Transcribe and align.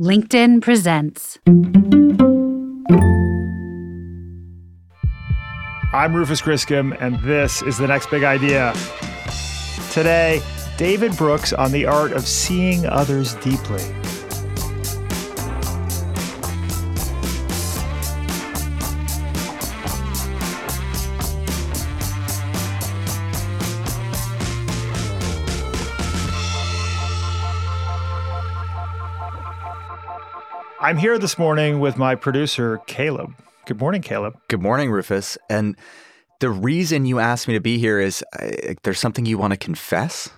LinkedIn 0.00 0.60
presents. 0.60 1.38
I'm 5.92 6.12
Rufus 6.12 6.42
Griscom, 6.42 6.96
and 7.00 7.20
this 7.20 7.62
is 7.62 7.78
the 7.78 7.86
next 7.86 8.10
big 8.10 8.24
idea. 8.24 8.74
Today, 9.92 10.42
David 10.76 11.16
Brooks 11.16 11.52
on 11.52 11.70
the 11.70 11.86
art 11.86 12.10
of 12.10 12.26
seeing 12.26 12.84
others 12.86 13.34
deeply. 13.36 13.84
I'm 30.84 30.98
here 30.98 31.18
this 31.18 31.38
morning 31.38 31.80
with 31.80 31.96
my 31.96 32.14
producer, 32.14 32.78
Caleb. 32.86 33.32
Good 33.64 33.80
morning, 33.80 34.02
Caleb. 34.02 34.36
Good 34.48 34.60
morning, 34.60 34.90
Rufus. 34.90 35.38
And 35.48 35.76
the 36.40 36.50
reason 36.50 37.06
you 37.06 37.18
asked 37.20 37.48
me 37.48 37.54
to 37.54 37.60
be 37.60 37.78
here 37.78 37.98
is 37.98 38.22
uh, 38.38 38.74
there's 38.82 38.98
something 38.98 39.24
you 39.24 39.38
want 39.38 39.52
to 39.52 39.56
confess? 39.56 40.28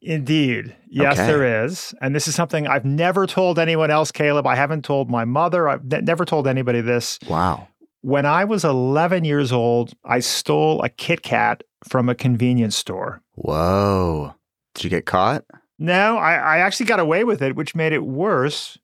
Indeed. 0.00 0.74
Yes, 0.88 1.18
Okay. 1.18 1.26
there 1.26 1.64
is. 1.66 1.92
And 2.00 2.14
this 2.14 2.26
is 2.26 2.34
something 2.34 2.66
I've 2.66 2.86
never 2.86 3.26
told 3.26 3.58
anyone 3.58 3.90
else, 3.90 4.10
Caleb. 4.10 4.46
I 4.46 4.54
haven't 4.56 4.86
told 4.86 5.10
my 5.10 5.26
mother. 5.26 5.68
I've 5.68 5.84
ne- 5.84 6.00
never 6.00 6.24
told 6.24 6.46
anybody 6.46 6.80
this. 6.80 7.18
Wow. 7.28 7.68
When 8.00 8.24
I 8.24 8.44
was 8.44 8.64
11 8.64 9.26
years 9.26 9.52
old, 9.52 9.92
I 10.02 10.20
stole 10.20 10.80
a 10.82 10.88
Kit 10.88 11.20
Kat 11.20 11.62
from 11.86 12.08
a 12.08 12.14
convenience 12.14 12.74
store. 12.74 13.20
Whoa. 13.34 14.34
Did 14.74 14.84
you 14.84 14.88
get 14.88 15.04
caught? 15.04 15.44
No, 15.78 16.16
I, 16.16 16.36
I 16.36 16.58
actually 16.60 16.86
got 16.86 17.00
away 17.00 17.22
with 17.24 17.42
it, 17.42 17.54
which 17.54 17.74
made 17.74 17.92
it 17.92 18.02
worse. 18.06 18.78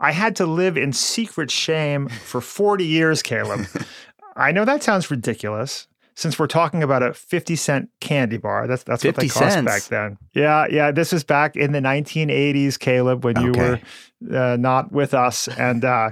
I 0.00 0.12
had 0.12 0.34
to 0.36 0.46
live 0.46 0.76
in 0.76 0.92
secret 0.92 1.50
shame 1.50 2.08
for 2.08 2.40
40 2.40 2.84
years, 2.86 3.22
Caleb. 3.22 3.66
I 4.36 4.52
know 4.52 4.64
that 4.64 4.82
sounds 4.82 5.10
ridiculous 5.10 5.86
since 6.14 6.38
we're 6.38 6.46
talking 6.46 6.82
about 6.82 7.02
a 7.02 7.12
50 7.14 7.56
cent 7.56 7.90
candy 8.00 8.36
bar. 8.38 8.66
That's 8.66 8.82
that's 8.82 9.04
what 9.04 9.16
they 9.16 9.28
cost 9.28 9.54
cents? 9.54 9.64
back 9.66 9.82
then. 9.84 10.18
Yeah, 10.34 10.66
yeah. 10.70 10.90
This 10.90 11.12
is 11.12 11.24
back 11.24 11.56
in 11.56 11.72
the 11.72 11.80
1980s, 11.80 12.78
Caleb, 12.78 13.24
when 13.24 13.38
you 13.40 13.50
Okay. 13.52 13.82
were 14.22 14.36
uh, 14.36 14.56
not 14.56 14.92
with 14.92 15.12
us. 15.14 15.48
And 15.48 15.84
uh, 15.84 16.10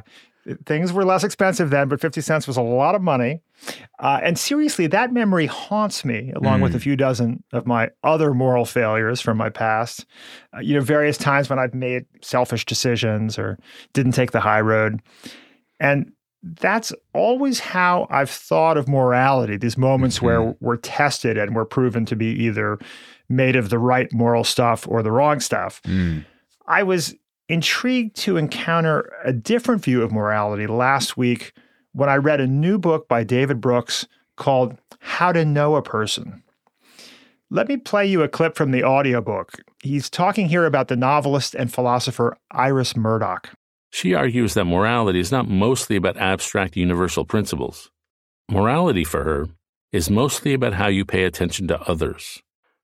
things 0.67 0.93
were 0.93 1.05
less 1.05 1.25
expensive 1.25 1.71
then, 1.71 1.89
but 1.89 2.01
50 2.01 2.21
cents 2.21 2.47
was 2.47 2.57
a 2.57 2.62
lot 2.62 2.95
of 2.95 3.03
money. 3.03 3.41
Uh, 3.98 4.20
and 4.23 4.39
seriously, 4.39 4.87
that 4.87 5.12
memory 5.12 5.47
haunts 5.47 6.05
me, 6.05 6.33
along 6.37 6.61
with 6.61 6.73
Mm. 6.73 6.77
a 6.77 6.81
few 6.81 6.97
dozen 6.97 7.42
of 7.53 7.67
my 7.67 7.91
other 8.05 8.33
moral 8.33 8.65
failures 8.65 9.20
from 9.20 9.37
my 9.37 9.50
past. 9.50 10.06
Uh, 10.56 10.61
you 10.61 10.75
know, 10.75 10.81
various 10.81 11.19
times 11.19 11.50
when 11.50 11.59
I've 11.59 11.75
made 11.75 12.06
selfish 12.23 12.65
decisions 12.65 13.39
or 13.39 13.59
didn't 13.92 14.12
take 14.12 14.31
the 14.31 14.41
high 14.41 14.61
road. 14.61 15.00
And 15.81 16.12
that's 16.42 16.92
always 17.15 17.59
how 17.59 18.06
I've 18.11 18.31
thought 18.31 18.77
of 18.77 18.87
morality, 18.89 19.56
these 19.56 19.77
moments 19.77 20.22
where 20.22 20.55
we're 20.61 20.77
tested 20.77 21.37
and 21.37 21.55
we're 21.56 21.65
proven 21.65 22.05
to 22.06 22.15
be 22.17 22.27
either 22.45 22.78
made 23.28 23.56
of 23.56 23.70
the 23.70 23.78
right 23.78 24.11
moral 24.12 24.45
stuff 24.45 24.87
or 24.89 25.03
the 25.03 25.11
wrong 25.11 25.41
stuff. 25.41 25.83
Mm. 25.83 26.25
I 26.69 26.84
was 26.84 27.15
intrigued 27.48 28.15
to 28.17 28.37
encounter 28.37 29.11
a 29.25 29.33
different 29.33 29.83
view 29.83 30.03
of 30.03 30.12
morality 30.12 30.67
last 30.69 31.17
week 31.17 31.53
when 31.92 32.08
I 32.08 32.17
read 32.17 32.41
a 32.41 32.47
new 32.47 32.78
book 32.78 33.08
by 33.08 33.25
David 33.25 33.61
Brooks 33.61 34.06
called 34.36 34.78
How 35.00 35.33
to 35.33 35.44
Know 35.44 35.77
a 35.77 35.83
Person. 35.83 36.42
Let 37.50 37.69
me 37.69 37.78
play 37.78 38.06
you 38.06 38.22
a 38.22 38.28
clip 38.28 38.56
from 38.56 38.72
the 38.72 38.84
audiobook. 38.84 39.53
He's 39.83 40.11
talking 40.11 40.48
here 40.48 40.66
about 40.66 40.89
the 40.89 40.97
novelist 40.97 41.55
and 41.55 41.72
philosopher 41.72 42.36
Iris 42.50 42.94
Murdoch. 42.97 43.50
She 43.91 44.12
argues 44.14 44.55
that 44.55 44.64
morality 44.64 45.19
is 45.19 45.33
not 45.33 45.48
mostly 45.48 45.97
about 45.97 46.19
abstract 46.19 46.77
universal 46.77 47.25
principles. 47.25 47.91
Morality 48.50 49.05
for 49.05 49.25
her 49.25 49.48
is 49.92 50.11
mostly 50.11 50.53
about 50.53 50.75
how 50.75 50.89
you 50.89 51.05
pay 51.05 51.25
attention 51.25 51.66
to 51.69 51.81
others. 51.82 52.43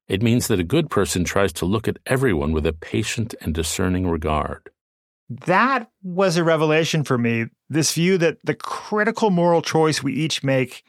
It 0.08 0.22
means 0.22 0.48
that 0.48 0.60
a 0.60 0.64
good 0.64 0.90
person 0.90 1.24
tries 1.24 1.52
to 1.54 1.66
look 1.66 1.88
at 1.88 1.98
everyone 2.06 2.52
with 2.52 2.66
a 2.66 2.72
patient 2.72 3.34
and 3.40 3.54
discerning 3.54 4.08
regard. 4.08 4.70
That 5.28 5.90
was 6.02 6.36
a 6.36 6.44
revelation 6.44 7.04
for 7.04 7.16
me. 7.16 7.46
This 7.68 7.92
view 7.92 8.18
that 8.18 8.38
the 8.44 8.54
critical 8.54 9.30
moral 9.30 9.62
choice 9.62 10.02
we 10.02 10.12
each 10.12 10.42
make 10.44 10.84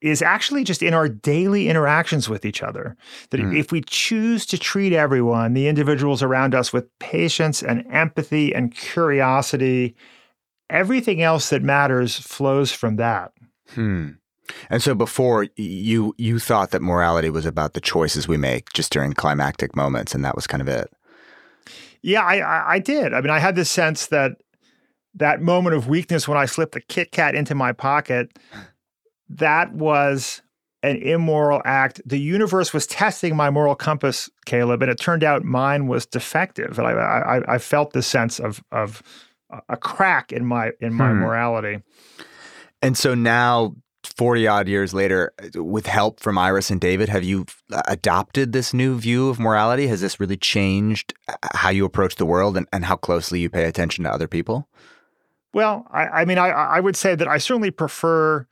is 0.00 0.22
actually 0.22 0.62
just 0.62 0.82
in 0.82 0.94
our 0.94 1.08
daily 1.08 1.68
interactions 1.68 2.28
with 2.28 2.44
each 2.44 2.62
other. 2.62 2.96
That 3.30 3.40
Hmm. 3.40 3.56
if 3.56 3.72
we 3.72 3.80
choose 3.82 4.46
to 4.46 4.58
treat 4.58 4.92
everyone, 4.92 5.54
the 5.54 5.66
individuals 5.68 6.22
around 6.22 6.54
us, 6.54 6.72
with 6.72 6.86
patience 7.00 7.62
and 7.62 7.84
empathy 7.90 8.54
and 8.54 8.72
curiosity, 8.74 9.96
everything 10.70 11.20
else 11.20 11.50
that 11.50 11.62
matters 11.62 12.16
flows 12.16 12.70
from 12.72 12.96
that. 12.96 13.32
Hmm. 13.74 14.10
And 14.70 14.82
so 14.82 14.94
before 14.94 15.48
you 15.56 16.14
you 16.16 16.38
thought 16.38 16.70
that 16.70 16.80
morality 16.80 17.28
was 17.28 17.44
about 17.44 17.74
the 17.74 17.80
choices 17.80 18.26
we 18.28 18.36
make 18.38 18.72
just 18.72 18.92
during 18.92 19.12
climactic 19.12 19.76
moments 19.76 20.14
and 20.14 20.24
that 20.24 20.36
was 20.36 20.46
kind 20.46 20.62
of 20.62 20.68
it. 20.68 20.90
Yeah, 22.00 22.22
I, 22.22 22.74
I 22.74 22.78
did. 22.78 23.12
I 23.12 23.20
mean, 23.20 23.30
I 23.30 23.40
had 23.40 23.56
this 23.56 23.68
sense 23.70 24.06
that 24.06 24.36
that 25.14 25.40
moment 25.40 25.74
of 25.74 25.88
weakness 25.88 26.28
when 26.28 26.38
I 26.38 26.46
slipped 26.46 26.72
the 26.72 26.80
Kit 26.80 27.12
Kat 27.12 27.34
into 27.34 27.54
my 27.54 27.72
pocket, 27.72 28.38
that 29.28 29.72
was 29.72 30.42
an 30.82 30.96
immoral 30.96 31.60
act. 31.64 32.00
The 32.06 32.20
universe 32.20 32.72
was 32.72 32.86
testing 32.86 33.34
my 33.34 33.50
moral 33.50 33.74
compass, 33.74 34.30
Caleb, 34.46 34.82
and 34.82 34.90
it 34.90 34.98
turned 35.00 35.24
out 35.24 35.44
mine 35.44 35.88
was 35.88 36.06
defective. 36.06 36.78
And 36.78 36.86
I, 36.86 36.92
I, 36.92 37.54
I 37.54 37.58
felt 37.58 37.92
this 37.92 38.06
sense 38.06 38.38
of 38.38 38.62
of 38.70 39.02
a 39.68 39.76
crack 39.76 40.32
in 40.32 40.44
my 40.44 40.72
in 40.80 40.94
my 40.94 41.12
Hmm. 41.12 41.20
morality. 41.20 41.82
And 42.82 42.96
so 42.96 43.14
now 43.14 43.74
40 44.04 44.46
odd 44.46 44.68
years 44.68 44.94
later 44.94 45.32
with 45.54 45.86
help 45.86 46.20
from 46.20 46.38
Iris 46.38 46.70
and 46.70 46.80
David 46.80 47.08
have 47.08 47.24
you 47.24 47.46
adopted 47.86 48.52
this 48.52 48.72
new 48.72 48.98
view 48.98 49.28
of 49.28 49.40
morality? 49.40 49.86
Has 49.88 50.00
this 50.00 50.20
really 50.20 50.36
changed 50.36 51.14
uh, 51.28 51.34
how 51.54 51.70
you 51.70 51.84
approach 51.84 52.16
the 52.16 52.26
world 52.26 52.56
and, 52.56 52.66
and 52.72 52.84
how 52.84 52.96
closely 52.96 53.40
you 53.40 53.50
pay 53.50 53.64
attention 53.64 54.04
to 54.04 54.10
other 54.12 54.28
people? 54.28 54.68
Well, 55.54 55.86
I, 55.90 56.06
I 56.08 56.24
mean, 56.24 56.38
I, 56.38 56.48
I 56.50 56.80
would 56.80 56.96
say 56.96 57.14
that 57.14 57.26
I 57.28 57.38
certainly 57.38 57.70
prefer 57.70 58.46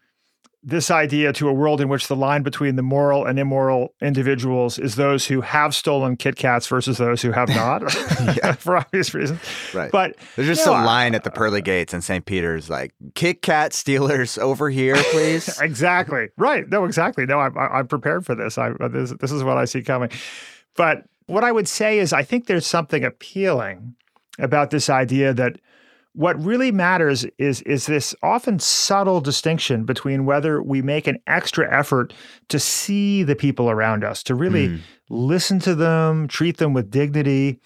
this 0.68 0.90
idea 0.90 1.32
to 1.32 1.48
a 1.48 1.52
world 1.52 1.80
in 1.80 1.88
which 1.88 2.08
the 2.08 2.16
line 2.16 2.42
between 2.42 2.74
the 2.74 2.82
moral 2.82 3.24
and 3.24 3.38
immoral 3.38 3.94
individuals 4.02 4.80
is 4.80 4.96
those 4.96 5.24
who 5.26 5.40
have 5.40 5.72
stolen 5.76 6.16
Kit 6.16 6.34
Kats 6.34 6.66
versus 6.66 6.98
those 6.98 7.22
who 7.22 7.30
have 7.30 7.48
not, 7.50 7.88
for 8.58 8.76
obvious 8.78 9.14
reasons. 9.14 9.38
Right. 9.72 9.92
But 9.92 10.16
There's 10.34 10.48
just 10.48 10.66
No, 10.66 10.72
a 10.72 10.76
I- 10.76 10.84
line 10.84 11.14
at 11.14 11.22
the 11.22 11.30
pearly 11.30 11.62
gates 11.62 11.94
in 11.94 12.00
St. 12.02 12.24
Peter's 12.24 12.68
like, 12.68 12.92
Kit 13.14 13.42
Kat 13.42 13.74
Stealers 13.74 14.38
over 14.38 14.68
here, 14.68 14.96
please. 15.12 15.56
exactly 15.60 16.30
right, 16.36 16.68
no, 16.68 16.84
exactly, 16.84 17.26
no, 17.26 17.38
I'm, 17.38 17.56
I'm 17.56 17.86
prepared 17.86 18.26
for 18.26 18.34
this. 18.34 18.58
I 18.58 18.70
uh, 18.70 18.88
this, 18.88 19.12
this 19.20 19.30
is 19.30 19.44
what 19.44 19.58
I 19.58 19.66
see 19.66 19.82
coming. 19.82 20.10
But 20.74 21.04
what 21.26 21.44
I 21.44 21.52
would 21.52 21.68
say 21.68 22.00
is, 22.00 22.12
I 22.12 22.24
think 22.24 22.46
there's 22.46 22.66
something 22.66 23.04
appealing 23.04 23.94
about 24.40 24.70
this 24.70 24.90
idea 24.90 25.32
that 25.34 25.60
what 26.16 26.42
really 26.42 26.72
matters 26.72 27.26
is 27.36 27.60
is 27.62 27.84
this 27.86 28.14
often 28.22 28.58
subtle 28.58 29.20
distinction 29.20 29.84
between 29.84 30.24
whether 30.24 30.62
we 30.62 30.80
make 30.80 31.06
an 31.06 31.18
extra 31.26 31.70
effort 31.70 32.14
to 32.48 32.58
see 32.58 33.22
the 33.22 33.36
people 33.36 33.68
around 33.70 34.02
us, 34.02 34.22
to 34.22 34.34
really 34.34 34.68
Hmm. 34.68 34.76
listen 35.10 35.58
to 35.60 35.74
them, 35.74 36.26
treat 36.26 36.56
them 36.56 36.72
with 36.72 36.90
dignity. 36.90 37.60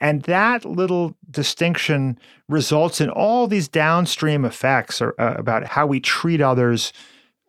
And 0.00 0.22
that 0.22 0.64
little 0.64 1.16
distinction 1.30 2.18
results 2.48 3.00
in 3.00 3.08
all 3.08 3.46
these 3.46 3.68
downstream 3.68 4.44
effects 4.44 5.00
or, 5.00 5.14
uh, 5.18 5.34
about 5.38 5.64
how 5.64 5.86
we 5.86 6.00
treat 6.00 6.40
others 6.40 6.92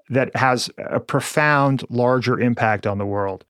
that 0.09 0.33
has 0.35 0.69
a 0.77 0.99
profound, 0.99 1.83
larger 1.89 2.39
impact 2.39 2.87
on 2.87 2.99
the 2.99 3.05
world. 3.05 3.43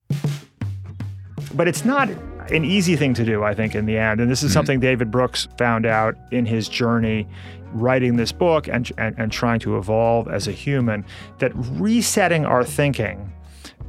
But 1.54 1.68
it's 1.68 1.86
not 1.86 2.10
an 2.52 2.66
easy 2.66 2.96
thing 2.96 3.14
to 3.16 3.26
do, 3.26 3.44
I 3.44 3.54
think, 3.54 3.76
in 3.76 3.86
the 3.86 3.98
end. 3.98 4.20
And 4.20 4.30
this 4.30 4.44
is 4.44 4.54
something 4.54 4.80
David 4.80 5.12
Brooks 5.12 5.48
found 5.58 5.86
out 5.86 6.16
in 6.32 6.46
his 6.46 6.70
journey 6.70 7.28
writing 7.74 8.16
this 8.16 8.32
book 8.32 8.68
and, 8.68 8.92
and, 8.98 9.18
and 9.18 9.32
trying 9.32 9.60
to 9.60 9.78
evolve 9.78 10.28
as 10.28 10.48
a 10.48 10.52
human 10.52 11.06
that 11.40 11.52
resetting 11.54 12.46
our 12.46 12.64
thinking 12.64 13.32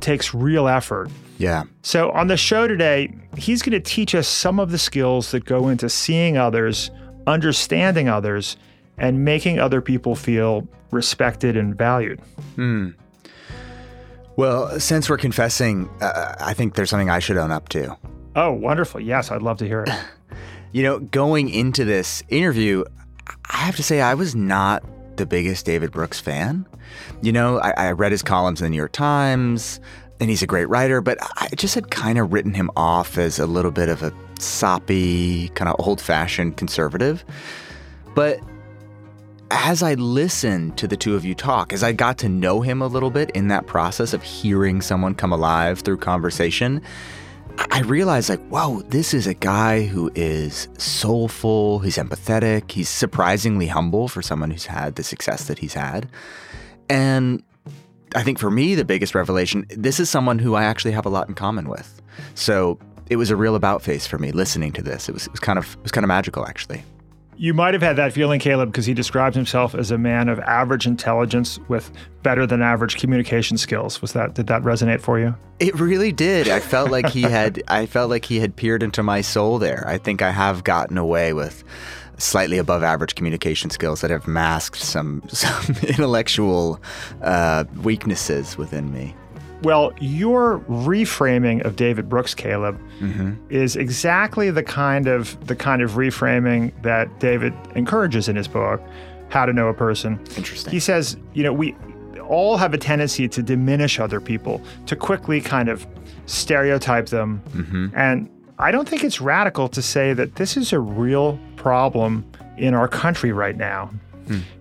takes 0.01 0.35
real 0.35 0.69
effort. 0.69 1.11
Yeah. 1.39 1.65
So, 1.83 2.11
on 2.11 2.27
the 2.27 2.37
show 2.37 2.67
today, 2.67 3.15
he's 3.37 3.63
going 3.63 3.73
to 3.73 3.81
teach 3.81 4.15
us 4.15 4.27
some 4.27 4.59
of 4.59 4.71
the 4.71 4.79
skills 4.79 5.31
that 5.31 5.45
go 5.45 5.69
into 5.69 5.89
seeing 5.89 6.37
others, 6.37 6.91
understanding 7.27 8.09
others, 8.09 8.57
and 8.99 9.25
making 9.25 9.61
other 9.61 9.81
people 9.81 10.17
feel 10.17 10.67
respected 10.91 11.57
and 11.57 11.77
valued. 11.77 12.21
Hmm. 12.57 12.91
Well, 14.37 14.79
since 14.81 15.11
we're 15.11 15.19
confessing, 15.19 15.89
uh, 16.01 16.35
I 16.41 16.55
think 16.55 16.75
there's 16.75 16.91
something 16.91 17.11
I 17.11 17.19
should 17.19 17.37
own 17.37 17.51
up 17.51 17.69
to. 17.71 17.97
Oh, 18.41 18.53
wonderful. 18.53 19.01
Yes, 19.01 19.33
I'd 19.33 19.43
love 19.43 19.59
to 19.59 19.67
hear 19.67 19.83
it. 19.83 19.91
You 20.71 20.83
know, 20.83 20.99
going 20.99 21.49
into 21.49 21.87
this 21.87 22.23
interview, 22.29 22.85
I 23.51 23.57
have 23.57 23.77
to 23.77 23.83
say 23.83 24.03
I 24.03 24.13
was 24.13 24.35
not 24.35 24.85
the 25.17 25.25
biggest 25.25 25.65
David 25.65 25.91
Brooks 25.93 26.21
fan. 26.21 26.67
You 27.23 27.33
know, 27.33 27.59
I, 27.59 27.71
I 27.71 27.93
read 27.93 28.13
his 28.13 28.23
columns 28.23 28.61
in 28.61 28.67
the 28.67 28.71
New 28.71 28.77
York 28.77 28.93
Times, 28.93 29.81
and 30.21 30.29
he's 30.29 30.43
a 30.43 30.47
great 30.47 30.67
writer, 30.67 31.01
but 31.01 31.17
I 31.39 31.49
just 31.57 31.75
had 31.75 31.91
kind 31.91 32.19
of 32.19 32.35
written 32.35 32.53
him 32.53 32.71
off 32.77 33.17
as 33.17 33.39
a 33.39 33.47
little 33.47 33.71
bit 33.71 33.89
of 33.89 34.03
a 34.03 34.13
soppy, 34.39 35.49
kind 35.55 35.71
of 35.71 35.77
old 35.79 36.03
fashioned 36.03 36.59
conservative. 36.59 37.25
But 38.15 38.41
as 39.51 39.83
I 39.83 39.95
listened 39.95 40.77
to 40.77 40.87
the 40.87 40.99
two 40.99 41.15
of 41.15 41.25
you 41.25 41.35
talk, 41.35 41.73
as 41.73 41.83
I 41.83 41.93
got 41.93 42.19
to 42.19 42.29
know 42.29 42.61
him 42.61 42.83
a 42.83 42.89
little 42.89 43.11
bit 43.11 43.31
in 43.31 43.49
that 43.49 43.67
process 43.67 44.13
of 44.13 44.23
hearing 44.23 44.83
someone 44.83 45.15
come 45.15 45.33
alive 45.33 45.81
through 45.81 45.97
conversation, 45.97 46.83
I 47.71 47.81
realized, 47.83 48.29
like, 48.29 48.47
whoa, 48.49 48.83
this 48.83 49.13
is 49.13 49.27
a 49.27 49.35
guy 49.35 49.85
who 49.85 50.11
is 50.15 50.69
soulful, 50.79 51.81
he's 51.81 51.97
empathetic, 51.97 52.71
he's 52.71 52.89
surprisingly 52.89 53.67
humble 53.67 54.09
for 54.09 54.23
someone 54.23 54.51
who's 54.51 54.67
had 54.67 54.95
the 54.95 55.03
success 55.03 55.45
that 55.45 55.59
he's 55.59 55.75
had. 55.75 56.09
And 56.89 57.43
I 58.15 58.23
think 58.23 58.39
for 58.39 58.51
me, 58.51 58.75
the 58.75 58.85
biggest 58.85 59.15
revelation 59.15 59.67
this 59.71 60.01
is 60.01 60.09
someone 60.09 60.39
who 60.39 60.55
I 60.55 60.65
actually 60.65 60.93
have 60.93 61.07
a 61.07 61.11
lot 61.11 61.29
in 61.29 61.35
common 61.35 61.69
with. 61.69 62.01
So 62.35 62.79
it 63.11 63.17
was 63.17 63.31
a 63.31 63.37
real 63.37 63.55
about 63.55 63.83
face 63.83 64.07
for 64.07 64.19
me 64.19 64.33
listening 64.33 64.73
to 64.73 64.83
this. 64.83 65.09
It 65.09 65.13
was, 65.13 65.27
it 65.27 65.33
was 65.33 65.41
kind 65.41 65.59
of 65.59 65.75
it 65.75 65.83
was 65.83 65.93
kind 65.93 66.05
of 66.05 66.09
magical, 66.09 66.47
actually. 66.47 66.83
You 67.41 67.55
might 67.55 67.73
have 67.73 67.83
had 67.83 67.95
that 67.97 68.13
feeling, 68.13 68.41
Caleb, 68.41 68.71
because 68.73 68.85
he 68.85 68.95
describes 68.95 69.37
himself 69.37 69.73
as 69.73 69.93
a 69.93 69.97
man 69.97 70.29
of 70.29 70.41
average 70.41 70.89
intelligence 70.89 71.61
with 71.69 71.93
better 72.25 72.49
than 72.49 72.63
average 72.63 72.97
communication 72.97 73.57
skills. 73.57 74.03
Was 74.03 74.13
that 74.15 74.35
did 74.35 74.49
that 74.49 74.63
resonate 74.63 75.01
for 75.01 75.21
you? 75.21 75.37
It 75.61 75.79
really 75.79 76.11
did. 76.11 76.49
I 76.49 76.59
felt 76.59 76.91
like 76.91 77.09
he 77.11 77.23
had 77.39 77.63
I 77.69 77.87
felt 77.87 78.11
like 78.11 78.25
he 78.25 78.41
had 78.41 78.57
peered 78.57 78.83
into 78.83 79.05
my 79.05 79.21
soul 79.21 79.61
there. 79.61 79.85
I 79.87 79.99
think 79.99 80.21
I 80.21 80.33
have 80.33 80.65
gotten 80.65 80.99
away 80.99 81.33
with 81.33 81.63
slightly 82.19 82.59
above 82.59 82.83
average 82.83 83.15
communication 83.15 83.71
skills 83.71 84.01
that 84.01 84.11
have 84.11 84.27
masked 84.27 84.81
some 84.81 85.23
some 85.29 85.77
intellectual 85.87 86.83
uh, 87.23 87.65
weaknesses 87.83 88.59
within 88.59 88.93
me. 88.93 89.15
Well, 89.63 89.93
your 90.01 90.61
reframing 90.69 91.65
of 91.65 91.75
David 91.77 92.09
Brooks, 92.09 92.35
Caleb, 92.35 92.81
mm-hmm. 93.01 93.33
is 93.51 93.75
exactly 93.75 94.51
the 94.51 94.63
kind 94.63 95.09
of 95.09 95.45
the 95.47 95.57
kind 95.57 95.83
of 95.83 95.93
reframing 95.93 96.73
that 96.83 97.19
David 97.19 97.53
encourages 97.75 98.29
in 98.29 98.37
his 98.37 98.47
book, 98.47 98.81
How 99.31 99.47
to 99.47 99.53
Know 99.53 99.69
a 99.69 99.75
Person. 99.75 100.21
Interesting. 100.37 100.71
He 100.71 100.79
says, 100.79 101.17
you 101.35 101.43
know, 101.43 101.53
we 101.53 101.75
all 102.29 102.57
have 102.57 102.73
a 102.75 102.79
tendency 102.79 103.27
to 103.29 103.43
diminish 103.43 103.99
other 103.99 104.21
people, 104.21 104.63
to 104.87 104.95
quickly 104.95 105.41
kind 105.41 105.69
of 105.69 105.87
stereotype 106.27 107.07
them. 107.07 107.43
Mm-hmm. 107.51 107.89
And 107.97 108.31
I 108.59 108.71
don't 108.71 108.89
think 108.89 109.03
it's 109.03 109.21
radical 109.21 109.69
to 109.71 109.83
say 109.83 110.13
that 110.13 110.37
this 110.37 110.57
is 110.57 110.73
a 110.73 110.79
real 110.79 111.39
problem 111.57 112.31
in 112.59 112.75
our 112.75 112.89
country 112.89 113.33
right 113.33 113.57
now. 113.57 113.91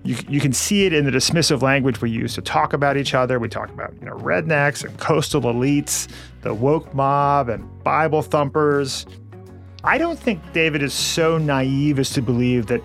You, 0.04 0.16
you 0.28 0.40
can 0.40 0.54
see 0.54 0.86
it 0.86 0.94
in 0.94 1.06
the 1.06 1.12
dismissive 1.12 1.62
language 1.62 2.02
we 2.02 2.10
use 2.10 2.36
to 2.36 2.42
talk 2.42 2.74
about 2.74 2.98
each 2.98 3.14
other. 3.14 3.40
We 3.40 3.50
talk 3.50 3.69
about 3.69 3.94
you 4.00 4.06
know 4.06 4.16
rednecks 4.16 4.84
and 4.84 4.98
coastal 4.98 5.42
elites, 5.42 6.08
the 6.42 6.54
woke 6.54 6.94
mob 6.94 7.50
and 7.50 7.84
Bible 7.84 8.22
thumpers. 8.22 9.06
I 9.84 9.98
don't 9.98 10.19
think 10.19 10.42
David 10.54 10.81
is 10.81 10.94
so 10.94 11.38
naive 11.38 12.00
as 12.00 12.10
to 12.12 12.22
believe 12.22 12.68
that 12.68 12.81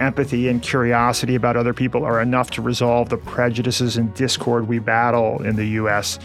empathy 0.00 0.48
and 0.48 0.62
curiosity 0.62 1.34
about 1.34 1.56
other 1.56 1.74
people 1.74 2.04
are 2.04 2.20
enough 2.20 2.50
to 2.52 2.62
resolve 2.62 3.08
the 3.08 3.16
prejudices 3.16 3.96
and 3.96 4.14
discord 4.14 4.68
we 4.68 4.78
battle 4.78 5.42
in 5.42 5.56
the 5.56 5.66
US. 5.66 6.18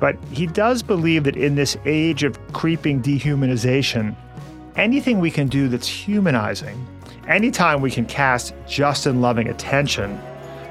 But 0.00 0.16
he 0.30 0.46
does 0.46 0.82
believe 0.82 1.24
that 1.24 1.36
in 1.36 1.56
this 1.56 1.76
age 1.84 2.22
of 2.22 2.38
creeping 2.52 3.02
dehumanization, 3.02 4.14
anything 4.76 5.18
we 5.18 5.30
can 5.30 5.48
do 5.48 5.68
that's 5.68 5.88
humanizing 5.88 6.86
Anytime 7.28 7.82
we 7.82 7.90
can 7.90 8.06
cast 8.06 8.54
just 8.66 9.04
and 9.04 9.20
loving 9.20 9.48
attention, 9.48 10.18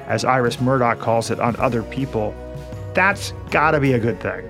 as 0.08 0.26
Iris 0.26 0.60
Murdoch 0.60 0.98
calls 0.98 1.30
it, 1.30 1.40
on 1.40 1.56
other 1.58 1.84
people, 1.84 2.34
that's 2.96 3.32
gotta 3.52 3.80
be 3.80 3.94
a 3.94 4.00
good 4.00 4.20
thing. 4.20 4.44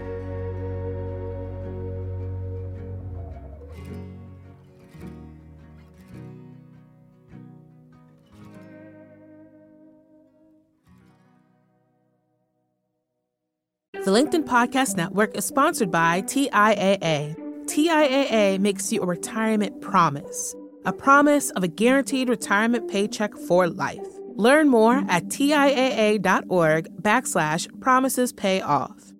The 13.92 14.14
LinkedIn 14.14 14.46
Podcast 14.46 14.96
Network 14.96 15.36
is 15.36 15.44
sponsored 15.44 15.92
by 15.92 16.22
TIAA. 16.22 17.36
TIAA 17.66 18.60
makes 18.60 18.94
you 18.94 19.02
a 19.02 19.06
retirement 19.06 19.82
promise 19.82 20.56
a 20.88 20.94
promise 20.94 21.52
of 21.52 21.64
a 21.64 21.68
guaranteed 21.68 22.30
retirement 22.30 22.90
paycheck 22.90 23.36
for 23.36 23.68
life. 23.68 24.08
Learn 24.36 24.70
more 24.70 25.04
at 25.10 25.26
TIAA.org 25.26 27.02
backslash 27.02 27.80
promises 27.82 28.32
pay 28.32 28.62
off. 28.62 29.14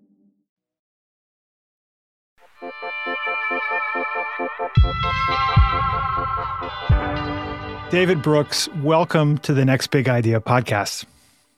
David 7.92 8.22
Brooks, 8.22 8.70
welcome 8.84 9.38
to 9.40 9.54
the 9.54 9.66
Next 9.66 9.88
Big 9.88 10.08
Idea 10.08 10.40
podcast. 10.40 11.06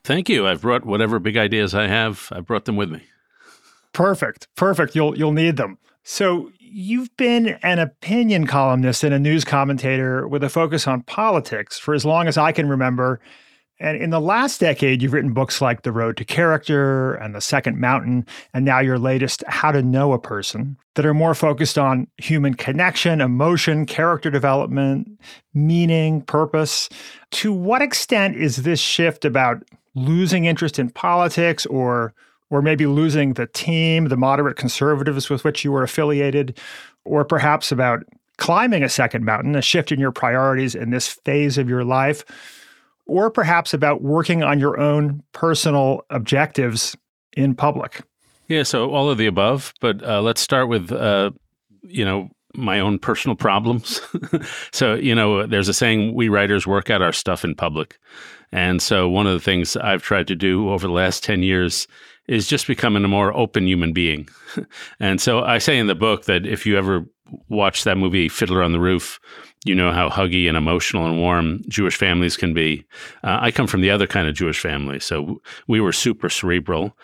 Thank 0.04 0.30
you. 0.30 0.48
I've 0.48 0.62
brought 0.62 0.86
whatever 0.86 1.20
big 1.20 1.38
ideas 1.38 1.76
I 1.76 1.88
have, 1.88 2.30
I 2.32 2.40
brought 2.40 2.66
them 2.66 2.76
with 2.76 2.90
me. 2.90 3.04
Perfect. 3.94 4.48
Perfect. 4.56 4.96
You'll 4.96 5.18
you'll 5.18 5.34
need 5.34 5.58
them. 5.58 5.78
So 6.04 6.52
you've 6.72 7.16
been 7.18 7.58
an 7.64 7.80
opinion 7.80 8.46
columnist 8.46 9.04
and 9.04 9.14
a 9.14 9.20
news 9.20 9.44
commentator 9.44 10.28
with 10.28 10.44
a 10.44 10.50
focus 10.50 10.88
on 10.88 11.02
politics 11.04 11.80
for 11.80 11.94
as 11.94 12.06
long 12.06 12.28
as 12.28 12.38
I 12.38 12.52
can 12.52 12.70
remember. 12.70 13.20
And 13.80 14.02
in 14.02 14.10
the 14.10 14.20
last 14.20 14.60
decade, 14.60 15.02
you've 15.02 15.14
written 15.14 15.34
books 15.34 15.62
like 15.62 15.84
The 15.84 15.92
Road 15.92 16.18
to 16.18 16.26
Character 16.26 17.14
and 17.16 17.34
The 17.34 17.40
Second 17.40 17.80
Mountain, 17.80 18.26
and 18.54 18.66
now 18.66 18.80
your 18.80 19.00
latest, 19.00 19.42
How 19.48 19.72
to 19.72 19.82
Know 19.82 20.12
a 20.12 20.20
Person, 20.20 20.76
that 20.96 21.06
are 21.06 21.14
more 21.14 21.34
focused 21.34 21.78
on 21.78 22.08
human 22.18 22.56
connection, 22.56 23.22
emotion, 23.22 23.86
character 23.86 24.30
development, 24.30 25.08
meaning, 25.54 26.22
purpose. 26.24 26.90
To 27.32 27.54
what 27.54 27.82
extent 27.82 28.36
is 28.36 28.58
this 28.58 28.82
shift 28.82 29.24
about 29.24 29.64
losing 29.96 30.44
interest 30.44 30.78
in 30.78 30.90
politics 30.90 31.66
or 31.68 32.14
or 32.50 32.62
maybe 32.62 32.86
losing 32.86 33.34
the 33.34 33.48
team, 33.48 34.06
the 34.06 34.18
moderate 34.18 34.58
conservatives 34.58 35.30
with 35.30 35.44
which 35.44 35.64
you 35.64 35.72
were 35.72 35.84
affiliated, 35.84 36.58
or 37.06 37.24
perhaps 37.24 37.72
about 37.72 38.04
climbing 38.38 38.84
a 38.84 38.90
second 38.90 39.26
mountain, 39.26 39.56
a 39.56 39.62
shift 39.62 39.92
in 39.92 40.00
your 40.00 40.12
priorities 40.12 40.74
in 40.74 40.90
this 40.90 41.08
phase 41.08 41.58
of 41.58 41.70
your 41.70 41.84
life, 41.84 42.24
or 43.06 43.30
perhaps 43.30 43.74
about 43.74 44.02
working 44.02 44.44
on 44.44 44.60
your 44.60 44.80
own 44.80 45.22
personal 45.34 46.06
objectives 46.10 46.96
in 47.36 47.54
public. 47.54 48.02
Yeah, 48.48 48.64
so 48.64 48.90
all 48.92 49.10
of 49.10 49.18
the 49.18 49.28
above, 49.28 49.74
but 49.80 50.04
uh, 50.04 50.22
let's 50.22 50.42
start 50.42 50.70
with, 50.70 50.92
uh, 50.92 51.32
you 51.84 52.04
know, 52.04 52.30
my 52.56 52.80
own 52.80 52.98
personal 52.98 53.36
problems. 53.36 54.02
so, 54.72 54.96
you 54.96 55.14
know, 55.14 55.46
there's 55.46 55.68
a 55.68 55.74
saying 55.74 56.16
we 56.16 56.30
writers 56.30 56.66
work 56.66 56.90
out 56.90 57.02
our 57.02 57.14
stuff 57.14 57.44
in 57.44 57.54
public. 57.54 58.00
And 58.52 58.82
so, 58.82 59.08
one 59.08 59.28
of 59.28 59.34
the 59.34 59.40
things 59.40 59.78
I've 59.78 60.02
tried 60.02 60.28
to 60.28 60.36
do 60.36 60.70
over 60.70 60.88
the 60.88 60.94
last 60.94 61.24
10 61.24 61.44
years 61.44 61.88
is 62.30 62.48
just 62.48 62.68
becoming 62.68 63.04
a 63.04 63.08
more 63.08 63.36
open 63.36 63.68
human 63.68 63.92
being. 63.92 64.30
and 65.00 65.20
so 65.20 65.42
I 65.42 65.58
say 65.58 65.80
in 65.80 65.88
the 65.88 65.96
book 65.96 66.26
that 66.26 66.46
if 66.46 66.66
you 66.66 66.78
ever 66.78 67.06
watch 67.50 67.84
that 67.84 67.98
movie 67.98 68.30
Fiddler 68.30 68.62
on 68.62 68.72
the 68.72 68.80
Roof, 68.80 69.20
you 69.66 69.74
know 69.76 69.92
how 69.92 70.10
huggy 70.10 70.48
and 70.48 70.56
emotional 70.56 71.06
and 71.06 71.18
warm 71.18 71.64
Jewish 71.68 71.98
families 71.98 72.38
can 72.38 72.54
be. 72.54 72.86
Uh, 73.24 73.40
I 73.42 73.52
come 73.52 73.68
from 73.68 73.82
the 73.82 73.90
other 73.90 74.08
kind 74.08 74.28
of 74.28 74.36
Jewish 74.36 74.60
family, 74.60 75.00
so 75.00 75.42
we 75.68 75.82
were 75.82 75.92
super 75.92 76.30
cerebral. 76.30 76.96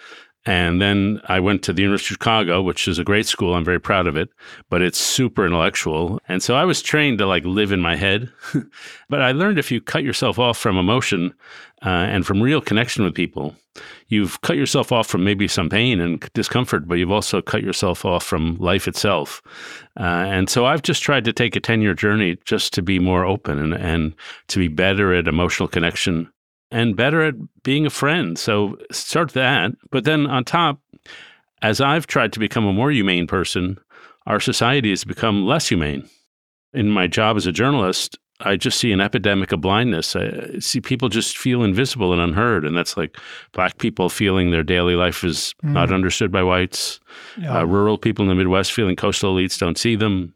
And 0.46 0.80
then 0.80 1.22
I 1.26 1.40
went 1.40 1.64
to 1.64 1.74
the 1.74 1.82
University 1.82 2.14
of 2.14 2.18
Chicago, 2.18 2.62
which 2.62 2.88
is 2.88 3.00
a 3.00 3.04
great 3.04 3.26
school. 3.26 3.56
I'm 3.56 3.66
very 3.66 3.80
proud 3.80 4.06
of 4.06 4.16
it, 4.16 4.30
but 4.70 4.82
it's 4.82 5.00
super 5.00 5.46
intellectual. 5.46 6.20
And 6.28 6.44
so 6.44 6.56
I 6.56 6.66
was 6.66 6.84
trained 6.84 7.18
to 7.18 7.26
like 7.26 7.44
live 7.46 7.72
in 7.72 7.82
my 7.82 7.96
head. 7.96 8.32
but 9.10 9.22
I 9.22 9.32
learned 9.32 9.58
if 9.58 9.72
you 9.72 9.82
cut 9.82 10.04
yourself 10.04 10.38
off 10.38 10.58
from 10.58 10.78
emotion 10.78 11.34
uh, 11.84 11.90
and 11.90 12.28
from 12.28 12.44
real 12.44 12.62
connection 12.62 13.04
with 13.04 13.16
people, 13.16 13.56
you've 14.08 14.40
cut 14.42 14.56
yourself 14.56 14.92
off 14.92 15.08
from 15.08 15.24
maybe 15.24 15.48
some 15.48 15.68
pain 15.68 16.00
and 16.00 16.22
discomfort, 16.34 16.88
but 16.88 16.96
you've 16.96 17.12
also 17.12 17.42
cut 17.42 17.64
yourself 17.64 18.06
off 18.06 18.24
from 18.24 18.56
life 18.58 18.88
itself. 18.88 19.42
Uh, 20.00 20.04
and 20.04 20.48
so 20.48 20.68
I've 20.68 20.84
just 20.84 21.02
tried 21.02 21.26
to 21.26 21.34
take 21.34 21.56
a 21.56 21.60
10 21.60 21.82
year 21.82 21.96
journey 21.96 22.38
just 22.46 22.72
to 22.74 22.84
be 22.84 23.00
more 23.00 23.26
open 23.26 23.58
and, 23.58 23.74
and 23.74 24.16
to 24.50 24.60
be 24.60 24.68
better 24.68 25.12
at 25.12 25.28
emotional 25.28 25.68
connection 25.68 26.32
and 26.72 26.96
better 26.96 27.22
at 27.22 27.36
being 27.64 27.86
a 27.86 27.90
friend. 27.92 28.38
So 28.38 28.78
start 28.92 29.32
that. 29.32 29.72
But 29.92 30.04
then 30.04 30.28
on 30.28 30.44
top, 30.44 30.80
as 31.62 31.82
I've 31.82 32.08
tried 32.08 32.34
to 32.34 32.40
become 32.40 32.66
a 32.66 32.74
more 32.74 32.92
humane 32.92 33.28
person, 33.28 33.78
our 34.26 34.40
society 34.40 34.90
has 34.90 35.04
become 35.04 35.46
less 35.46 35.68
humane. 35.70 36.08
In 36.74 36.90
my 36.90 37.08
job 37.08 37.38
as 37.38 37.46
a 37.46 37.52
journalist, 37.52 38.18
I 38.42 38.58
just 38.58 38.80
see 38.80 38.92
an 38.92 39.00
epidemic 39.00 39.54
of 39.54 39.62
blindness. 39.62 40.16
I 40.16 40.60
see 40.60 40.82
people 40.82 41.08
just 41.08 41.38
feel 41.38 41.64
invisible 41.64 42.12
and 42.12 42.22
unheard. 42.22 42.66
And 42.66 42.76
that's 42.76 42.98
like 42.98 43.18
black 43.54 43.78
people 43.78 44.10
feeling 44.10 44.52
their 44.52 44.64
daily 44.64 44.96
life 44.96 45.24
is 45.24 45.54
mm. 45.64 45.72
not 45.72 45.92
understood 45.92 46.32
by 46.32 46.44
whites, 46.44 47.00
yeah. 47.40 47.60
uh, 47.60 47.64
rural 47.64 47.98
people 47.98 48.24
in 48.24 48.30
the 48.30 48.36
Midwest 48.36 48.74
feeling 48.74 48.98
coastal 48.98 49.36
elites 49.36 49.58
don't 49.58 49.78
see 49.78 49.96
them, 49.96 50.34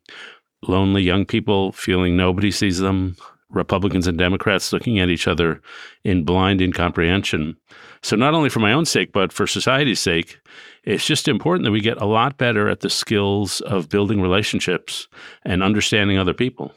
lonely 0.65 1.01
young 1.01 1.25
people 1.25 1.73
feeling 1.73 2.15
nobody 2.15 2.51
sees 2.51 2.79
them, 2.79 3.17
Republicans 3.51 4.07
and 4.07 4.17
Democrats 4.17 4.71
looking 4.71 4.99
at 4.99 5.09
each 5.09 5.27
other 5.27 5.61
in 6.03 6.23
blind 6.23 6.61
incomprehension. 6.61 7.55
So, 8.01 8.15
not 8.15 8.33
only 8.33 8.49
for 8.49 8.59
my 8.59 8.73
own 8.73 8.85
sake, 8.85 9.11
but 9.11 9.33
for 9.33 9.47
society's 9.47 9.99
sake, 9.99 10.39
it's 10.83 11.05
just 11.05 11.27
important 11.27 11.65
that 11.65 11.71
we 11.71 11.81
get 11.81 12.01
a 12.01 12.05
lot 12.05 12.37
better 12.37 12.69
at 12.69 12.79
the 12.81 12.89
skills 12.89 13.61
of 13.61 13.89
building 13.89 14.21
relationships 14.21 15.07
and 15.43 15.63
understanding 15.63 16.17
other 16.17 16.33
people. 16.33 16.73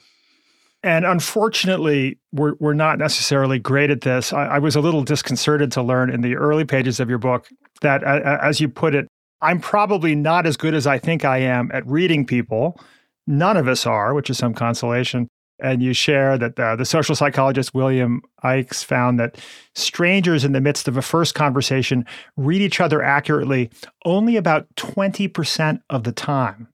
And 0.83 1.05
unfortunately, 1.05 2.19
we're, 2.33 2.55
we're 2.59 2.75
not 2.75 2.99
necessarily 2.99 3.59
great 3.61 3.91
at 3.91 4.01
this. 4.01 4.33
I, 4.33 4.47
I 4.47 4.59
was 4.59 4.75
a 4.75 4.81
little 4.81 5.05
disconcerted 5.05 5.71
to 5.73 5.83
learn 5.83 6.11
in 6.11 6.23
the 6.23 6.37
early 6.37 6.65
pages 6.65 6.99
of 6.99 7.09
your 7.09 7.19
book 7.19 7.49
that, 7.83 8.03
uh, 8.03 8.39
as 8.43 8.61
you 8.61 8.69
put 8.69 8.95
it, 8.95 9.07
I'm 9.41 9.61
probably 9.61 10.15
not 10.15 10.47
as 10.47 10.57
good 10.57 10.75
as 10.75 10.87
I 10.87 10.99
think 10.99 11.25
I 11.25 11.39
am 11.39 11.71
at 11.73 11.87
reading 11.87 12.27
people. 12.27 12.81
None 13.27 13.57
of 13.57 13.69
us 13.69 13.87
are, 13.87 14.15
which 14.15 14.29
is 14.29 14.39
some 14.39 14.55
consolation. 14.55 15.29
And 15.59 15.83
you 15.83 15.93
share 15.93 16.37
that 16.39 16.59
uh, 16.59 16.75
the 16.77 16.85
social 16.85 17.15
psychologist 17.15 17.73
William 17.73 18.23
Ickes 18.43 18.85
found 18.85 19.21
that 19.21 19.37
strangers 19.75 20.45
in 20.45 20.53
the 20.53 20.61
midst 20.61 20.89
of 20.89 20.97
a 20.97 21.03
first 21.03 21.35
conversation 21.35 22.05
read 22.37 22.61
each 22.61 22.81
other 22.81 23.03
accurately 23.03 23.71
only 24.05 24.37
about 24.37 24.67
20% 24.77 25.81
of 25.89 26.03
the 26.03 26.13
time 26.13 26.69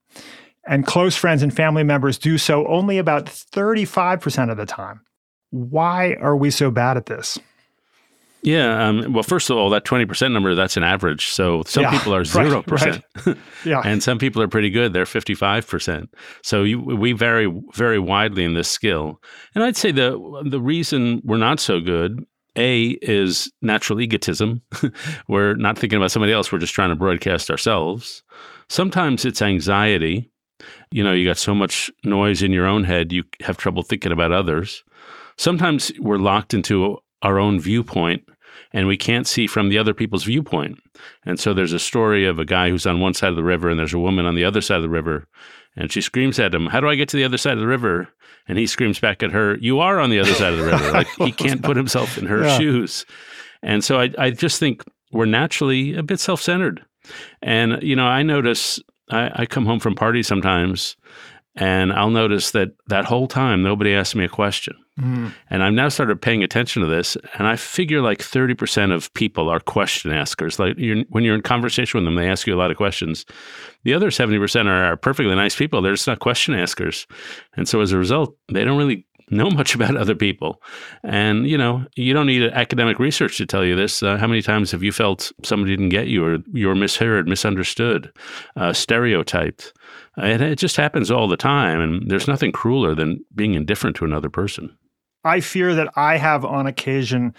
and 0.68 0.86
close 0.86 1.16
friends 1.16 1.42
and 1.42 1.54
family 1.54 1.82
members 1.82 2.18
do 2.18 2.38
so 2.38 2.66
only 2.68 2.98
about 2.98 3.24
35% 3.26 4.50
of 4.50 4.56
the 4.56 4.66
time. 4.66 5.00
Why 5.50 6.14
are 6.20 6.36
we 6.36 6.50
so 6.50 6.70
bad 6.70 6.96
at 6.98 7.06
this? 7.06 7.38
Yeah. 8.42 8.86
Um, 8.86 9.12
well, 9.12 9.22
first 9.22 9.50
of 9.50 9.56
all, 9.56 9.70
that 9.70 9.84
20% 9.84 10.32
number, 10.32 10.54
that's 10.54 10.76
an 10.76 10.84
average. 10.84 11.26
So 11.28 11.62
some 11.66 11.84
yeah, 11.84 11.90
people 11.90 12.14
are 12.14 12.22
0%. 12.22 12.64
Right, 12.68 13.02
right. 13.26 13.36
yeah. 13.64 13.82
and 13.84 14.02
some 14.02 14.18
people 14.18 14.40
are 14.42 14.48
pretty 14.48 14.70
good. 14.70 14.92
They're 14.92 15.04
55%. 15.04 16.08
So 16.42 16.62
you, 16.62 16.80
we 16.80 17.12
vary 17.12 17.52
very 17.74 17.98
widely 17.98 18.44
in 18.44 18.54
this 18.54 18.68
skill. 18.68 19.20
And 19.54 19.64
I'd 19.64 19.76
say 19.76 19.90
the, 19.90 20.42
the 20.44 20.60
reason 20.60 21.20
we're 21.24 21.36
not 21.36 21.60
so 21.60 21.80
good 21.80 22.24
a 22.56 22.98
is 23.02 23.52
natural 23.62 24.00
egotism. 24.00 24.62
we're 25.28 25.54
not 25.54 25.78
thinking 25.78 25.96
about 25.96 26.10
somebody 26.10 26.32
else. 26.32 26.50
We're 26.50 26.58
just 26.58 26.74
trying 26.74 26.90
to 26.90 26.96
broadcast 26.96 27.50
ourselves. 27.50 28.22
Sometimes 28.68 29.24
it's 29.24 29.42
anxiety 29.42 30.30
you 30.90 31.04
know, 31.04 31.12
you 31.12 31.26
got 31.26 31.38
so 31.38 31.54
much 31.54 31.90
noise 32.04 32.42
in 32.42 32.52
your 32.52 32.66
own 32.66 32.84
head, 32.84 33.12
you 33.12 33.24
have 33.42 33.56
trouble 33.56 33.82
thinking 33.82 34.12
about 34.12 34.32
others. 34.32 34.84
Sometimes 35.36 35.92
we're 36.00 36.18
locked 36.18 36.54
into 36.54 36.98
our 37.22 37.38
own 37.38 37.60
viewpoint 37.60 38.22
and 38.72 38.86
we 38.86 38.96
can't 38.96 39.26
see 39.26 39.46
from 39.46 39.68
the 39.68 39.78
other 39.78 39.94
people's 39.94 40.24
viewpoint. 40.24 40.78
And 41.24 41.38
so 41.38 41.54
there's 41.54 41.72
a 41.72 41.78
story 41.78 42.26
of 42.26 42.38
a 42.38 42.44
guy 42.44 42.70
who's 42.70 42.86
on 42.86 43.00
one 43.00 43.14
side 43.14 43.30
of 43.30 43.36
the 43.36 43.44
river 43.44 43.68
and 43.68 43.78
there's 43.78 43.94
a 43.94 43.98
woman 43.98 44.26
on 44.26 44.34
the 44.34 44.44
other 44.44 44.60
side 44.60 44.76
of 44.76 44.82
the 44.82 44.88
river. 44.88 45.26
And 45.76 45.92
she 45.92 46.00
screams 46.00 46.38
at 46.38 46.54
him, 46.54 46.66
How 46.66 46.80
do 46.80 46.88
I 46.88 46.96
get 46.96 47.08
to 47.10 47.16
the 47.16 47.24
other 47.24 47.38
side 47.38 47.54
of 47.54 47.60
the 47.60 47.66
river? 47.66 48.08
And 48.48 48.58
he 48.58 48.66
screams 48.66 48.98
back 48.98 49.22
at 49.22 49.30
her, 49.30 49.56
You 49.58 49.80
are 49.80 50.00
on 50.00 50.10
the 50.10 50.18
other 50.18 50.34
side 50.34 50.52
of 50.52 50.58
the 50.58 50.64
river. 50.64 50.90
Like 50.92 51.08
he 51.18 51.32
can't 51.32 51.62
put 51.62 51.76
himself 51.76 52.18
in 52.18 52.26
her 52.26 52.44
yeah. 52.44 52.58
shoes. 52.58 53.06
And 53.62 53.84
so 53.84 54.00
I, 54.00 54.10
I 54.18 54.30
just 54.30 54.58
think 54.58 54.82
we're 55.12 55.26
naturally 55.26 55.94
a 55.94 56.02
bit 56.02 56.20
self 56.20 56.42
centered. 56.42 56.84
And, 57.42 57.82
you 57.82 57.96
know, 57.96 58.06
I 58.06 58.22
notice 58.22 58.80
I, 59.10 59.42
I 59.42 59.46
come 59.46 59.66
home 59.66 59.80
from 59.80 59.94
parties 59.94 60.26
sometimes 60.26 60.96
and 61.54 61.92
I'll 61.92 62.10
notice 62.10 62.52
that 62.52 62.70
that 62.86 63.04
whole 63.04 63.26
time 63.26 63.62
nobody 63.62 63.94
asked 63.94 64.14
me 64.14 64.24
a 64.24 64.28
question. 64.28 64.76
Mm. 64.98 65.32
And 65.50 65.62
I've 65.62 65.72
now 65.72 65.88
started 65.88 66.20
paying 66.20 66.42
attention 66.42 66.82
to 66.82 66.88
this, 66.88 67.16
and 67.38 67.46
I 67.46 67.56
figure 67.56 68.00
like 68.00 68.18
30% 68.18 68.92
of 68.92 69.12
people 69.14 69.48
are 69.48 69.60
question 69.60 70.12
askers. 70.12 70.58
Like 70.58 70.76
you're, 70.76 71.04
when 71.10 71.24
you're 71.24 71.36
in 71.36 71.42
conversation 71.42 71.98
with 71.98 72.04
them, 72.04 72.16
they 72.16 72.28
ask 72.28 72.46
you 72.46 72.54
a 72.54 72.58
lot 72.58 72.70
of 72.70 72.76
questions. 72.76 73.24
The 73.84 73.94
other 73.94 74.10
70% 74.10 74.66
are, 74.66 74.84
are 74.84 74.96
perfectly 74.96 75.34
nice 75.34 75.54
people. 75.54 75.80
They're 75.82 75.94
just 75.94 76.06
not 76.06 76.18
question 76.18 76.54
askers. 76.54 77.06
And 77.56 77.68
so 77.68 77.80
as 77.80 77.92
a 77.92 77.98
result, 77.98 78.36
they 78.52 78.64
don't 78.64 78.78
really 78.78 79.06
know 79.30 79.50
much 79.50 79.74
about 79.76 79.96
other 79.96 80.14
people. 80.14 80.60
And, 81.02 81.46
you 81.46 81.58
know, 81.58 81.84
you 81.94 82.12
don't 82.12 82.26
need 82.26 82.42
academic 82.52 82.98
research 82.98 83.36
to 83.38 83.46
tell 83.46 83.64
you 83.64 83.76
this. 83.76 84.02
Uh, 84.02 84.16
how 84.16 84.26
many 84.26 84.42
times 84.42 84.70
have 84.72 84.82
you 84.82 84.92
felt 84.92 85.32
somebody 85.44 85.72
didn't 85.72 85.90
get 85.90 86.08
you 86.08 86.24
or 86.24 86.38
you 86.52 86.66
were 86.66 86.74
misheard, 86.74 87.28
misunderstood, 87.28 88.12
uh, 88.56 88.72
stereotyped? 88.72 89.72
And 90.16 90.42
it 90.42 90.58
just 90.58 90.76
happens 90.76 91.10
all 91.10 91.28
the 91.28 91.36
time. 91.36 91.80
And 91.80 92.10
there's 92.10 92.28
nothing 92.28 92.52
crueler 92.52 92.94
than 92.94 93.24
being 93.34 93.54
indifferent 93.54 93.96
to 93.96 94.04
another 94.04 94.28
person. 94.28 94.76
I 95.24 95.40
fear 95.40 95.74
that 95.74 95.92
I 95.96 96.16
have 96.16 96.44
on 96.44 96.66
occasion 96.66 97.34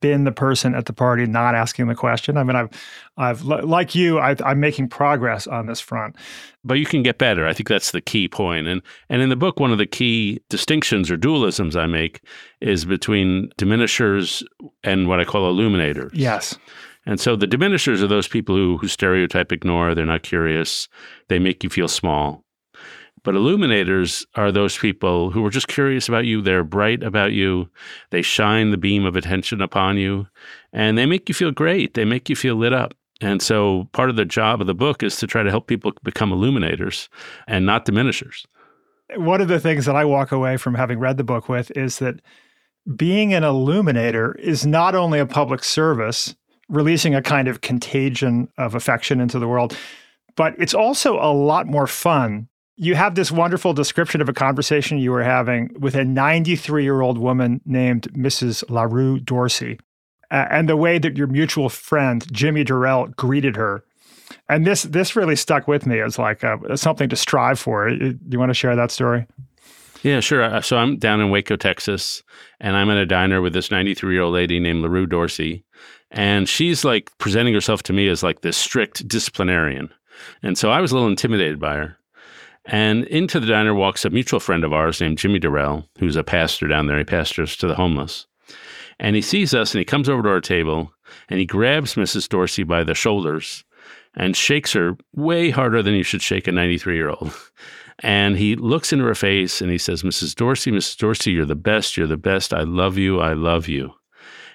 been 0.00 0.24
the 0.24 0.32
person 0.32 0.74
at 0.74 0.86
the 0.86 0.92
party 0.92 1.26
not 1.26 1.54
asking 1.54 1.86
the 1.88 1.94
question. 1.94 2.36
I 2.36 2.44
mean, 2.44 2.56
I've, 2.56 2.68
I've 3.16 3.42
like 3.42 3.94
you, 3.94 4.18
I, 4.18 4.36
am 4.44 4.60
making 4.60 4.88
progress 4.88 5.46
on 5.46 5.66
this 5.66 5.80
front. 5.80 6.16
But 6.64 6.74
you 6.74 6.86
can 6.86 7.02
get 7.02 7.18
better. 7.18 7.46
I 7.46 7.52
think 7.52 7.68
that's 7.68 7.92
the 7.92 8.00
key 8.00 8.28
point. 8.28 8.66
And 8.66 8.82
and 9.08 9.22
in 9.22 9.30
the 9.30 9.36
book, 9.36 9.58
one 9.58 9.72
of 9.72 9.78
the 9.78 9.86
key 9.86 10.40
distinctions 10.50 11.10
or 11.10 11.16
dualisms 11.16 11.76
I 11.76 11.86
make 11.86 12.20
is 12.60 12.84
between 12.84 13.50
diminishers 13.56 14.44
and 14.84 15.08
what 15.08 15.20
I 15.20 15.24
call 15.24 15.48
illuminators. 15.48 16.12
Yes. 16.14 16.58
And 17.06 17.20
so 17.20 17.36
the 17.36 17.46
diminishers 17.46 18.02
are 18.02 18.08
those 18.08 18.26
people 18.28 18.56
who, 18.56 18.78
who 18.78 18.88
stereotype 18.88 19.52
ignore, 19.52 19.94
they're 19.94 20.04
not 20.04 20.24
curious, 20.24 20.88
they 21.28 21.38
make 21.38 21.62
you 21.62 21.70
feel 21.70 21.86
small. 21.86 22.44
But 23.26 23.34
illuminators 23.34 24.24
are 24.36 24.52
those 24.52 24.78
people 24.78 25.32
who 25.32 25.44
are 25.44 25.50
just 25.50 25.66
curious 25.66 26.08
about 26.08 26.26
you. 26.26 26.40
They're 26.40 26.62
bright 26.62 27.02
about 27.02 27.32
you. 27.32 27.68
They 28.10 28.22
shine 28.22 28.70
the 28.70 28.76
beam 28.76 29.04
of 29.04 29.16
attention 29.16 29.60
upon 29.60 29.98
you 29.98 30.28
and 30.72 30.96
they 30.96 31.06
make 31.06 31.28
you 31.28 31.34
feel 31.34 31.50
great. 31.50 31.94
They 31.94 32.04
make 32.04 32.30
you 32.30 32.36
feel 32.36 32.54
lit 32.54 32.72
up. 32.72 32.94
And 33.20 33.42
so 33.42 33.88
part 33.90 34.10
of 34.10 34.16
the 34.16 34.24
job 34.24 34.60
of 34.60 34.68
the 34.68 34.76
book 34.76 35.02
is 35.02 35.16
to 35.16 35.26
try 35.26 35.42
to 35.42 35.50
help 35.50 35.66
people 35.66 35.92
become 36.04 36.30
illuminators 36.30 37.08
and 37.48 37.66
not 37.66 37.84
diminishers. 37.84 38.46
One 39.16 39.40
of 39.40 39.48
the 39.48 39.58
things 39.58 39.86
that 39.86 39.96
I 39.96 40.04
walk 40.04 40.30
away 40.30 40.56
from 40.56 40.76
having 40.76 41.00
read 41.00 41.16
the 41.16 41.24
book 41.24 41.48
with 41.48 41.72
is 41.76 41.98
that 41.98 42.20
being 42.94 43.34
an 43.34 43.42
illuminator 43.42 44.36
is 44.36 44.64
not 44.64 44.94
only 44.94 45.18
a 45.18 45.26
public 45.26 45.64
service, 45.64 46.36
releasing 46.68 47.16
a 47.16 47.22
kind 47.22 47.48
of 47.48 47.60
contagion 47.60 48.46
of 48.56 48.76
affection 48.76 49.20
into 49.20 49.40
the 49.40 49.48
world, 49.48 49.76
but 50.36 50.54
it's 50.58 50.74
also 50.74 51.16
a 51.16 51.34
lot 51.34 51.66
more 51.66 51.88
fun 51.88 52.46
you 52.76 52.94
have 52.94 53.14
this 53.14 53.32
wonderful 53.32 53.72
description 53.72 54.20
of 54.20 54.28
a 54.28 54.34
conversation 54.34 54.98
you 54.98 55.10
were 55.10 55.22
having 55.22 55.74
with 55.78 55.94
a 55.94 56.04
93 56.04 56.82
year 56.82 57.00
old 57.00 57.18
woman 57.18 57.60
named 57.64 58.12
Mrs. 58.12 58.68
LaRue 58.68 59.18
Dorsey, 59.20 59.78
and 60.30 60.68
the 60.68 60.76
way 60.76 60.98
that 60.98 61.16
your 61.16 61.26
mutual 61.26 61.68
friend 61.68 62.30
Jimmy 62.32 62.64
Dorrell 62.64 63.14
greeted 63.16 63.56
her. 63.56 63.82
And 64.48 64.66
this 64.66 64.82
this 64.82 65.16
really 65.16 65.36
stuck 65.36 65.66
with 65.66 65.86
me 65.86 66.00
as 66.00 66.18
like 66.18 66.44
uh, 66.44 66.76
something 66.76 67.08
to 67.08 67.16
strive 67.16 67.58
for. 67.58 67.90
Do 67.90 68.18
you 68.30 68.38
want 68.38 68.50
to 68.50 68.54
share 68.54 68.76
that 68.76 68.90
story? 68.90 69.26
Yeah, 70.02 70.20
sure. 70.20 70.42
Uh, 70.42 70.60
so 70.60 70.76
I'm 70.76 70.98
down 70.98 71.20
in 71.20 71.30
Waco, 71.30 71.56
Texas, 71.56 72.22
and 72.60 72.76
I'm 72.76 72.90
at 72.90 72.96
a 72.96 73.06
diner 73.06 73.40
with 73.40 73.54
this 73.54 73.70
93 73.70 74.14
year 74.14 74.22
old 74.22 74.34
lady 74.34 74.60
named 74.60 74.82
LaRue 74.82 75.06
Dorsey. 75.06 75.64
And 76.10 76.48
she's 76.48 76.84
like 76.84 77.10
presenting 77.18 77.54
herself 77.54 77.82
to 77.84 77.92
me 77.92 78.08
as 78.08 78.22
like 78.22 78.42
this 78.42 78.56
strict 78.56 79.08
disciplinarian. 79.08 79.90
And 80.42 80.56
so 80.56 80.70
I 80.70 80.80
was 80.80 80.92
a 80.92 80.94
little 80.94 81.08
intimidated 81.08 81.58
by 81.58 81.74
her. 81.74 81.98
And 82.66 83.04
into 83.04 83.38
the 83.38 83.46
diner 83.46 83.74
walks 83.74 84.04
a 84.04 84.10
mutual 84.10 84.40
friend 84.40 84.64
of 84.64 84.72
ours 84.72 85.00
named 85.00 85.18
Jimmy 85.18 85.38
Dorrell, 85.38 85.86
who's 85.98 86.16
a 86.16 86.24
pastor 86.24 86.66
down 86.66 86.86
there. 86.86 86.98
He 86.98 87.04
pastors 87.04 87.56
to 87.58 87.66
the 87.66 87.76
homeless. 87.76 88.26
And 88.98 89.14
he 89.14 89.22
sees 89.22 89.54
us 89.54 89.72
and 89.72 89.78
he 89.78 89.84
comes 89.84 90.08
over 90.08 90.22
to 90.22 90.28
our 90.28 90.40
table 90.40 90.92
and 91.28 91.38
he 91.38 91.46
grabs 91.46 91.94
Mrs. 91.94 92.28
Dorsey 92.28 92.64
by 92.64 92.82
the 92.82 92.94
shoulders 92.94 93.64
and 94.14 94.36
shakes 94.36 94.72
her 94.72 94.96
way 95.14 95.50
harder 95.50 95.82
than 95.82 95.94
you 95.94 96.02
should 96.02 96.22
shake 96.22 96.48
a 96.48 96.52
93 96.52 96.96
year 96.96 97.10
old. 97.10 97.32
And 98.00 98.36
he 98.36 98.56
looks 98.56 98.92
into 98.92 99.06
her 99.06 99.14
face 99.14 99.62
and 99.62 99.70
he 99.70 99.78
says, 99.78 100.02
Mrs. 100.02 100.34
Dorsey, 100.34 100.70
Mrs. 100.70 100.98
Dorsey, 100.98 101.32
you're 101.32 101.46
the 101.46 101.54
best. 101.54 101.96
You're 101.96 102.06
the 102.06 102.18
best. 102.18 102.52
I 102.52 102.60
love 102.60 102.98
you. 102.98 103.20
I 103.20 103.32
love 103.32 103.68
you. 103.68 103.94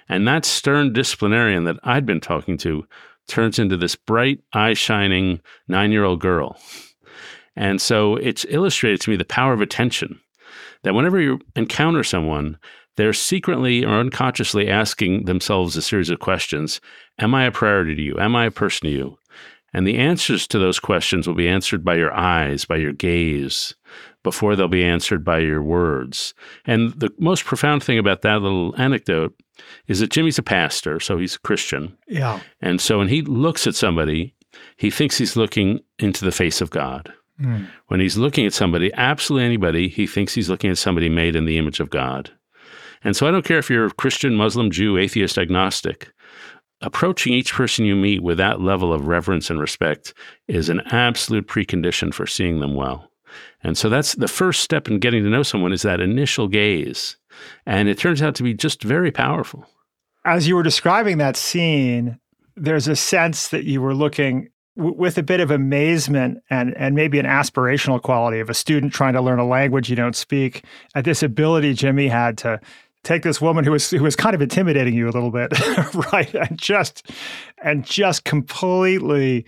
And 0.08 0.28
that 0.28 0.44
stern 0.44 0.92
disciplinarian 0.92 1.64
that 1.64 1.80
I'd 1.82 2.06
been 2.06 2.20
talking 2.20 2.56
to 2.58 2.86
turns 3.26 3.58
into 3.58 3.76
this 3.76 3.96
bright, 3.96 4.44
eye 4.52 4.74
shining 4.74 5.40
nine 5.66 5.90
year 5.90 6.04
old 6.04 6.20
girl 6.20 6.56
and 7.56 7.80
so 7.80 8.16
it's 8.16 8.46
illustrated 8.48 9.00
to 9.02 9.10
me 9.10 9.16
the 9.16 9.24
power 9.24 9.52
of 9.52 9.60
attention 9.60 10.20
that 10.82 10.94
whenever 10.94 11.20
you 11.20 11.40
encounter 11.56 12.02
someone, 12.02 12.58
they're 12.96 13.12
secretly 13.12 13.84
or 13.84 13.94
unconsciously 13.94 14.68
asking 14.68 15.24
themselves 15.24 15.76
a 15.76 15.82
series 15.82 16.10
of 16.10 16.18
questions 16.20 16.80
Am 17.18 17.34
I 17.34 17.44
a 17.44 17.52
priority 17.52 17.94
to 17.94 18.02
you? 18.02 18.18
Am 18.18 18.34
I 18.34 18.46
a 18.46 18.50
person 18.50 18.88
to 18.88 18.94
you? 18.94 19.18
And 19.74 19.86
the 19.86 19.96
answers 19.96 20.46
to 20.48 20.58
those 20.58 20.78
questions 20.78 21.26
will 21.26 21.34
be 21.34 21.48
answered 21.48 21.82
by 21.82 21.94
your 21.94 22.12
eyes, 22.12 22.64
by 22.64 22.76
your 22.76 22.92
gaze, 22.92 23.74
before 24.22 24.54
they'll 24.54 24.68
be 24.68 24.84
answered 24.84 25.24
by 25.24 25.38
your 25.38 25.62
words. 25.62 26.34
And 26.66 26.92
the 26.92 27.10
most 27.18 27.44
profound 27.44 27.82
thing 27.82 27.98
about 27.98 28.20
that 28.22 28.42
little 28.42 28.74
anecdote 28.78 29.34
is 29.88 30.00
that 30.00 30.10
Jimmy's 30.10 30.38
a 30.38 30.42
pastor, 30.42 31.00
so 31.00 31.16
he's 31.16 31.36
a 31.36 31.40
Christian. 31.40 31.96
Yeah. 32.06 32.40
And 32.60 32.80
so 32.80 32.98
when 32.98 33.08
he 33.08 33.22
looks 33.22 33.66
at 33.66 33.74
somebody, 33.74 34.34
he 34.76 34.90
thinks 34.90 35.16
he's 35.16 35.36
looking 35.36 35.80
into 35.98 36.24
the 36.24 36.32
face 36.32 36.60
of 36.60 36.70
God. 36.70 37.12
Mm. 37.42 37.68
When 37.88 38.00
he's 38.00 38.16
looking 38.16 38.46
at 38.46 38.52
somebody, 38.52 38.92
absolutely 38.94 39.46
anybody, 39.46 39.88
he 39.88 40.06
thinks 40.06 40.34
he's 40.34 40.48
looking 40.48 40.70
at 40.70 40.78
somebody 40.78 41.08
made 41.08 41.36
in 41.36 41.44
the 41.44 41.58
image 41.58 41.80
of 41.80 41.90
God. 41.90 42.30
And 43.04 43.16
so 43.16 43.26
I 43.26 43.30
don't 43.30 43.44
care 43.44 43.58
if 43.58 43.68
you're 43.68 43.90
Christian, 43.90 44.34
Muslim, 44.34 44.70
Jew, 44.70 44.96
atheist, 44.96 45.38
agnostic. 45.38 46.10
Approaching 46.80 47.32
each 47.32 47.52
person 47.52 47.84
you 47.84 47.94
meet 47.94 48.22
with 48.22 48.38
that 48.38 48.60
level 48.60 48.92
of 48.92 49.06
reverence 49.06 49.50
and 49.50 49.60
respect 49.60 50.14
is 50.48 50.68
an 50.68 50.80
absolute 50.86 51.46
precondition 51.46 52.12
for 52.12 52.26
seeing 52.26 52.60
them 52.60 52.74
well. 52.74 53.08
And 53.62 53.78
so 53.78 53.88
that's 53.88 54.14
the 54.14 54.28
first 54.28 54.62
step 54.62 54.88
in 54.88 54.98
getting 54.98 55.22
to 55.22 55.30
know 55.30 55.42
someone 55.42 55.72
is 55.72 55.82
that 55.82 56.00
initial 56.00 56.48
gaze. 56.48 57.16
And 57.66 57.88
it 57.88 57.98
turns 57.98 58.20
out 58.20 58.34
to 58.36 58.42
be 58.42 58.54
just 58.54 58.82
very 58.82 59.10
powerful. 59.10 59.64
As 60.24 60.46
you 60.46 60.54
were 60.56 60.62
describing 60.62 61.18
that 61.18 61.36
scene, 61.36 62.18
there's 62.56 62.88
a 62.88 62.96
sense 62.96 63.48
that 63.48 63.64
you 63.64 63.80
were 63.80 63.94
looking 63.94 64.48
with 64.74 65.18
a 65.18 65.22
bit 65.22 65.40
of 65.40 65.50
amazement 65.50 66.42
and, 66.48 66.74
and 66.76 66.94
maybe 66.94 67.18
an 67.18 67.26
aspirational 67.26 68.00
quality 68.00 68.40
of 68.40 68.48
a 68.48 68.54
student 68.54 68.92
trying 68.92 69.12
to 69.12 69.20
learn 69.20 69.38
a 69.38 69.46
language 69.46 69.90
you 69.90 69.96
don't 69.96 70.16
speak 70.16 70.64
at 70.94 71.04
this 71.04 71.22
ability 71.22 71.74
Jimmy 71.74 72.08
had 72.08 72.38
to 72.38 72.60
take 73.04 73.22
this 73.22 73.40
woman 73.40 73.64
who 73.64 73.72
was 73.72 73.90
who 73.90 74.02
was 74.02 74.16
kind 74.16 74.34
of 74.34 74.42
intimidating 74.42 74.94
you 74.94 75.08
a 75.08 75.10
little 75.10 75.30
bit, 75.30 75.52
right? 76.12 76.32
And 76.34 76.58
just 76.58 77.10
and 77.62 77.84
just 77.84 78.24
completely 78.24 79.44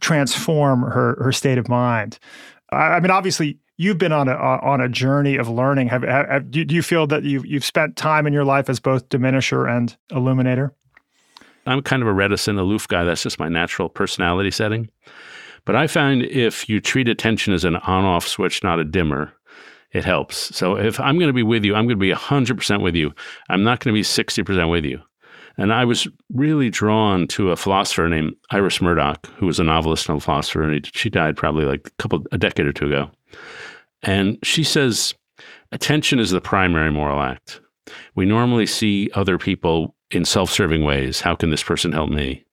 transform 0.00 0.82
her 0.82 1.16
her 1.22 1.32
state 1.32 1.58
of 1.58 1.68
mind. 1.68 2.18
I, 2.70 2.76
I 2.76 3.00
mean, 3.00 3.10
obviously, 3.10 3.58
you've 3.76 3.98
been 3.98 4.12
on 4.12 4.28
a 4.28 4.34
on 4.34 4.80
a 4.80 4.88
journey 4.88 5.36
of 5.36 5.48
learning. 5.48 5.88
Have, 5.88 6.02
have 6.02 6.50
do 6.50 6.64
you 6.68 6.82
feel 6.82 7.06
that 7.08 7.24
you've 7.24 7.46
you've 7.46 7.64
spent 7.64 7.96
time 7.96 8.26
in 8.26 8.32
your 8.32 8.44
life 8.44 8.68
as 8.68 8.80
both 8.80 9.08
diminisher 9.08 9.68
and 9.68 9.96
illuminator? 10.10 10.74
I'm 11.68 11.82
kind 11.82 12.02
of 12.02 12.08
a 12.08 12.12
reticent, 12.12 12.58
aloof 12.58 12.88
guy. 12.88 13.04
That's 13.04 13.22
just 13.22 13.38
my 13.38 13.48
natural 13.48 13.88
personality 13.88 14.50
setting. 14.50 14.90
But 15.64 15.76
I 15.76 15.86
find 15.86 16.22
if 16.22 16.68
you 16.68 16.80
treat 16.80 17.08
attention 17.08 17.52
as 17.52 17.64
an 17.64 17.76
on-off 17.76 18.26
switch, 18.26 18.64
not 18.64 18.80
a 18.80 18.84
dimmer, 18.84 19.32
it 19.92 20.04
helps. 20.04 20.54
So 20.56 20.76
if 20.76 20.98
I'm 21.00 21.18
going 21.18 21.28
to 21.28 21.34
be 21.34 21.42
with 21.42 21.64
you, 21.64 21.74
I'm 21.74 21.86
going 21.86 21.96
to 21.96 21.96
be 21.96 22.12
100% 22.12 22.82
with 22.82 22.94
you. 22.94 23.12
I'm 23.48 23.64
not 23.64 23.80
going 23.80 23.94
to 23.94 23.98
be 23.98 24.02
60% 24.02 24.70
with 24.70 24.84
you. 24.84 25.00
And 25.58 25.72
I 25.72 25.84
was 25.84 26.06
really 26.32 26.70
drawn 26.70 27.26
to 27.28 27.50
a 27.50 27.56
philosopher 27.56 28.08
named 28.08 28.34
Iris 28.50 28.80
Murdoch, 28.80 29.26
who 29.36 29.46
was 29.46 29.58
a 29.58 29.64
novelist 29.64 30.08
and 30.08 30.18
a 30.18 30.20
philosopher, 30.20 30.62
and 30.62 30.88
she 30.94 31.10
died 31.10 31.36
probably 31.36 31.64
like 31.64 31.88
a 31.88 32.02
couple 32.02 32.24
a 32.30 32.38
decade 32.38 32.66
or 32.66 32.72
two 32.72 32.86
ago. 32.86 33.10
And 34.02 34.38
she 34.44 34.62
says 34.62 35.14
attention 35.72 36.20
is 36.20 36.30
the 36.30 36.40
primary 36.40 36.92
moral 36.92 37.20
act. 37.20 37.60
We 38.14 38.24
normally 38.24 38.66
see 38.66 39.10
other 39.14 39.36
people 39.36 39.96
in 40.10 40.24
self-serving 40.24 40.84
ways. 40.84 41.20
How 41.20 41.34
can 41.34 41.50
this 41.50 41.62
person 41.62 41.92
help 41.92 42.10
me? 42.10 42.44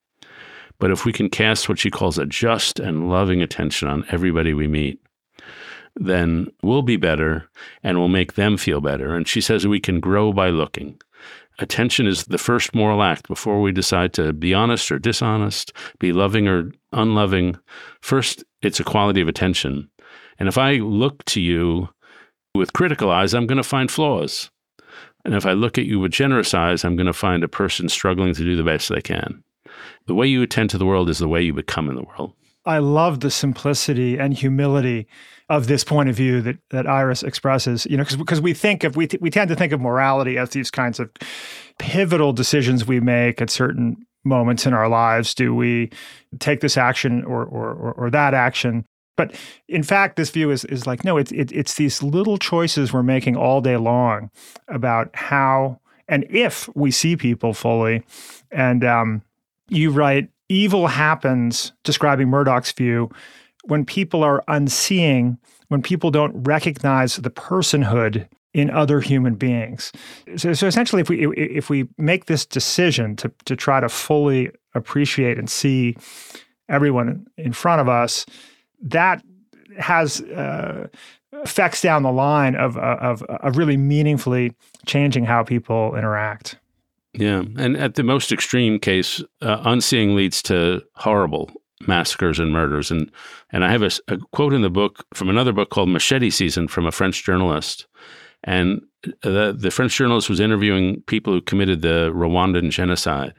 But 0.78 0.90
if 0.90 1.04
we 1.04 1.12
can 1.12 1.30
cast 1.30 1.68
what 1.68 1.78
she 1.78 1.90
calls 1.90 2.18
a 2.18 2.26
just 2.26 2.78
and 2.78 3.08
loving 3.08 3.40
attention 3.40 3.88
on 3.88 4.04
everybody 4.10 4.52
we 4.52 4.66
meet, 4.66 5.00
then 5.94 6.48
we'll 6.62 6.82
be 6.82 6.96
better 6.96 7.48
and 7.82 7.98
we'll 7.98 8.08
make 8.08 8.34
them 8.34 8.56
feel 8.56 8.80
better. 8.80 9.14
And 9.14 9.26
she 9.26 9.40
says 9.40 9.66
we 9.66 9.80
can 9.80 10.00
grow 10.00 10.32
by 10.32 10.50
looking. 10.50 11.00
Attention 11.58 12.06
is 12.06 12.24
the 12.24 12.36
first 12.36 12.74
moral 12.74 13.02
act 13.02 13.28
before 13.28 13.62
we 13.62 13.72
decide 13.72 14.12
to 14.12 14.34
be 14.34 14.52
honest 14.52 14.92
or 14.92 14.98
dishonest, 14.98 15.72
be 15.98 16.12
loving 16.12 16.46
or 16.46 16.70
unloving. 16.92 17.56
First, 18.02 18.44
it's 18.60 18.78
a 18.78 18.84
quality 18.84 19.22
of 19.22 19.28
attention. 19.28 19.88
And 20.38 20.48
if 20.48 20.58
I 20.58 20.74
look 20.74 21.24
to 21.26 21.40
you 21.40 21.88
with 22.54 22.74
critical 22.74 23.10
eyes, 23.10 23.32
I'm 23.32 23.46
going 23.46 23.56
to 23.56 23.62
find 23.62 23.90
flaws. 23.90 24.50
And 25.26 25.34
if 25.34 25.44
I 25.44 25.54
look 25.54 25.76
at 25.76 25.86
you 25.86 25.98
with 25.98 26.12
generous 26.12 26.54
eyes, 26.54 26.84
I'm 26.84 26.94
going 26.94 27.08
to 27.08 27.12
find 27.12 27.42
a 27.42 27.48
person 27.48 27.88
struggling 27.88 28.32
to 28.32 28.44
do 28.44 28.54
the 28.54 28.62
best 28.62 28.88
they 28.88 29.02
can. 29.02 29.42
The 30.06 30.14
way 30.14 30.28
you 30.28 30.40
attend 30.40 30.70
to 30.70 30.78
the 30.78 30.86
world 30.86 31.10
is 31.10 31.18
the 31.18 31.26
way 31.26 31.42
you 31.42 31.52
become 31.52 31.90
in 31.90 31.96
the 31.96 32.04
world. 32.04 32.32
I 32.64 32.78
love 32.78 33.18
the 33.18 33.30
simplicity 33.32 34.18
and 34.18 34.32
humility 34.32 35.08
of 35.48 35.66
this 35.66 35.82
point 35.82 36.08
of 36.08 36.14
view 36.14 36.40
that 36.42 36.58
that 36.70 36.86
Iris 36.86 37.24
expresses. 37.24 37.86
You 37.90 37.96
know, 37.96 38.04
because 38.04 38.40
we 38.40 38.54
think 38.54 38.84
of 38.84 38.94
we 38.94 39.08
we 39.20 39.30
tend 39.30 39.48
to 39.48 39.56
think 39.56 39.72
of 39.72 39.80
morality 39.80 40.38
as 40.38 40.50
these 40.50 40.70
kinds 40.70 41.00
of 41.00 41.10
pivotal 41.80 42.32
decisions 42.32 42.86
we 42.86 43.00
make 43.00 43.42
at 43.42 43.50
certain 43.50 43.96
moments 44.24 44.64
in 44.64 44.74
our 44.74 44.88
lives. 44.88 45.34
Do 45.34 45.52
we 45.52 45.90
take 46.38 46.60
this 46.60 46.76
action 46.76 47.24
or 47.24 47.44
or 47.44 47.72
or, 47.72 47.92
or 47.94 48.10
that 48.10 48.32
action? 48.32 48.84
But 49.16 49.34
in 49.68 49.82
fact, 49.82 50.16
this 50.16 50.30
view 50.30 50.50
is 50.50 50.64
is 50.66 50.86
like 50.86 51.04
no, 51.04 51.16
it's 51.16 51.32
it, 51.32 51.50
it's 51.52 51.74
these 51.74 52.02
little 52.02 52.38
choices 52.38 52.92
we're 52.92 53.02
making 53.02 53.36
all 53.36 53.60
day 53.60 53.76
long 53.76 54.30
about 54.68 55.14
how 55.14 55.80
and 56.08 56.24
if 56.30 56.68
we 56.74 56.90
see 56.90 57.16
people 57.16 57.52
fully. 57.52 58.02
And 58.50 58.84
um, 58.84 59.22
you 59.68 59.90
write, 59.90 60.28
evil 60.48 60.86
happens, 60.86 61.72
describing 61.82 62.28
Murdoch's 62.28 62.72
view, 62.72 63.10
when 63.64 63.84
people 63.84 64.22
are 64.22 64.44
unseeing, 64.48 65.38
when 65.68 65.82
people 65.82 66.10
don't 66.10 66.46
recognize 66.46 67.16
the 67.16 67.30
personhood 67.30 68.28
in 68.54 68.70
other 68.70 69.00
human 69.00 69.34
beings. 69.34 69.92
So, 70.36 70.52
so 70.54 70.66
essentially, 70.66 71.02
if 71.02 71.08
we 71.08 71.26
if 71.36 71.68
we 71.68 71.88
make 71.98 72.26
this 72.26 72.46
decision 72.46 73.16
to 73.16 73.30
to 73.44 73.56
try 73.56 73.80
to 73.80 73.88
fully 73.88 74.50
appreciate 74.74 75.38
and 75.38 75.50
see 75.50 75.96
everyone 76.68 77.26
in 77.36 77.52
front 77.52 77.80
of 77.80 77.88
us, 77.88 78.24
that 78.90 79.22
has 79.78 80.20
uh, 80.22 80.88
effects 81.32 81.82
down 81.82 82.02
the 82.02 82.12
line 82.12 82.54
of, 82.54 82.76
of 82.78 83.22
of 83.22 83.56
really 83.56 83.76
meaningfully 83.76 84.52
changing 84.86 85.24
how 85.24 85.42
people 85.42 85.94
interact. 85.96 86.58
Yeah, 87.12 87.42
and 87.56 87.76
at 87.76 87.94
the 87.94 88.02
most 88.02 88.32
extreme 88.32 88.78
case, 88.78 89.22
uh, 89.40 89.60
unseeing 89.64 90.14
leads 90.14 90.42
to 90.42 90.82
horrible 90.94 91.50
massacres 91.86 92.38
and 92.38 92.52
murders. 92.52 92.90
And 92.90 93.10
and 93.50 93.64
I 93.64 93.70
have 93.70 93.82
a, 93.82 93.90
a, 94.08 94.18
quote 94.32 94.52
in 94.52 94.62
the 94.62 94.70
book 94.70 95.04
from 95.14 95.28
another 95.28 95.52
book 95.52 95.70
called 95.70 95.88
Machete 95.88 96.30
Season 96.30 96.68
from 96.68 96.86
a 96.86 96.92
French 96.92 97.24
journalist. 97.24 97.86
And 98.44 98.82
the, 99.22 99.56
the 99.58 99.70
French 99.70 99.96
journalist 99.96 100.28
was 100.28 100.40
interviewing 100.40 101.02
people 101.06 101.32
who 101.32 101.40
committed 101.40 101.82
the 101.82 102.12
Rwandan 102.14 102.70
genocide. 102.70 103.34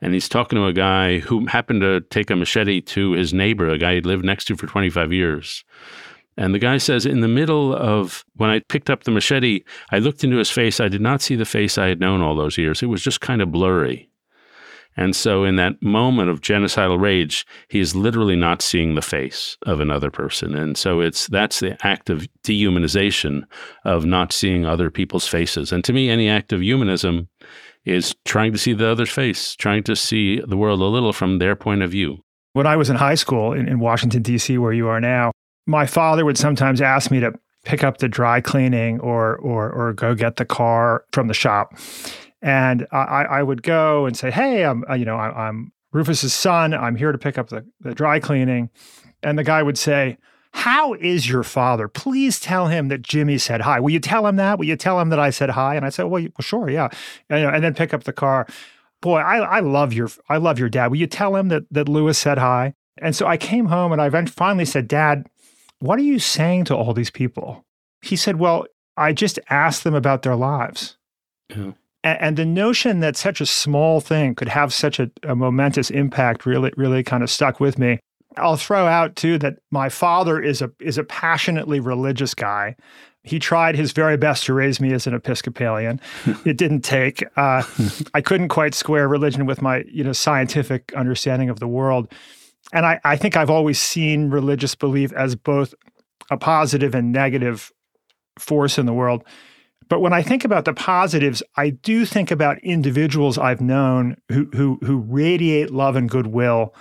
And 0.00 0.12
he's 0.12 0.28
talking 0.28 0.56
to 0.58 0.66
a 0.66 0.72
guy 0.72 1.18
who 1.20 1.46
happened 1.46 1.80
to 1.80 2.00
take 2.02 2.30
a 2.30 2.36
machete 2.36 2.80
to 2.82 3.12
his 3.12 3.32
neighbor, 3.32 3.68
a 3.68 3.78
guy 3.78 3.94
he'd 3.94 4.06
lived 4.06 4.24
next 4.24 4.44
to 4.46 4.56
for 4.56 4.66
25 4.66 5.12
years. 5.12 5.64
And 6.36 6.54
the 6.54 6.58
guy 6.58 6.76
says, 6.76 7.06
in 7.06 7.22
the 7.22 7.28
middle 7.28 7.74
of 7.74 8.24
when 8.34 8.50
I 8.50 8.60
picked 8.68 8.90
up 8.90 9.04
the 9.04 9.10
machete, 9.10 9.64
I 9.90 9.98
looked 9.98 10.22
into 10.22 10.36
his 10.36 10.50
face. 10.50 10.80
I 10.80 10.88
did 10.88 11.00
not 11.00 11.22
see 11.22 11.34
the 11.34 11.46
face 11.46 11.78
I 11.78 11.86
had 11.86 12.00
known 12.00 12.20
all 12.20 12.36
those 12.36 12.58
years. 12.58 12.82
It 12.82 12.86
was 12.86 13.02
just 13.02 13.22
kind 13.22 13.40
of 13.40 13.50
blurry. 13.50 14.10
And 14.98 15.14
so, 15.14 15.44
in 15.44 15.56
that 15.56 15.82
moment 15.82 16.30
of 16.30 16.40
genocidal 16.40 16.98
rage, 16.98 17.46
he 17.68 17.80
is 17.80 17.94
literally 17.94 18.36
not 18.36 18.62
seeing 18.62 18.94
the 18.94 19.02
face 19.02 19.58
of 19.66 19.78
another 19.78 20.10
person. 20.10 20.54
And 20.54 20.76
so, 20.78 21.00
it's 21.00 21.26
that's 21.26 21.60
the 21.60 21.76
act 21.86 22.08
of 22.08 22.26
dehumanization 22.42 23.42
of 23.84 24.06
not 24.06 24.32
seeing 24.32 24.64
other 24.64 24.90
people's 24.90 25.28
faces. 25.28 25.70
And 25.70 25.84
to 25.84 25.92
me, 25.92 26.08
any 26.08 26.30
act 26.30 26.50
of 26.52 26.62
humanism 26.62 27.28
is 27.86 28.14
trying 28.24 28.52
to 28.52 28.58
see 28.58 28.72
the 28.72 28.88
other's 28.88 29.10
face, 29.10 29.54
trying 29.56 29.84
to 29.84 29.96
see 29.96 30.40
the 30.40 30.56
world 30.56 30.80
a 30.80 30.84
little 30.84 31.12
from 31.12 31.38
their 31.38 31.56
point 31.56 31.82
of 31.82 31.90
view. 31.90 32.18
When 32.52 32.66
I 32.66 32.76
was 32.76 32.90
in 32.90 32.96
high 32.96 33.14
school 33.14 33.52
in, 33.52 33.68
in 33.68 33.78
Washington, 33.78 34.22
D.C., 34.22 34.58
where 34.58 34.72
you 34.72 34.88
are 34.88 35.00
now, 35.00 35.30
my 35.66 35.86
father 35.86 36.24
would 36.24 36.36
sometimes 36.36 36.80
ask 36.80 37.10
me 37.10 37.20
to 37.20 37.32
pick 37.64 37.84
up 37.84 37.98
the 37.98 38.08
dry 38.08 38.40
cleaning 38.40 39.00
or 39.00 39.36
or 39.36 39.70
or 39.70 39.92
go 39.92 40.14
get 40.14 40.36
the 40.36 40.44
car 40.44 41.04
from 41.12 41.28
the 41.28 41.34
shop. 41.34 41.76
And 42.42 42.86
I, 42.92 43.24
I 43.24 43.42
would 43.42 43.62
go 43.62 44.06
and 44.06 44.16
say, 44.16 44.30
"Hey, 44.30 44.64
I'm 44.64 44.84
uh, 44.88 44.94
you 44.94 45.04
know 45.04 45.16
I, 45.16 45.48
am 45.48 45.72
Rufus's 45.92 46.32
son. 46.32 46.72
I'm 46.74 46.96
here 46.96 47.12
to 47.12 47.18
pick 47.18 47.38
up 47.38 47.48
the, 47.48 47.66
the 47.80 47.94
dry 47.94 48.20
cleaning." 48.20 48.70
And 49.22 49.38
the 49.38 49.44
guy 49.44 49.62
would 49.62 49.78
say, 49.78 50.18
"How 50.56 50.94
is 50.94 51.28
your 51.28 51.42
father? 51.42 51.86
Please 51.86 52.40
tell 52.40 52.68
him 52.68 52.88
that 52.88 53.02
Jimmy 53.02 53.36
said 53.36 53.60
hi. 53.60 53.78
Will 53.78 53.90
you 53.90 54.00
tell 54.00 54.26
him 54.26 54.36
that? 54.36 54.58
Will 54.58 54.64
you 54.64 54.74
tell 54.76 54.98
him 54.98 55.10
that 55.10 55.18
I 55.18 55.28
said 55.28 55.50
hi?" 55.50 55.76
And 55.76 55.84
I 55.84 55.90
said, 55.90 56.04
"Well, 56.04 56.22
well 56.22 56.30
sure, 56.40 56.70
yeah." 56.70 56.88
And, 57.28 57.40
you 57.40 57.46
know, 57.46 57.52
and 57.52 57.62
then 57.62 57.74
pick 57.74 57.92
up 57.92 58.04
the 58.04 58.12
car. 58.12 58.46
Boy, 59.02 59.18
I, 59.18 59.36
I 59.36 59.60
love 59.60 59.92
your 59.92 60.08
I 60.30 60.38
love 60.38 60.58
your 60.58 60.70
dad. 60.70 60.86
Will 60.88 60.96
you 60.96 61.06
tell 61.06 61.36
him 61.36 61.48
that 61.48 61.64
that 61.70 61.90
Lewis 61.90 62.18
said 62.18 62.38
hi? 62.38 62.72
And 62.98 63.14
so 63.14 63.26
I 63.26 63.36
came 63.36 63.66
home 63.66 63.92
and 63.92 64.00
I 64.00 64.08
finally 64.24 64.64
said, 64.64 64.88
"Dad, 64.88 65.26
what 65.80 65.98
are 65.98 66.02
you 66.02 66.18
saying 66.18 66.64
to 66.64 66.74
all 66.74 66.94
these 66.94 67.10
people?" 67.10 67.64
He 68.00 68.16
said, 68.16 68.36
"Well, 68.36 68.66
I 68.96 69.12
just 69.12 69.38
asked 69.50 69.84
them 69.84 69.94
about 69.94 70.22
their 70.22 70.36
lives." 70.36 70.96
Yeah. 71.50 71.72
And, 72.02 72.20
and, 72.20 72.36
the 72.36 72.44
notion 72.46 73.00
that 73.00 73.16
such 73.16 73.40
a 73.40 73.46
small 73.46 74.00
thing 74.00 74.34
could 74.34 74.48
have 74.48 74.72
such 74.72 75.00
a, 75.00 75.10
a 75.22 75.34
momentous 75.34 75.90
impact 75.90 76.46
really, 76.46 76.72
really 76.76 77.02
kind 77.02 77.22
of 77.22 77.30
stuck 77.30 77.60
with 77.60 77.78
me. 77.78 77.98
I'll 78.36 78.56
throw 78.56 78.86
out 78.86 79.16
too 79.16 79.38
that 79.38 79.54
my 79.70 79.88
father 79.88 80.40
is 80.40 80.62
a 80.62 80.70
is 80.80 80.98
a 80.98 81.04
passionately 81.04 81.80
religious 81.80 82.34
guy. 82.34 82.76
He 83.22 83.38
tried 83.40 83.74
his 83.74 83.92
very 83.92 84.16
best 84.16 84.44
to 84.44 84.54
raise 84.54 84.80
me 84.80 84.92
as 84.92 85.06
an 85.06 85.14
Episcopalian. 85.14 86.00
it 86.44 86.56
didn't 86.56 86.82
take. 86.82 87.24
Uh, 87.36 87.64
I 88.14 88.20
couldn't 88.20 88.48
quite 88.48 88.74
square 88.74 89.08
religion 89.08 89.46
with 89.46 89.60
my 89.62 89.84
you 89.90 90.04
know 90.04 90.12
scientific 90.12 90.92
understanding 90.94 91.50
of 91.50 91.60
the 91.60 91.68
world, 91.68 92.12
and 92.72 92.86
I, 92.86 93.00
I 93.04 93.16
think 93.16 93.36
I've 93.36 93.50
always 93.50 93.80
seen 93.80 94.30
religious 94.30 94.74
belief 94.74 95.12
as 95.12 95.34
both 95.34 95.74
a 96.30 96.36
positive 96.36 96.94
and 96.94 97.12
negative 97.12 97.72
force 98.38 98.78
in 98.78 98.86
the 98.86 98.92
world. 98.92 99.24
But 99.88 100.00
when 100.00 100.12
I 100.12 100.22
think 100.22 100.44
about 100.44 100.64
the 100.64 100.74
positives, 100.74 101.42
I 101.56 101.70
do 101.70 102.04
think 102.04 102.30
about 102.30 102.58
individuals 102.58 103.38
I've 103.38 103.60
known 103.60 104.16
who 104.30 104.48
who 104.52 104.78
who 104.82 104.98
radiate 104.98 105.70
love 105.70 105.96
and 105.96 106.10
goodwill. 106.10 106.74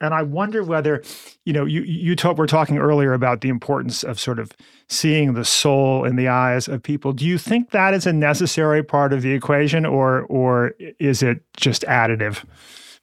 And 0.00 0.12
I 0.12 0.22
wonder 0.22 0.62
whether, 0.62 1.02
you 1.44 1.52
know, 1.52 1.64
you 1.64 1.82
you 1.82 2.14
talk, 2.14 2.36
we're 2.36 2.46
talking 2.46 2.78
earlier 2.78 3.14
about 3.14 3.40
the 3.40 3.48
importance 3.48 4.02
of 4.02 4.20
sort 4.20 4.38
of 4.38 4.52
seeing 4.88 5.32
the 5.32 5.44
soul 5.44 6.04
in 6.04 6.16
the 6.16 6.28
eyes 6.28 6.68
of 6.68 6.82
people. 6.82 7.12
Do 7.12 7.24
you 7.24 7.38
think 7.38 7.70
that 7.70 7.94
is 7.94 8.06
a 8.06 8.12
necessary 8.12 8.82
part 8.82 9.12
of 9.12 9.22
the 9.22 9.32
equation, 9.32 9.86
or 9.86 10.22
or 10.24 10.74
is 10.98 11.22
it 11.22 11.40
just 11.56 11.82
additive? 11.82 12.44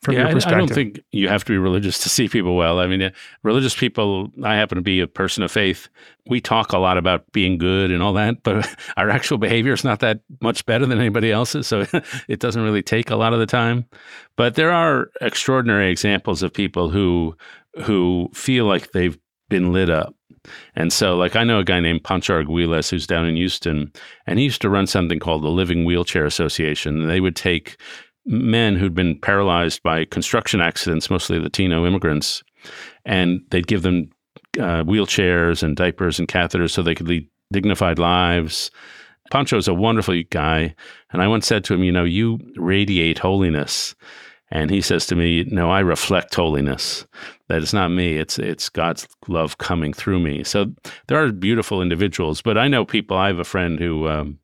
From 0.04 0.16
yeah, 0.16 0.22
your 0.22 0.30
I- 0.30 0.34
perspective? 0.34 0.58
I, 0.58 0.60
don't 0.60 0.74
think 0.74 1.00
you 1.12 1.28
have 1.30 1.44
to 1.46 1.52
be 1.52 1.58
religious 1.58 2.00
to 2.00 2.10
see 2.10 2.28
people 2.28 2.56
well. 2.56 2.80
I 2.80 2.88
mean, 2.88 3.02
uh, 3.02 3.10
religious 3.44 3.76
people, 3.76 4.30
I 4.44 4.56
happen 4.56 4.76
to 4.76 4.82
be 4.82 5.00
a 5.00 5.08
person 5.08 5.44
of 5.44 5.52
faith. 5.52 5.90
We 6.28 6.42
talk 6.42 6.74
a 6.74 6.78
lot 6.78 6.98
about 6.98 7.32
being 7.32 7.58
good 7.58 7.92
and 7.92 8.04
all 8.04 8.14
that, 8.14 8.44
but 8.44 8.68
our 8.98 9.10
actual 9.10 9.38
behavior 9.38 9.74
is 9.74 9.84
not 9.84 10.00
that 10.02 10.20
much 10.42 10.66
better 10.66 10.86
than 10.86 11.00
anybody 11.00 11.32
else's. 11.32 11.68
So 11.68 11.86
it 12.28 12.40
doesn't 12.40 12.62
really 12.62 12.84
take 12.84 13.10
a 13.10 13.16
lot 13.16 13.34
of 13.34 13.40
the 13.40 13.46
time. 13.46 13.86
But 14.36 14.56
there 14.56 14.72
are 14.72 15.10
extraordinary 15.22 15.90
examples 15.90 16.44
of 16.44 16.54
people 16.54 16.90
who 16.90 17.36
who 17.84 18.30
feel 18.34 18.66
like 18.66 18.92
they've 18.92 19.18
been 19.50 19.74
lit 19.74 19.90
up. 19.90 20.16
And 20.76 20.92
so, 20.92 21.16
like, 21.16 21.36
I 21.36 21.44
know 21.44 21.60
a 21.60 21.64
guy 21.64 21.80
named 21.80 22.04
Pancho 22.04 22.44
Arguelles 22.44 22.90
who's 22.90 23.08
down 23.08 23.26
in 23.26 23.36
Houston, 23.36 23.92
and 24.28 24.40
he 24.40 24.46
used 24.46 24.62
to 24.62 24.70
run 24.70 24.88
something 24.88 25.20
called 25.20 25.44
the 25.44 25.50
Living 25.50 25.86
Wheelchair 25.86 26.26
Association. 26.26 27.02
And 27.02 27.10
they 27.10 27.22
would 27.22 27.36
take 27.36 27.78
men 28.26 28.76
who'd 28.76 28.96
been 28.96 29.20
paralyzed 29.20 29.84
by 29.84 30.06
construction 30.06 30.62
accidents, 30.62 31.10
mostly 31.10 31.40
Latino 31.40 31.86
immigrants, 31.86 32.44
and 33.06 33.42
they'd 33.50 33.68
give 33.68 33.82
them 33.82 34.10
uh, 34.58 34.84
wheelchairs 34.84 35.64
and 35.64 35.76
diapers 35.76 36.20
and 36.20 36.28
catheters 36.28 36.72
so 36.72 36.82
they 36.82 36.96
could 36.96 37.08
lead 37.08 37.28
dignified 37.52 38.00
lives. 38.00 38.72
Pancho's 39.32 39.68
a 39.68 39.74
wonderful 39.74 40.22
guy. 40.30 40.76
And 41.12 41.22
I 41.22 41.28
once 41.28 41.48
said 41.48 41.64
to 41.66 41.74
him, 41.74 41.84
You 41.84 41.92
know, 41.92 42.04
you 42.04 42.40
radiate 42.56 43.20
holiness. 43.20 43.96
And 44.52 44.70
he 44.70 44.82
says 44.82 45.08
to 45.08 45.16
me, 45.16 45.44
No, 45.46 45.72
I 45.72 45.80
reflect 45.80 46.36
holiness. 46.36 47.08
That 47.48 47.62
it's 47.62 47.74
not 47.74 47.90
me, 47.90 48.18
it's 48.18 48.38
it's 48.38 48.70
God's 48.70 49.08
love 49.28 49.58
coming 49.58 49.94
through 49.94 50.20
me. 50.20 50.44
So 50.44 50.72
there 51.08 51.24
are 51.24 51.32
beautiful 51.32 51.82
individuals, 51.82 52.42
but 52.42 52.58
I 52.58 52.68
know 52.68 52.86
people. 52.86 53.18
I 53.18 53.28
have 53.28 53.40
a 53.40 53.44
friend 53.44 53.80
who 53.80 54.08
um, 54.08 54.40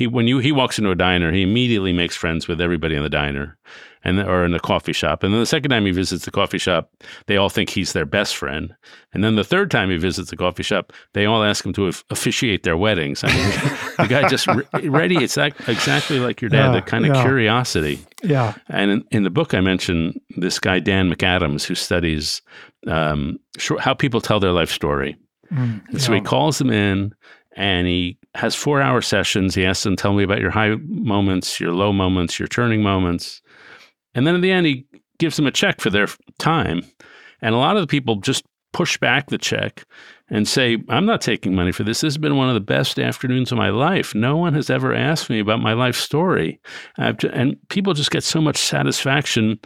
he 0.00 0.06
when 0.06 0.26
you 0.26 0.38
he 0.38 0.50
walks 0.52 0.78
into 0.78 0.90
a 0.90 0.94
diner, 0.94 1.30
he 1.30 1.42
immediately 1.42 1.92
makes 1.92 2.16
friends 2.16 2.48
with 2.48 2.60
everybody 2.60 2.96
in 2.96 3.02
the 3.02 3.10
diner, 3.10 3.58
and 4.02 4.18
or 4.18 4.44
in 4.46 4.52
the 4.52 4.58
coffee 4.60 4.94
shop. 4.94 5.22
And 5.22 5.32
then 5.32 5.40
the 5.40 5.46
second 5.46 5.70
time 5.70 5.84
he 5.84 5.92
visits 5.92 6.24
the 6.24 6.30
coffee 6.30 6.56
shop, 6.58 6.90
they 7.26 7.36
all 7.36 7.50
think 7.50 7.68
he's 7.68 7.92
their 7.92 8.06
best 8.06 8.34
friend. 8.34 8.74
And 9.12 9.22
then 9.22 9.36
the 9.36 9.44
third 9.44 9.70
time 9.70 9.90
he 9.90 9.98
visits 9.98 10.30
the 10.30 10.36
coffee 10.36 10.62
shop, 10.62 10.92
they 11.12 11.26
all 11.26 11.44
ask 11.44 11.66
him 11.66 11.74
to 11.74 11.86
officiate 12.08 12.62
their 12.62 12.76
weddings. 12.78 13.22
I 13.22 13.28
mean, 13.28 13.50
the 13.98 14.06
guy 14.08 14.26
just 14.28 14.46
re- 14.46 14.88
radiates 14.88 15.34
that 15.34 15.52
exactly 15.68 16.18
like 16.18 16.40
your 16.40 16.48
dad, 16.48 16.66
Yeah, 16.68 16.72
that 16.72 16.86
kind 16.86 17.04
of 17.04 17.14
yeah. 17.14 17.22
curiosity. 17.22 17.98
yeah. 18.22 18.54
And 18.68 18.90
in, 18.90 19.04
in 19.10 19.22
the 19.24 19.30
book, 19.30 19.52
I 19.52 19.60
mentioned 19.60 20.18
this 20.38 20.58
guy 20.58 20.78
Dan 20.80 21.12
McAdams 21.12 21.64
who 21.66 21.74
studies 21.74 22.40
um, 22.86 23.38
short, 23.58 23.80
how 23.82 23.92
people 23.94 24.22
tell 24.22 24.40
their 24.40 24.52
life 24.52 24.70
story. 24.70 25.16
Mm, 25.52 26.00
so 26.00 26.12
he 26.14 26.20
calls 26.20 26.58
them 26.58 26.70
in 26.70 27.12
and 27.56 27.86
he 27.86 28.18
has 28.34 28.54
four 28.54 28.80
hour 28.80 29.00
sessions. 29.00 29.54
He 29.54 29.64
asks 29.64 29.84
them, 29.84 29.96
Tell 29.96 30.12
me 30.12 30.22
about 30.22 30.40
your 30.40 30.50
high 30.50 30.76
moments, 30.86 31.60
your 31.60 31.72
low 31.72 31.92
moments, 31.92 32.38
your 32.38 32.48
turning 32.48 32.82
moments. 32.82 33.42
And 34.14 34.26
then 34.26 34.34
in 34.34 34.40
the 34.40 34.52
end, 34.52 34.66
he 34.66 34.86
gives 35.18 35.36
them 35.36 35.46
a 35.46 35.52
check 35.52 35.80
for 35.80 35.90
their 35.90 36.08
time. 36.38 36.82
And 37.42 37.54
a 37.54 37.58
lot 37.58 37.76
of 37.76 37.82
the 37.82 37.86
people 37.86 38.16
just 38.16 38.44
push 38.72 38.96
back 38.98 39.28
the 39.28 39.38
check 39.38 39.84
and 40.28 40.46
say, 40.46 40.78
I'm 40.88 41.06
not 41.06 41.20
taking 41.20 41.54
money 41.54 41.72
for 41.72 41.82
this. 41.82 42.00
This 42.00 42.14
has 42.14 42.18
been 42.18 42.36
one 42.36 42.48
of 42.48 42.54
the 42.54 42.60
best 42.60 42.98
afternoons 42.98 43.50
of 43.50 43.58
my 43.58 43.70
life. 43.70 44.14
No 44.14 44.36
one 44.36 44.54
has 44.54 44.70
ever 44.70 44.94
asked 44.94 45.28
me 45.28 45.40
about 45.40 45.60
my 45.60 45.72
life 45.72 45.96
story. 45.96 46.60
And 46.96 47.56
people 47.68 47.94
just 47.94 48.12
get 48.12 48.22
so 48.22 48.40
much 48.40 48.56
satisfaction 48.56 49.58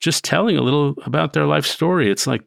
just 0.00 0.24
telling 0.24 0.56
a 0.56 0.62
little 0.62 0.94
about 1.04 1.32
their 1.32 1.46
life 1.46 1.66
story. 1.66 2.10
It's 2.10 2.26
like 2.26 2.42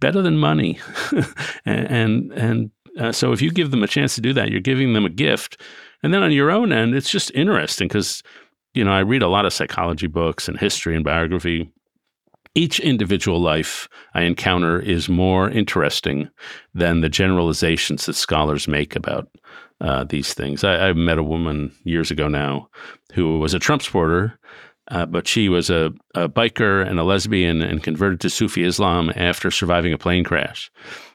better 0.00 0.22
than 0.22 0.38
money. 0.38 0.78
and 1.64 1.90
and, 1.90 2.32
and 2.32 2.70
uh, 3.00 3.12
so 3.12 3.32
if 3.32 3.40
you 3.40 3.50
give 3.50 3.70
them 3.70 3.82
a 3.82 3.88
chance 3.88 4.14
to 4.14 4.20
do 4.20 4.32
that, 4.34 4.50
you're 4.50 4.60
giving 4.60 4.92
them 4.92 5.06
a 5.06 5.10
gift. 5.10 5.60
And 6.02 6.12
then 6.14 6.22
on 6.22 6.32
your 6.32 6.50
own 6.50 6.72
end, 6.72 6.94
it's 6.94 7.10
just 7.10 7.30
interesting 7.34 7.88
because, 7.88 8.22
you 8.74 8.84
know, 8.84 8.92
I 8.92 9.00
read 9.00 9.22
a 9.22 9.28
lot 9.28 9.46
of 9.46 9.52
psychology 9.52 10.06
books 10.06 10.48
and 10.48 10.58
history 10.58 10.94
and 10.94 11.04
biography. 11.04 11.72
Each 12.54 12.80
individual 12.80 13.40
life 13.40 13.88
I 14.14 14.22
encounter 14.22 14.80
is 14.80 15.08
more 15.08 15.48
interesting 15.48 16.28
than 16.74 17.00
the 17.00 17.08
generalizations 17.08 18.06
that 18.06 18.14
scholars 18.14 18.68
make 18.68 18.96
about 18.96 19.28
uh, 19.80 20.04
these 20.04 20.34
things. 20.34 20.64
I, 20.64 20.88
I 20.88 20.92
met 20.92 21.18
a 21.18 21.22
woman 21.22 21.72
years 21.84 22.10
ago 22.10 22.28
now 22.28 22.68
who 23.14 23.38
was 23.38 23.54
a 23.54 23.58
Trump 23.58 23.82
supporter, 23.82 24.38
uh, 24.90 25.06
but 25.06 25.26
she 25.26 25.48
was 25.48 25.70
a, 25.70 25.92
a 26.14 26.28
biker 26.28 26.86
and 26.86 26.98
a 26.98 27.04
lesbian 27.04 27.62
and 27.62 27.82
converted 27.82 28.20
to 28.20 28.30
Sufi 28.30 28.64
Islam 28.64 29.10
after 29.16 29.50
surviving 29.50 29.92
a 29.92 29.98
plane 29.98 30.24
crash. 30.24 30.70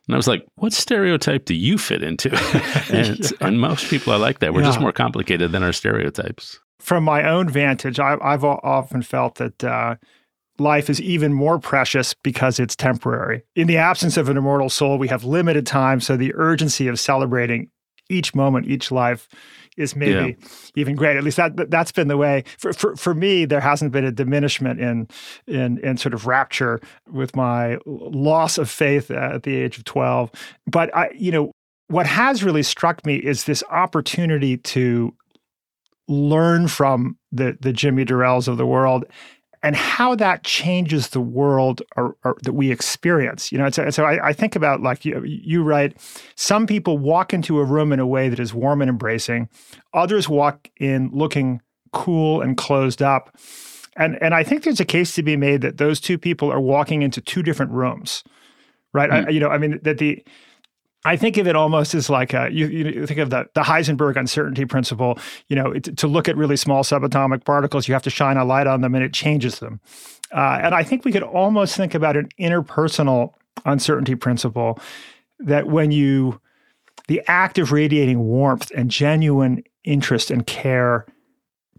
And 0.07 0.15
I 0.15 0.17
was 0.17 0.27
like, 0.27 0.45
what 0.55 0.71
stereotype 0.73 1.45
do 1.45 1.53
you 1.55 1.77
fit 1.77 2.03
into? 2.03 2.29
and, 2.91 3.07
it's- 3.19 3.33
and 3.41 3.59
most 3.59 3.89
people 3.89 4.13
are 4.13 4.19
like 4.19 4.39
that. 4.39 4.53
We're 4.53 4.63
just 4.63 4.79
more 4.79 4.91
complicated 4.93 5.51
than 5.51 5.63
our 5.63 5.73
stereotypes. 5.73 6.59
From 6.79 7.03
my 7.03 7.27
own 7.27 7.49
vantage, 7.49 7.99
I, 7.99 8.17
I've 8.21 8.43
often 8.43 9.01
felt 9.01 9.35
that 9.35 9.63
uh, 9.63 9.95
life 10.59 10.89
is 10.89 11.01
even 11.01 11.33
more 11.33 11.57
precious 11.59 12.13
because 12.13 12.59
it's 12.59 12.75
temporary. 12.75 13.43
In 13.55 13.67
the 13.67 13.77
absence 13.77 14.17
of 14.17 14.29
an 14.29 14.37
immortal 14.37 14.69
soul, 14.69 14.97
we 14.97 15.07
have 15.07 15.23
limited 15.23 15.65
time. 15.65 15.99
So 15.99 16.15
the 16.15 16.33
urgency 16.35 16.87
of 16.87 16.99
celebrating 16.99 17.69
each 18.09 18.35
moment, 18.35 18.67
each 18.67 18.91
life 18.91 19.27
is 19.77 19.95
maybe 19.95 20.37
even 20.75 20.95
greater. 20.95 21.17
At 21.19 21.23
least 21.25 21.37
that 21.37 21.55
that- 21.57 21.71
that's 21.71 21.91
been 21.91 22.07
the 22.07 22.17
way 22.17 22.43
for, 22.57 22.73
for 22.73 22.95
for 22.95 23.13
me. 23.13 23.45
There 23.45 23.59
hasn't 23.61 23.91
been 23.91 24.05
a 24.05 24.11
diminishment 24.11 24.79
in 24.79 25.07
in 25.47 25.77
in 25.79 25.97
sort 25.97 26.13
of 26.13 26.25
rapture 26.27 26.79
with 27.11 27.35
my 27.35 27.77
loss 27.85 28.57
of 28.57 28.69
faith 28.69 29.11
at 29.11 29.43
the 29.43 29.55
age 29.55 29.77
of 29.77 29.83
twelve. 29.83 30.31
But 30.67 30.95
I, 30.95 31.09
you 31.15 31.31
know, 31.31 31.51
what 31.87 32.05
has 32.07 32.43
really 32.43 32.63
struck 32.63 33.05
me 33.05 33.15
is 33.15 33.43
this 33.43 33.63
opportunity 33.69 34.57
to 34.57 35.13
learn 36.07 36.67
from 36.67 37.17
the 37.31 37.57
the 37.61 37.73
Jimmy 37.73 38.05
Dorrells 38.05 38.47
of 38.47 38.57
the 38.57 38.65
world 38.65 39.05
and 39.65 39.75
how 39.75 40.13
that 40.13 40.43
changes 40.43 41.09
the 41.09 41.19
world 41.19 41.81
or, 41.97 42.15
or 42.23 42.37
that 42.43 42.53
we 42.53 42.71
experience. 42.71 43.51
You 43.51 43.57
know, 43.57 43.71
so, 43.71 43.89
so 43.89 44.05
I, 44.05 44.27
I 44.27 44.31
think 44.31 44.55
about 44.55 44.81
like 44.81 45.03
you, 45.03 45.23
you 45.25 45.63
write, 45.63 45.97
some 46.35 46.67
people 46.67 46.99
walk 46.99 47.33
into 47.33 47.57
a 47.59 47.63
room 47.63 47.91
in 47.91 47.99
a 47.99 48.05
way 48.05 48.29
that 48.29 48.39
is 48.39 48.53
warm 48.53 48.83
and 48.83 48.89
embracing. 48.89 49.49
Others 49.91 50.29
walk 50.29 50.69
in 50.77 51.09
looking 51.11 51.63
cool 51.93 52.41
and 52.41 52.55
closed 52.55 53.01
up. 53.01 53.35
And 53.95 54.21
and 54.21 54.35
I 54.35 54.43
think 54.43 54.63
there's 54.63 54.79
a 54.79 54.85
case 54.85 55.15
to 55.15 55.23
be 55.23 55.35
made 55.35 55.61
that 55.61 55.77
those 55.77 55.99
two 55.99 56.19
people 56.19 56.51
are 56.51 56.61
walking 56.61 57.01
into 57.01 57.19
two 57.19 57.41
different 57.41 57.71
rooms, 57.71 58.23
right? 58.93 59.09
I, 59.09 59.23
hmm. 59.23 59.29
you 59.31 59.39
know, 59.39 59.49
I 59.49 59.57
mean 59.57 59.79
that 59.81 59.97
the 59.97 60.23
I 61.05 61.15
think 61.15 61.37
of 61.37 61.47
it 61.47 61.55
almost 61.55 61.93
as 61.93 62.09
like 62.09 62.33
a, 62.33 62.49
you, 62.51 62.67
you 62.67 63.05
think 63.05 63.19
of 63.19 63.29
the, 63.29 63.47
the 63.53 63.61
Heisenberg 63.61 64.17
uncertainty 64.17 64.65
principle. 64.65 65.19
You 65.47 65.55
know, 65.55 65.71
it, 65.71 65.95
to 65.97 66.07
look 66.07 66.27
at 66.27 66.35
really 66.35 66.57
small 66.57 66.83
subatomic 66.83 67.45
particles, 67.45 67.87
you 67.87 67.93
have 67.93 68.03
to 68.03 68.09
shine 68.09 68.37
a 68.37 68.43
light 68.43 68.65
on 68.65 68.81
them, 68.81 68.95
and 68.95 69.03
it 69.03 69.13
changes 69.13 69.59
them. 69.59 69.79
Uh, 70.31 70.59
and 70.63 70.73
I 70.73 70.83
think 70.83 71.05
we 71.05 71.11
could 71.11 71.23
almost 71.23 71.77
think 71.77 71.93
about 71.93 72.17
an 72.17 72.29
interpersonal 72.39 73.33
uncertainty 73.65 74.15
principle 74.15 74.79
that 75.39 75.67
when 75.67 75.91
you, 75.91 76.41
the 77.07 77.21
act 77.27 77.59
of 77.59 77.71
radiating 77.71 78.19
warmth 78.19 78.71
and 78.75 78.89
genuine 78.89 79.63
interest 79.83 80.31
and 80.31 80.47
care 80.47 81.05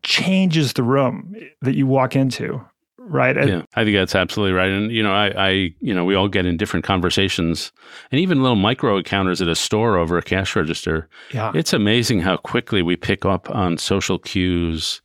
changes 0.03 0.75
the 0.75 0.85
room 0.85 1.35
that 1.63 1.75
you 1.75 1.87
walk 1.87 2.15
into, 2.15 2.65
right? 3.07 3.37
Yeah, 3.49 3.63
I 3.75 3.85
think 3.85 3.97
that's 3.97 4.15
absolutely 4.15 4.53
right. 4.55 4.71
And 4.71 4.91
you 4.93 5.03
know, 5.03 5.13
I, 5.13 5.29
I, 5.49 5.51
you 5.81 5.95
know, 5.95 6.05
we 6.05 6.15
all 6.15 6.29
get 6.29 6.45
in 6.47 6.57
different 6.57 6.85
conversations, 6.85 7.73
and 8.11 8.21
even 8.21 8.43
little 8.43 8.57
micro 8.57 8.97
encounters 8.99 9.41
at 9.41 9.49
a 9.49 9.55
store 9.55 9.97
over 9.97 10.19
a 10.19 10.23
cash 10.23 10.55
register. 10.57 11.09
yeah. 11.33 11.53
It's 11.55 11.73
amazing 11.73 12.21
how 12.21 12.37
quickly 12.37 12.83
we 12.83 12.97
pick 12.97 13.25
up 13.25 13.49
on 13.51 13.79
social 13.79 14.19
cues. 14.19 15.01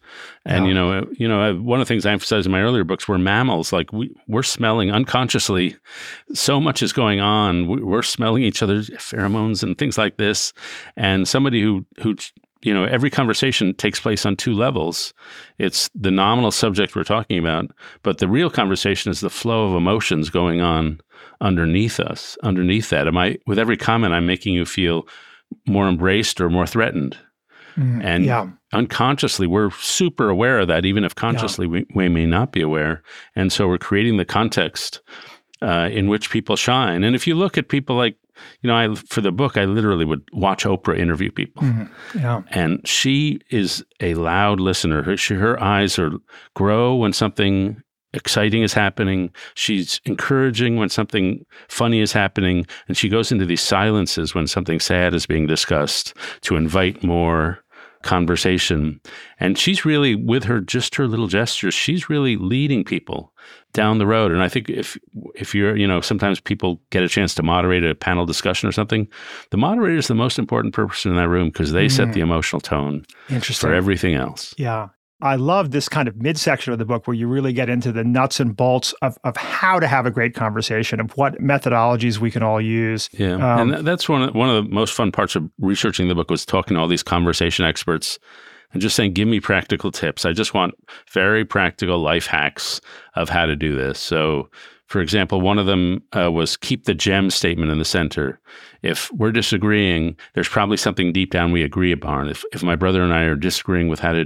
And 0.46 0.66
Yeah. 0.66 0.70
you 0.70 0.74
know, 0.76 0.92
uh, 0.92 1.06
you 1.14 1.28
know, 1.28 1.42
uh, 1.42 1.54
one 1.54 1.80
of 1.80 1.88
the 1.88 1.94
things 1.94 2.06
I 2.06 2.12
emphasized 2.12 2.46
in 2.46 2.52
my 2.52 2.62
earlier 2.62 2.84
books 2.84 3.08
were 3.08 3.18
mammals. 3.18 3.72
Like 3.72 3.94
we, 3.94 4.14
we're 4.28 4.44
smelling 4.44 4.92
unconsciously. 4.92 5.76
So 6.34 6.60
much 6.60 6.84
is 6.84 6.92
going 6.92 7.22
on. 7.22 7.68
We're 7.68 8.02
smelling 8.02 8.44
each 8.44 8.62
other's 8.62 8.90
pheromones 8.92 9.64
and 9.64 9.78
things 9.78 9.98
like 9.98 10.18
this. 10.18 10.52
And 10.98 11.28
somebody 11.28 11.62
who 11.62 11.86
who 12.02 12.16
you 12.64 12.74
know, 12.74 12.84
every 12.86 13.10
conversation 13.10 13.74
takes 13.74 14.00
place 14.00 14.26
on 14.26 14.36
two 14.36 14.54
levels. 14.54 15.14
It's 15.58 15.90
the 15.96 16.12
nominal 16.12 16.52
subject 16.52 16.96
we're 16.96 17.04
talking 17.04 17.40
about, 17.40 17.72
but 18.04 18.20
the 18.20 18.28
real 18.28 18.50
conversation 18.50 19.12
is 19.12 19.20
the 19.20 19.30
flow 19.30 19.68
of 19.68 19.76
emotions 19.76 20.30
going 20.30 20.62
on 20.62 21.02
underneath 21.40 22.00
us, 22.00 22.38
underneath 22.44 22.90
that. 22.90 23.08
Am 23.08 23.18
I, 23.18 23.38
with 23.48 23.58
every 23.60 23.78
comment, 23.78 24.14
I'm 24.14 24.26
making 24.28 24.54
you 24.54 24.66
feel 24.66 25.08
more 25.68 25.88
embraced 25.88 26.40
or 26.40 26.50
more 26.50 26.68
threatened. 26.68 27.18
Mm, 27.76 28.04
And 28.04 28.26
yeah. 28.26 28.50
unconsciously, 28.74 29.48
we're 29.48 29.72
super 29.72 30.30
aware 30.30 30.60
of 30.60 30.68
that, 30.68 30.86
even 30.86 31.04
if 31.04 31.16
consciously 31.16 31.68
we, 31.68 31.86
we 31.96 32.10
may 32.10 32.26
not 32.26 32.52
be 32.52 32.62
aware. 32.62 33.02
And 33.36 33.52
so 33.52 33.68
we're 33.68 33.78
creating 33.78 34.18
the 34.18 34.26
context 34.26 35.02
uh, 35.62 35.90
in 35.92 36.08
which 36.08 36.30
people 36.30 36.56
shine. 36.56 37.04
And 37.04 37.16
if 37.16 37.28
you 37.28 37.36
look 37.36 37.58
at 37.58 37.70
people 37.70 37.96
like, 37.96 38.18
you 38.62 38.68
know, 38.68 38.76
I 38.76 38.96
for 38.96 39.22
the 39.22 39.32
book, 39.32 39.58
I 39.58 39.66
literally 39.66 40.06
would 40.06 40.22
watch 40.34 40.64
Oprah 40.66 40.98
interview 40.98 41.32
people, 41.32 41.64
Mhm. 41.64 41.90
Yeah. 42.16 42.42
and 42.52 42.86
she 42.88 43.40
is 43.50 43.84
a 44.00 44.14
loud 44.16 44.60
listener. 44.60 45.04
Her 45.04 45.18
she, 45.18 45.36
her 45.36 45.62
eyes 45.62 45.98
are 46.00 46.12
grow 46.56 46.96
when 46.96 47.14
something 47.14 47.82
exciting 48.14 48.62
is 48.62 48.74
happening. 48.74 49.30
She's 49.56 50.02
encouraging 50.06 50.76
when 50.76 50.90
something 50.90 51.46
funny 51.70 52.00
is 52.02 52.12
happening, 52.14 52.66
and 52.88 52.98
she 52.98 53.08
goes 53.10 53.32
into 53.32 53.46
these 53.46 53.62
silences 53.62 54.36
when 54.36 54.48
something 54.48 54.80
sad 54.82 55.14
is 55.14 55.26
being 55.26 55.48
discussed 55.48 56.14
to 56.42 56.56
invite 56.58 57.04
more 57.04 57.60
conversation. 58.04 59.00
And 59.40 59.58
she's 59.58 59.86
really, 59.86 60.16
with 60.16 60.44
her, 60.46 60.60
just 60.60 60.96
her 60.96 61.08
little 61.08 61.28
gestures, 61.28 61.74
she's 61.74 62.10
really 62.10 62.36
leading 62.36 62.84
people 62.84 63.34
down 63.74 63.98
the 63.98 64.06
road. 64.06 64.32
And 64.32 64.44
I 64.44 64.50
think 64.50 64.70
if 64.70 64.98
if 65.36 65.56
you're, 65.56 65.76
you 65.78 65.88
know, 65.88 66.02
sometimes 66.02 66.40
people 66.40 66.82
get 66.90 67.04
a 67.04 67.10
chance 67.10 67.34
to 67.36 67.44
moderate 67.44 67.84
a 67.84 67.96
panel 67.96 68.26
discussion 68.26 68.68
or 68.68 68.72
something, 68.72 69.08
the 69.50 69.58
moderator 69.58 69.98
is 69.98 70.08
the 70.08 70.16
most 70.16 70.38
important 70.38 70.74
person 70.74 71.12
in 71.12 71.18
that 71.18 71.30
room 71.30 71.50
because 71.50 71.72
they 71.72 71.88
mm. 71.88 71.92
set 71.92 72.14
the 72.14 72.22
emotional 72.22 72.60
tone 72.60 73.06
Interesting. 73.30 73.70
for 73.70 73.74
everything 73.74 74.16
else. 74.16 74.54
Yeah. 74.58 74.90
I 75.22 75.36
love 75.36 75.72
this 75.72 75.88
kind 75.90 76.08
of 76.08 76.16
midsection 76.16 76.74
of 76.74 76.80
the 76.80 76.86
book 76.86 77.08
where 77.08 77.14
you 77.14 77.28
really 77.28 77.54
get 77.54 77.70
into 77.70 77.92
the 77.92 78.04
nuts 78.04 78.40
and 78.40 78.56
bolts 78.56 78.94
of, 79.02 79.18
of 79.24 79.38
how 79.38 79.80
to 79.80 79.88
have 79.88 80.06
a 80.06 80.12
great 80.12 80.34
conversation, 80.34 81.00
of 81.00 81.12
what 81.18 81.36
methodologies 81.40 82.18
we 82.18 82.32
can 82.32 82.44
all 82.44 82.62
use. 82.62 83.10
Yeah, 83.14 83.34
um, 83.36 83.74
and 83.74 83.88
that's 83.88 84.10
one 84.10 84.24
of, 84.24 84.36
one 84.36 84.50
of 84.50 84.64
the 84.64 84.70
most 84.70 84.94
fun 84.94 85.12
parts 85.12 85.36
of 85.36 85.50
researching 85.60 86.08
the 86.08 86.16
book 86.16 86.30
was 86.30 86.46
talking 86.46 86.76
to 86.76 86.82
all 86.82 86.88
these 86.88 87.04
conversation 87.04 87.66
experts 87.66 88.20
and 88.74 88.82
just 88.82 88.96
saying, 88.96 89.14
"Give 89.14 89.28
me 89.28 89.40
practical 89.40 89.92
tips." 89.92 90.26
I 90.26 90.34
just 90.34 90.54
want 90.54 90.74
very 91.12 91.46
practical 91.46 92.00
life 92.00 92.26
hacks 92.26 92.82
of 93.16 93.30
how 93.30 93.46
to 93.46 93.56
do 93.56 93.76
this. 93.76 94.00
So, 94.00 94.50
for 94.92 95.00
example, 95.00 95.40
one 95.40 95.58
of 95.58 95.68
them 95.68 96.04
uh, 96.12 96.30
was 96.30 96.58
keep 96.58 96.84
the 96.84 96.94
gem 96.94 97.30
statement 97.30 97.72
in 97.72 97.78
the 97.78 97.86
center. 97.86 98.42
If 98.82 99.10
we're 99.14 99.32
disagreeing, 99.32 100.18
there's 100.34 100.50
probably 100.50 100.76
something 100.76 101.14
deep 101.14 101.32
down 101.32 101.54
we 101.54 101.64
agree 101.64 101.94
upon. 101.94 102.28
If, 102.28 102.44
if 102.52 102.62
my 102.62 102.76
brother 102.76 103.02
and 103.02 103.14
I 103.14 103.22
are 103.24 103.38
disagreeing 103.38 103.88
with 103.88 104.02
how 104.02 104.12
to 104.12 104.26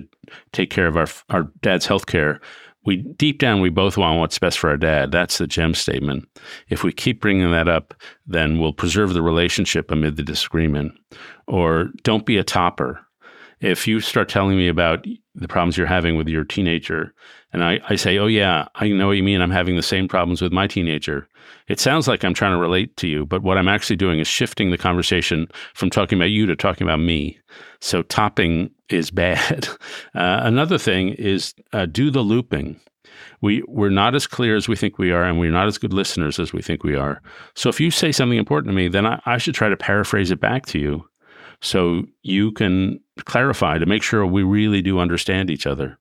take 0.54 0.72
care 0.72 0.88
of 0.88 0.98
our, 0.98 1.06
our 1.30 1.44
dad's 1.62 1.86
health 1.86 2.08
care, 2.08 2.42
we 2.84 2.98
deep 2.98 3.38
down 3.38 3.62
we 3.62 3.70
both 3.70 3.96
want 3.96 4.20
what's 4.20 4.40
best 4.40 4.58
for 4.58 4.72
our 4.72 4.78
dad. 4.78 5.12
That's 5.12 5.38
the 5.38 5.46
gem 5.46 5.76
statement. 5.76 6.28
If 6.70 6.84
we 6.84 6.92
keep 6.92 7.22
bringing 7.22 7.52
that 7.52 7.70
up, 7.70 7.94
then 8.26 8.58
we'll 8.58 8.74
preserve 8.74 9.14
the 9.14 9.22
relationship 9.22 9.92
amid 9.92 10.16
the 10.16 10.24
disagreement. 10.24 10.94
Or 11.46 11.90
don't 12.02 12.26
be 12.26 12.38
a 12.38 12.44
topper. 12.44 13.06
If 13.62 13.88
you 13.88 14.00
start 14.00 14.30
telling 14.30 14.58
me 14.58 14.68
about 14.68 15.06
the 15.36 15.48
problems 15.48 15.78
you're 15.78 15.86
having 15.86 16.18
with 16.18 16.28
your 16.28 16.44
teenager 16.44 17.14
and 17.56 17.64
I, 17.64 17.80
I 17.88 17.96
say, 17.96 18.18
Oh, 18.18 18.28
yeah, 18.28 18.68
I 18.76 18.90
know 18.90 19.08
what 19.08 19.14
you 19.14 19.24
mean. 19.24 19.40
I'm 19.40 19.50
having 19.50 19.78
the 19.78 19.82
same 19.82 20.10
problems 20.10 20.42
with 20.42 20.52
my 20.52 20.68
teenager. 20.68 21.26
It 21.70 21.80
sounds 21.80 22.06
like 22.06 22.26
I'm 22.26 22.34
trying 22.34 22.52
to 22.52 22.60
relate 22.60 22.98
to 22.98 23.08
you, 23.08 23.26
but 23.26 23.44
what 23.44 23.58
I'm 23.58 23.70
actually 23.70 23.96
doing 23.96 24.20
is 24.20 24.28
shifting 24.28 24.72
the 24.72 24.78
conversation 24.78 25.48
from 25.74 25.90
talking 25.90 26.18
about 26.20 26.32
you 26.32 26.46
to 26.48 26.56
talking 26.58 26.86
about 26.86 27.00
me. 27.00 27.40
So 27.80 28.02
topping 28.04 28.72
is 28.90 29.10
bad. 29.10 29.68
Uh, 30.16 30.40
another 30.44 30.78
thing 30.78 31.10
is 31.10 31.54
uh, 31.74 31.86
do 31.86 32.10
the 32.10 32.22
looping. 32.22 32.80
We, 33.42 33.64
we're 33.68 33.90
not 33.90 34.16
as 34.16 34.28
clear 34.28 34.56
as 34.56 34.70
we 34.70 34.78
think 34.78 34.98
we 34.98 35.12
are, 35.12 35.24
and 35.24 35.38
we're 35.38 35.52
not 35.52 35.68
as 35.68 35.78
good 35.78 35.92
listeners 35.92 36.40
as 36.40 36.54
we 36.54 36.62
think 36.62 36.86
we 36.86 36.96
are. 36.96 37.22
So 37.54 37.68
if 37.68 37.82
you 37.82 37.92
say 37.92 38.14
something 38.14 38.38
important 38.38 38.72
to 38.72 38.76
me, 38.76 38.88
then 38.88 39.06
I, 39.06 39.22
I 39.26 39.38
should 39.38 39.56
try 39.56 39.68
to 39.68 39.76
paraphrase 39.76 40.32
it 40.32 40.40
back 40.40 40.66
to 40.68 40.80
you 40.80 41.06
so 41.62 42.04
you 42.22 42.52
can 42.52 43.00
clarify 43.24 43.78
to 43.78 43.86
make 43.86 44.04
sure 44.04 44.26
we 44.26 44.44
really 44.44 44.82
do 44.82 45.00
understand 45.00 45.50
each 45.50 45.66
other. 45.66 45.98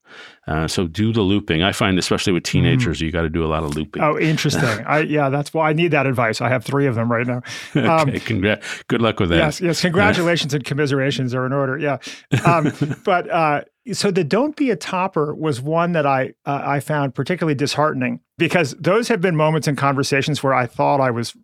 Uh, 0.47 0.67
so 0.67 0.87
do 0.87 1.12
the 1.12 1.23
looping. 1.23 1.62
I 1.62 1.73
find, 1.73 1.99
especially 1.99 2.33
with 2.33 2.43
teenagers, 2.43 2.99
mm. 2.99 3.03
you 3.03 3.12
got 3.12 3.23
to 3.23 3.31
do 3.31 3.45
a 3.45 3.47
lot 3.47 3.62
of 3.62 3.75
looping. 3.75 4.03
Oh, 4.03 4.19
interesting. 4.19 4.64
I, 4.87 5.01
yeah, 5.01 5.29
that's 5.29 5.55
why 5.55 5.71
I 5.71 5.73
need 5.73 5.93
that 5.93 6.07
advice. 6.07 6.40
I 6.40 6.49
have 6.49 6.64
three 6.64 6.87
of 6.87 6.97
them 6.97 7.11
right 7.11 7.27
now. 7.27 7.43
Um, 7.75 8.09
okay, 8.09 8.21
congra- 8.21 8.62
good 8.88 9.01
luck 9.01 9.21
with 9.21 9.31
that. 9.31 9.37
Yes, 9.37 9.61
yes. 9.61 9.81
Congratulations 9.81 10.53
and 10.53 10.64
commiserations 10.64 11.35
are 11.35 11.47
in 11.47 11.53
order. 11.53 11.79
Yeah, 11.79 11.99
um, 12.45 12.73
but 13.05 13.31
uh, 13.31 13.62
so 13.93 14.11
the 14.11 14.25
"Don't 14.25 14.57
be 14.57 14.71
a 14.71 14.77
topper" 14.77 15.35
was 15.35 15.61
one 15.61 15.93
that 15.93 16.07
I 16.07 16.35
uh, 16.45 16.62
I 16.64 16.81
found 16.81 17.14
particularly 17.14 17.55
disheartening 17.55 18.21
because 18.37 18.75
those 18.79 19.09
have 19.09 19.21
been 19.21 19.37
moments 19.37 19.69
in 19.69 19.77
conversations 19.77 20.43
where 20.43 20.55
I 20.55 20.67
thought 20.67 21.01
I 21.01 21.11
was 21.11 21.35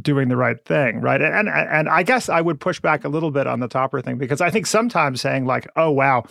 doing 0.00 0.28
the 0.28 0.36
right 0.36 0.62
thing, 0.64 1.00
right? 1.00 1.20
And 1.20 1.48
and 1.48 1.88
I 1.88 2.02
guess 2.02 2.28
I 2.28 2.40
would 2.40 2.60
push 2.60 2.80
back 2.80 3.04
a 3.04 3.08
little 3.08 3.30
bit 3.30 3.46
on 3.46 3.60
the 3.60 3.68
topper 3.68 4.00
thing 4.00 4.18
because 4.18 4.40
I 4.40 4.50
think 4.50 4.66
sometimes 4.66 5.20
saying 5.20 5.46
like, 5.46 5.68
"Oh 5.76 5.90
wow, 5.90 6.24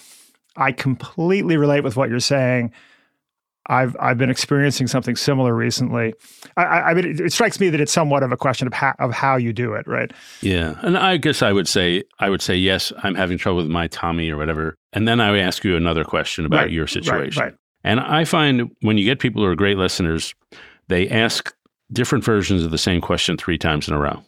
I 0.55 0.71
completely 0.71 1.57
relate 1.57 1.83
with 1.83 1.95
what 1.95 2.09
you're 2.09 2.19
saying." 2.19 2.71
I've 3.69 3.95
I've 3.99 4.17
been 4.17 4.31
experiencing 4.31 4.87
something 4.87 5.15
similar 5.15 5.53
recently. 5.53 6.15
I, 6.57 6.63
I 6.63 6.93
mean, 6.95 7.05
it, 7.05 7.19
it, 7.19 7.31
strikes 7.31 7.59
me 7.59 7.69
that 7.69 7.79
it's 7.79 7.91
somewhat 7.91 8.23
of 8.23 8.31
a 8.31 8.37
question 8.37 8.65
of 8.65 8.73
how 8.73 8.95
of 8.97 9.13
how 9.13 9.35
you 9.35 9.53
do 9.53 9.73
it, 9.73 9.87
right? 9.87 10.11
Yeah, 10.41 10.75
and 10.81 10.97
I 10.97 11.17
guess 11.17 11.43
I 11.43 11.51
would 11.51 11.67
say 11.67 12.03
I 12.19 12.29
would 12.29 12.41
say 12.41 12.55
yes. 12.55 12.91
I'm 13.03 13.13
having 13.13 13.37
trouble 13.37 13.57
with 13.57 13.67
my 13.67 13.87
Tommy 13.87 14.31
or 14.31 14.37
whatever, 14.37 14.75
and 14.91 15.07
then 15.07 15.21
I 15.21 15.29
would 15.29 15.39
ask 15.39 15.63
you 15.63 15.77
another 15.77 16.03
question 16.03 16.45
about 16.45 16.63
right, 16.63 16.71
your 16.71 16.87
situation. 16.87 17.39
Right, 17.39 17.51
right. 17.51 17.55
And 17.83 17.99
I 17.99 18.25
find 18.25 18.71
when 18.81 18.97
you 18.97 19.05
get 19.05 19.19
people 19.19 19.43
who 19.43 19.47
are 19.47 19.55
great 19.55 19.77
listeners, 19.77 20.33
they 20.87 21.07
ask 21.07 21.53
different 21.91 22.23
versions 22.23 22.63
of 22.63 22.71
the 22.71 22.77
same 22.77 23.01
question 23.01 23.37
three 23.37 23.57
times 23.57 23.87
in 23.87 23.93
a 23.93 23.99
row. 23.99 24.23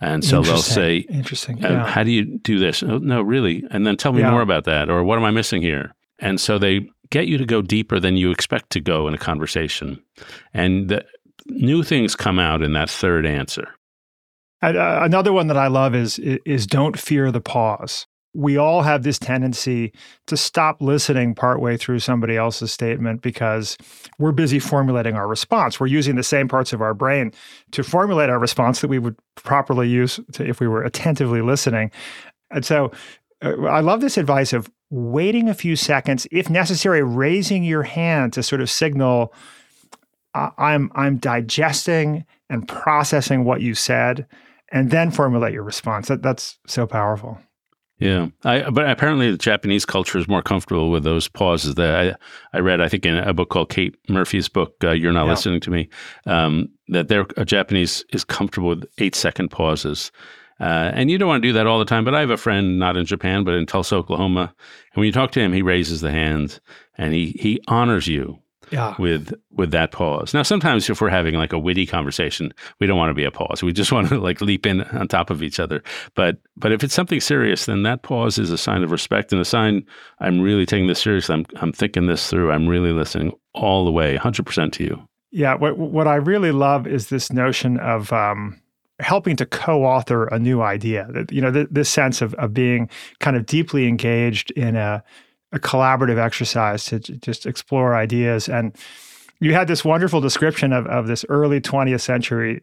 And 0.00 0.24
so 0.24 0.42
they'll 0.42 0.58
say, 0.58 0.98
"Interesting. 0.98 1.58
Yeah. 1.58 1.84
How 1.84 2.04
do 2.04 2.12
you 2.12 2.38
do 2.38 2.58
this? 2.60 2.84
Oh, 2.84 2.98
no, 2.98 3.20
really. 3.20 3.64
And 3.70 3.84
then 3.84 3.96
tell 3.96 4.12
me 4.12 4.20
yeah. 4.20 4.30
more 4.30 4.42
about 4.42 4.64
that, 4.64 4.88
or 4.88 5.02
what 5.02 5.18
am 5.18 5.24
I 5.24 5.32
missing 5.32 5.60
here?" 5.60 5.92
And 6.20 6.40
so 6.40 6.56
they 6.56 6.88
get 7.10 7.26
you 7.26 7.36
to 7.38 7.44
go 7.44 7.62
deeper 7.62 7.98
than 7.98 8.16
you 8.16 8.30
expect 8.30 8.70
to 8.70 8.80
go 8.80 9.08
in 9.08 9.14
a 9.14 9.18
conversation, 9.18 10.00
and 10.54 10.88
the, 10.88 11.04
new 11.46 11.82
things 11.82 12.14
come 12.14 12.38
out 12.38 12.62
in 12.62 12.72
that 12.74 12.90
third 12.90 13.26
answer. 13.26 13.68
Uh, 14.62 15.00
another 15.02 15.32
one 15.32 15.46
that 15.48 15.56
I 15.56 15.68
love 15.68 15.94
is 15.94 16.18
is 16.18 16.66
don't 16.66 16.98
fear 16.98 17.30
the 17.30 17.40
pause 17.40 18.06
we 18.38 18.56
all 18.56 18.82
have 18.82 19.02
this 19.02 19.18
tendency 19.18 19.92
to 20.28 20.36
stop 20.36 20.80
listening 20.80 21.34
partway 21.34 21.76
through 21.76 21.98
somebody 21.98 22.36
else's 22.36 22.70
statement 22.70 23.20
because 23.20 23.76
we're 24.20 24.30
busy 24.30 24.60
formulating 24.60 25.16
our 25.16 25.26
response. 25.26 25.80
We're 25.80 25.88
using 25.88 26.14
the 26.14 26.22
same 26.22 26.46
parts 26.46 26.72
of 26.72 26.80
our 26.80 26.94
brain 26.94 27.32
to 27.72 27.82
formulate 27.82 28.30
our 28.30 28.38
response 28.38 28.80
that 28.80 28.86
we 28.86 29.00
would 29.00 29.16
properly 29.34 29.88
use 29.88 30.20
to, 30.34 30.46
if 30.46 30.60
we 30.60 30.68
were 30.68 30.84
attentively 30.84 31.42
listening. 31.42 31.90
And 32.52 32.64
so 32.64 32.92
uh, 33.42 33.64
I 33.64 33.80
love 33.80 34.00
this 34.00 34.16
advice 34.16 34.52
of 34.52 34.70
waiting 34.88 35.48
a 35.48 35.54
few 35.54 35.74
seconds, 35.74 36.28
if 36.30 36.48
necessary, 36.48 37.02
raising 37.02 37.64
your 37.64 37.82
hand 37.82 38.34
to 38.34 38.44
sort 38.44 38.60
of 38.60 38.70
signal 38.70 39.34
I'm 40.34 40.92
I'm 40.94 41.16
digesting 41.16 42.24
and 42.48 42.68
processing 42.68 43.42
what 43.42 43.62
you 43.62 43.74
said, 43.74 44.26
and 44.70 44.92
then 44.92 45.10
formulate 45.10 45.54
your 45.54 45.64
response. 45.64 46.06
That, 46.06 46.22
that's 46.22 46.58
so 46.68 46.86
powerful. 46.86 47.40
Yeah, 47.98 48.28
I, 48.44 48.70
but 48.70 48.88
apparently 48.88 49.30
the 49.32 49.36
Japanese 49.36 49.84
culture 49.84 50.18
is 50.18 50.28
more 50.28 50.42
comfortable 50.42 50.90
with 50.90 51.02
those 51.02 51.26
pauses. 51.26 51.74
That 51.74 52.16
I, 52.52 52.56
I 52.56 52.60
read, 52.60 52.80
I 52.80 52.88
think 52.88 53.04
in 53.04 53.16
a 53.16 53.34
book 53.34 53.50
called 53.50 53.70
Kate 53.70 53.96
Murphy's 54.08 54.48
book, 54.48 54.76
uh, 54.84 54.92
"You're 54.92 55.12
Not 55.12 55.24
yeah. 55.24 55.30
Listening 55.32 55.60
to 55.60 55.70
Me," 55.70 55.88
um, 56.24 56.68
that 56.88 57.08
their 57.08 57.24
Japanese 57.44 58.04
is 58.12 58.22
comfortable 58.22 58.68
with 58.68 58.84
eight 58.98 59.16
second 59.16 59.48
pauses, 59.48 60.12
uh, 60.60 60.92
and 60.94 61.10
you 61.10 61.18
don't 61.18 61.28
want 61.28 61.42
to 61.42 61.48
do 61.48 61.52
that 61.54 61.66
all 61.66 61.80
the 61.80 61.84
time. 61.84 62.04
But 62.04 62.14
I 62.14 62.20
have 62.20 62.30
a 62.30 62.36
friend 62.36 62.78
not 62.78 62.96
in 62.96 63.04
Japan, 63.04 63.42
but 63.42 63.54
in 63.54 63.66
Tulsa, 63.66 63.96
Oklahoma, 63.96 64.54
and 64.94 65.00
when 65.00 65.06
you 65.06 65.12
talk 65.12 65.32
to 65.32 65.40
him, 65.40 65.52
he 65.52 65.62
raises 65.62 66.00
the 66.00 66.12
hand 66.12 66.60
and 66.98 67.14
he 67.14 67.36
he 67.40 67.60
honors 67.68 68.06
you 68.06 68.38
yeah. 68.70 68.94
with 68.98 69.32
with 69.52 69.70
that 69.72 69.92
pause. 69.92 70.34
Now, 70.34 70.42
sometimes 70.42 70.88
if 70.88 71.00
we're 71.00 71.08
having 71.08 71.34
like 71.34 71.52
a 71.52 71.58
witty 71.58 71.86
conversation, 71.86 72.52
we 72.80 72.86
don't 72.86 72.98
want 72.98 73.10
to 73.10 73.14
be 73.14 73.24
a 73.24 73.30
pause. 73.30 73.62
We 73.62 73.72
just 73.72 73.92
want 73.92 74.08
to 74.08 74.18
like 74.18 74.40
leap 74.40 74.66
in 74.66 74.82
on 74.82 75.08
top 75.08 75.30
of 75.30 75.42
each 75.42 75.60
other. 75.60 75.82
But 76.14 76.38
but 76.56 76.72
if 76.72 76.82
it's 76.84 76.94
something 76.94 77.20
serious, 77.20 77.66
then 77.66 77.82
that 77.82 78.02
pause 78.02 78.38
is 78.38 78.50
a 78.50 78.58
sign 78.58 78.82
of 78.82 78.90
respect 78.90 79.32
and 79.32 79.40
a 79.40 79.44
sign 79.44 79.84
I'm 80.20 80.40
really 80.40 80.66
taking 80.66 80.86
this 80.86 81.02
seriously. 81.02 81.34
I'm 81.34 81.46
I'm 81.56 81.72
thinking 81.72 82.06
this 82.06 82.28
through. 82.28 82.50
I'm 82.50 82.68
really 82.68 82.92
listening 82.92 83.32
all 83.54 83.84
the 83.84 83.92
way, 83.92 84.16
100% 84.16 84.72
to 84.72 84.84
you. 84.84 85.08
Yeah, 85.30 85.54
what 85.54 85.76
what 85.78 86.06
I 86.06 86.16
really 86.16 86.52
love 86.52 86.86
is 86.86 87.08
this 87.08 87.32
notion 87.32 87.78
of 87.78 88.12
um, 88.12 88.60
helping 88.98 89.36
to 89.36 89.46
co-author 89.46 90.26
a 90.28 90.38
new 90.38 90.62
idea. 90.62 91.08
You 91.30 91.42
know, 91.42 91.50
th- 91.50 91.68
this 91.70 91.90
sense 91.90 92.22
of 92.22 92.34
of 92.34 92.54
being 92.54 92.88
kind 93.20 93.36
of 93.36 93.44
deeply 93.44 93.86
engaged 93.86 94.50
in 94.52 94.76
a 94.76 95.02
a 95.52 95.58
collaborative 95.58 96.18
exercise 96.18 96.84
to 96.86 96.98
just 96.98 97.46
explore 97.46 97.94
ideas. 97.94 98.48
And 98.48 98.76
you 99.40 99.54
had 99.54 99.68
this 99.68 99.84
wonderful 99.84 100.20
description 100.20 100.72
of, 100.72 100.86
of 100.86 101.06
this 101.06 101.24
early 101.28 101.60
20th 101.60 102.00
century 102.00 102.62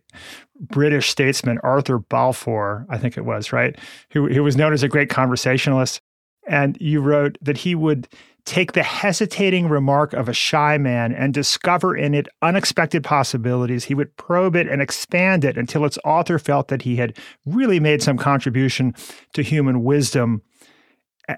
British 0.59 1.09
statesman, 1.09 1.59
Arthur 1.63 1.99
Balfour, 1.99 2.85
I 2.89 2.97
think 2.97 3.17
it 3.17 3.25
was, 3.25 3.51
right? 3.51 3.77
Who, 4.11 4.27
who 4.27 4.43
was 4.43 4.55
known 4.55 4.73
as 4.73 4.83
a 4.83 4.87
great 4.87 5.09
conversationalist. 5.09 6.01
And 6.47 6.77
you 6.79 7.01
wrote 7.01 7.37
that 7.41 7.57
he 7.57 7.75
would 7.75 8.07
take 8.45 8.73
the 8.73 8.83
hesitating 8.83 9.67
remark 9.67 10.13
of 10.13 10.29
a 10.29 10.33
shy 10.33 10.77
man 10.77 11.11
and 11.11 11.33
discover 11.33 11.97
in 11.97 12.13
it 12.13 12.27
unexpected 12.43 13.03
possibilities. 13.03 13.85
He 13.85 13.95
would 13.95 14.15
probe 14.17 14.55
it 14.55 14.67
and 14.67 14.81
expand 14.81 15.43
it 15.43 15.57
until 15.57 15.83
its 15.83 15.97
author 16.05 16.37
felt 16.37 16.67
that 16.67 16.83
he 16.83 16.95
had 16.97 17.17
really 17.45 17.79
made 17.79 18.03
some 18.03 18.17
contribution 18.17 18.93
to 19.33 19.41
human 19.41 19.83
wisdom 19.83 20.43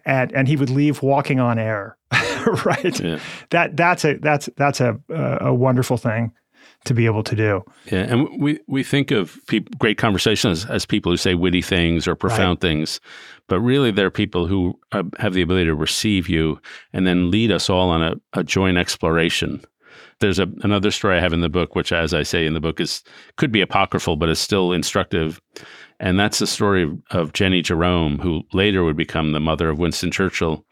and 0.05 0.31
and 0.33 0.47
he 0.47 0.55
would 0.55 0.69
leave 0.69 1.01
walking 1.01 1.39
on 1.39 1.57
air 1.59 1.97
right 2.65 2.99
yeah. 2.99 3.19
that 3.49 3.75
that's 3.75 4.05
a 4.05 4.15
that's 4.17 4.49
that's 4.57 4.79
a 4.81 4.99
a 5.09 5.53
wonderful 5.53 5.97
thing 5.97 6.31
to 6.85 6.93
be 6.93 7.05
able 7.05 7.23
to 7.23 7.35
do 7.35 7.63
yeah 7.91 8.03
and 8.03 8.41
we 8.41 8.59
we 8.67 8.83
think 8.83 9.11
of 9.11 9.39
great 9.77 9.97
conversations 9.97 10.65
as 10.65 10.85
people 10.85 11.11
who 11.11 11.17
say 11.17 11.33
witty 11.33 11.61
things 11.61 12.07
or 12.07 12.15
profound 12.15 12.57
right. 12.57 12.69
things 12.69 12.99
but 13.47 13.59
really 13.59 13.91
they're 13.91 14.11
people 14.11 14.47
who 14.47 14.77
uh, 14.91 15.03
have 15.19 15.33
the 15.33 15.41
ability 15.41 15.65
to 15.65 15.75
receive 15.75 16.29
you 16.29 16.59
and 16.93 17.07
then 17.07 17.31
lead 17.31 17.51
us 17.51 17.69
all 17.69 17.89
on 17.89 18.01
a, 18.01 18.13
a 18.33 18.43
joint 18.43 18.77
exploration 18.77 19.61
There's 20.19 20.39
a, 20.39 20.47
another 20.63 20.91
story 20.91 21.17
I 21.17 21.21
have 21.21 21.33
in 21.33 21.41
the 21.41 21.49
book, 21.49 21.75
which, 21.75 21.91
as 21.91 22.13
I 22.13 22.23
say 22.23 22.45
in 22.45 22.53
the 22.53 22.59
book, 22.59 22.79
is 22.79 23.03
could 23.35 23.51
be 23.51 23.61
apocryphal, 23.61 24.15
but 24.15 24.29
is 24.29 24.39
still 24.39 24.73
instructive. 24.73 25.39
And 25.99 26.19
that's 26.19 26.39
the 26.39 26.47
story 26.47 26.89
of 27.11 27.33
Jenny 27.33 27.61
Jerome, 27.61 28.19
who 28.19 28.43
later 28.53 28.83
would 28.83 28.97
become 28.97 29.31
the 29.31 29.39
mother 29.39 29.69
of 29.69 29.79
Winston 29.79 30.11
Churchill. 30.11 30.65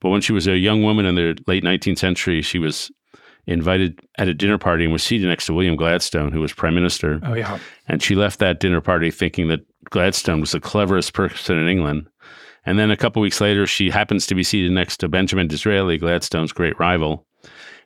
But 0.00 0.10
when 0.10 0.20
she 0.20 0.32
was 0.32 0.46
a 0.46 0.58
young 0.58 0.82
woman 0.82 1.06
in 1.06 1.14
the 1.14 1.38
late 1.46 1.64
19th 1.64 1.98
century, 1.98 2.42
she 2.42 2.58
was 2.58 2.90
invited 3.46 4.00
at 4.18 4.28
a 4.28 4.34
dinner 4.34 4.58
party 4.58 4.84
and 4.84 4.92
was 4.92 5.02
seated 5.02 5.28
next 5.28 5.46
to 5.46 5.54
William 5.54 5.76
Gladstone, 5.76 6.32
who 6.32 6.40
was 6.40 6.52
prime 6.52 6.74
minister. 6.74 7.20
Oh, 7.22 7.34
yeah. 7.34 7.58
And 7.88 8.02
she 8.02 8.14
left 8.14 8.38
that 8.40 8.60
dinner 8.60 8.80
party 8.80 9.10
thinking 9.10 9.48
that 9.48 9.60
Gladstone 9.88 10.40
was 10.40 10.52
the 10.52 10.60
cleverest 10.60 11.14
person 11.14 11.56
in 11.56 11.68
England. 11.68 12.08
And 12.66 12.78
then 12.78 12.90
a 12.90 12.96
couple 12.96 13.22
weeks 13.22 13.40
later, 13.40 13.66
she 13.66 13.90
happens 13.90 14.26
to 14.26 14.34
be 14.34 14.42
seated 14.42 14.72
next 14.72 14.98
to 14.98 15.08
Benjamin 15.08 15.46
Disraeli, 15.46 15.96
Gladstone's 15.96 16.52
great 16.52 16.78
rival. 16.80 17.24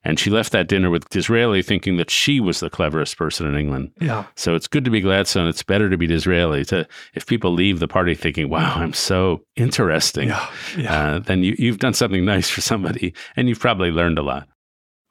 And 0.03 0.19
she 0.19 0.31
left 0.31 0.53
that 0.53 0.67
dinner 0.67 0.89
with 0.89 1.09
Disraeli 1.11 1.63
thinking 1.63 1.99
that 1.99 2.11
she 2.11 2.41
was 2.41 2.61
the 2.61 2.71
cleverest 2.71 3.19
person 3.19 3.47
in 3.47 3.55
England. 3.55 3.91
Yeah. 4.01 4.25
So 4.35 4.55
it's 4.55 4.67
good 4.67 4.85
to 4.87 4.91
be 4.91 5.03
Gladstone. 5.03 5.47
It's 5.47 5.63
better 5.63 5.91
to 5.91 5.99
be 5.99 6.07
Disraeli. 6.07 6.65
To 6.67 6.89
if 7.15 7.27
people 7.27 7.53
leave 7.53 7.81
the 7.81 7.89
party 7.89 8.15
thinking, 8.15 8.49
"Wow, 8.49 8.77
I'm 8.77 8.95
so 8.95 9.43
interesting," 9.57 10.29
Yeah. 10.29 10.51
Yeah. 10.79 11.03
uh, 11.03 11.19
then 11.19 11.43
you, 11.43 11.55
you've 11.59 11.81
done 11.81 11.93
something 11.93 12.25
nice 12.25 12.49
for 12.49 12.63
somebody, 12.63 13.13
and 13.37 13.49
you've 13.49 13.61
probably 13.61 13.91
learned 13.91 14.19
a 14.19 14.23
lot. 14.23 14.49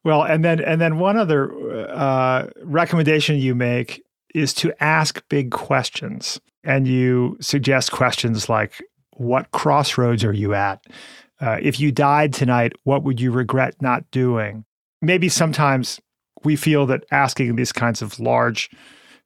Well, 0.04 0.24
and 0.24 0.44
then 0.44 0.60
and 0.60 0.82
then 0.82 0.98
one 0.98 1.18
other 1.18 1.54
uh, 1.92 2.48
recommendation 2.64 3.38
you 3.38 3.54
make 3.54 4.02
is 4.34 4.54
to 4.56 4.74
ask 4.84 5.22
big 5.30 5.52
questions, 5.52 6.40
and 6.64 6.88
you 6.88 7.38
suggest 7.42 7.92
questions 7.92 8.50
like, 8.50 8.82
"What 9.18 9.52
crossroads 9.52 10.24
are 10.24 10.34
you 10.34 10.56
at? 10.56 10.84
Uh, 11.40 11.58
if 11.62 11.80
you 11.80 11.92
died 11.92 12.34
tonight, 12.34 12.74
what 12.86 13.04
would 13.04 13.22
you 13.22 13.32
regret 13.32 13.76
not 13.82 14.10
doing?" 14.10 14.66
Maybe 15.02 15.30
sometimes 15.30 16.00
we 16.44 16.56
feel 16.56 16.86
that 16.88 17.06
asking 17.12 17.56
these 17.56 17.72
kinds 17.72 18.02
of 18.02 18.20
large 18.20 18.70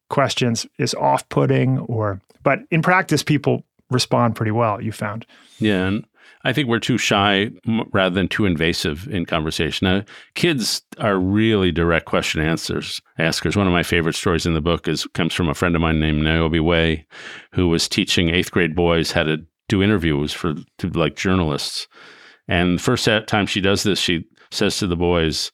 questions 0.09 0.65
is 0.77 0.93
off-putting, 0.93 1.79
or 1.79 2.21
but 2.43 2.59
in 2.71 2.81
practice, 2.81 3.23
people 3.23 3.63
respond 3.89 4.35
pretty 4.35 4.51
well. 4.51 4.81
You 4.81 4.91
found. 4.91 5.25
Yeah, 5.59 5.87
and 5.87 6.05
I 6.43 6.53
think 6.53 6.67
we're 6.67 6.79
too 6.79 6.97
shy 6.97 7.51
rather 7.91 8.13
than 8.13 8.27
too 8.27 8.45
invasive 8.45 9.07
in 9.07 9.25
conversation. 9.25 9.85
Now, 9.87 10.03
kids 10.35 10.81
are 10.99 11.17
really 11.17 11.71
direct 11.71 12.05
question 12.05 12.41
answers 12.41 13.01
askers. 13.17 13.55
One 13.55 13.67
of 13.67 13.73
my 13.73 13.83
favorite 13.83 14.15
stories 14.15 14.45
in 14.45 14.53
the 14.53 14.61
book 14.61 14.87
is 14.87 15.07
comes 15.13 15.33
from 15.33 15.47
a 15.47 15.53
friend 15.53 15.75
of 15.75 15.81
mine 15.81 15.99
named 15.99 16.23
Niobe 16.23 16.59
Way, 16.59 17.05
who 17.53 17.69
was 17.69 17.87
teaching 17.87 18.29
eighth 18.29 18.51
grade 18.51 18.75
boys 18.75 19.11
how 19.11 19.23
to 19.23 19.37
do 19.69 19.81
interviews 19.81 20.33
for 20.33 20.55
to 20.79 20.89
like 20.89 21.15
journalists. 21.15 21.87
And 22.47 22.77
the 22.77 22.83
first 22.83 23.07
time 23.27 23.45
she 23.45 23.61
does 23.61 23.83
this, 23.83 23.99
she 23.99 24.25
says 24.51 24.77
to 24.77 24.87
the 24.87 24.97
boys, 24.97 25.51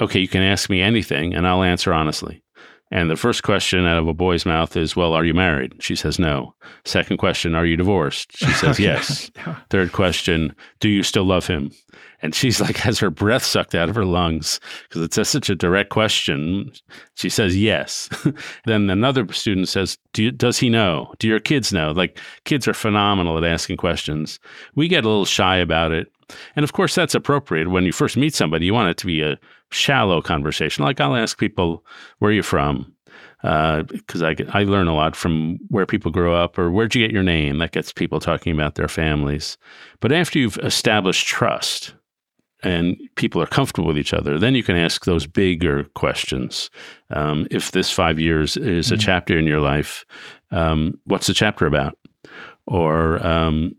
"Okay, 0.00 0.20
you 0.20 0.28
can 0.28 0.42
ask 0.42 0.70
me 0.70 0.80
anything, 0.80 1.34
and 1.34 1.46
I'll 1.46 1.62
answer 1.62 1.92
honestly." 1.92 2.42
And 2.92 3.08
the 3.08 3.16
first 3.16 3.44
question 3.44 3.86
out 3.86 3.98
of 3.98 4.08
a 4.08 4.14
boy's 4.14 4.44
mouth 4.44 4.76
is, 4.76 4.96
Well, 4.96 5.12
are 5.12 5.24
you 5.24 5.34
married? 5.34 5.74
She 5.78 5.94
says, 5.94 6.18
No. 6.18 6.54
Second 6.84 7.18
question, 7.18 7.54
Are 7.54 7.64
you 7.64 7.76
divorced? 7.76 8.36
She 8.36 8.50
says, 8.52 8.80
Yes. 8.80 9.30
Third 9.70 9.92
question, 9.92 10.54
Do 10.80 10.88
you 10.88 11.04
still 11.04 11.24
love 11.24 11.46
him? 11.46 11.70
And 12.22 12.34
she's 12.34 12.60
like, 12.60 12.76
has 12.78 12.98
her 12.98 13.08
breath 13.08 13.44
sucked 13.44 13.74
out 13.74 13.88
of 13.88 13.94
her 13.94 14.04
lungs 14.04 14.60
because 14.88 15.02
it's 15.02 15.28
such 15.28 15.48
a 15.48 15.54
direct 15.54 15.90
question. 15.90 16.72
She 17.14 17.28
says, 17.28 17.56
Yes. 17.56 18.08
then 18.64 18.90
another 18.90 19.32
student 19.32 19.68
says, 19.68 19.96
Do 20.12 20.24
you, 20.24 20.32
Does 20.32 20.58
he 20.58 20.68
know? 20.68 21.14
Do 21.20 21.28
your 21.28 21.40
kids 21.40 21.72
know? 21.72 21.92
Like, 21.92 22.18
kids 22.44 22.66
are 22.66 22.74
phenomenal 22.74 23.38
at 23.38 23.44
asking 23.44 23.76
questions. 23.76 24.40
We 24.74 24.88
get 24.88 25.04
a 25.04 25.08
little 25.08 25.24
shy 25.24 25.58
about 25.58 25.92
it. 25.92 26.08
And 26.56 26.64
of 26.64 26.72
course, 26.72 26.94
that's 26.94 27.14
appropriate. 27.14 27.70
When 27.70 27.84
you 27.84 27.92
first 27.92 28.16
meet 28.16 28.34
somebody, 28.34 28.66
you 28.66 28.74
want 28.74 28.90
it 28.90 28.96
to 28.98 29.06
be 29.06 29.22
a 29.22 29.38
shallow 29.70 30.20
conversation. 30.20 30.84
Like 30.84 31.00
I'll 31.00 31.16
ask 31.16 31.38
people, 31.38 31.84
"Where 32.18 32.30
are 32.30 32.34
you 32.34 32.42
from?" 32.42 32.94
Because 33.42 34.22
uh, 34.22 34.26
I 34.26 34.34
get, 34.34 34.54
I 34.54 34.64
learn 34.64 34.86
a 34.86 34.94
lot 34.94 35.16
from 35.16 35.58
where 35.68 35.86
people 35.86 36.10
grow 36.10 36.34
up 36.34 36.58
or 36.58 36.70
where'd 36.70 36.94
you 36.94 37.04
get 37.04 37.12
your 37.12 37.22
name. 37.22 37.58
That 37.58 37.72
gets 37.72 37.92
people 37.92 38.20
talking 38.20 38.52
about 38.52 38.74
their 38.74 38.88
families. 38.88 39.56
But 40.00 40.12
after 40.12 40.38
you've 40.38 40.58
established 40.58 41.26
trust 41.26 41.94
and 42.62 42.96
people 43.16 43.40
are 43.40 43.46
comfortable 43.46 43.88
with 43.88 43.98
each 43.98 44.12
other, 44.12 44.38
then 44.38 44.54
you 44.54 44.62
can 44.62 44.76
ask 44.76 45.04
those 45.04 45.26
bigger 45.26 45.84
questions. 45.94 46.70
Um, 47.10 47.46
if 47.50 47.70
this 47.70 47.90
five 47.90 48.18
years 48.18 48.56
is 48.58 48.86
mm-hmm. 48.86 48.94
a 48.94 48.98
chapter 48.98 49.38
in 49.38 49.46
your 49.46 49.60
life, 49.60 50.04
um, 50.50 50.98
what's 51.04 51.26
the 51.26 51.34
chapter 51.34 51.66
about? 51.66 51.96
Or 52.66 53.24
um, 53.26 53.74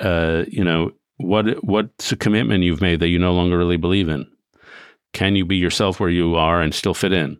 uh, 0.00 0.44
you 0.48 0.64
know 0.64 0.90
what 1.18 1.62
what's 1.64 2.12
a 2.12 2.16
commitment 2.16 2.64
you've 2.64 2.80
made 2.80 3.00
that 3.00 3.08
you 3.08 3.18
no 3.18 3.32
longer 3.32 3.56
really 3.56 3.76
believe 3.76 4.08
in? 4.08 4.26
Can 5.14 5.36
you 5.36 5.46
be 5.46 5.56
yourself 5.56 5.98
where 5.98 6.10
you 6.10 6.34
are 6.34 6.60
and 6.60 6.74
still 6.74 6.92
fit 6.92 7.12
in? 7.12 7.38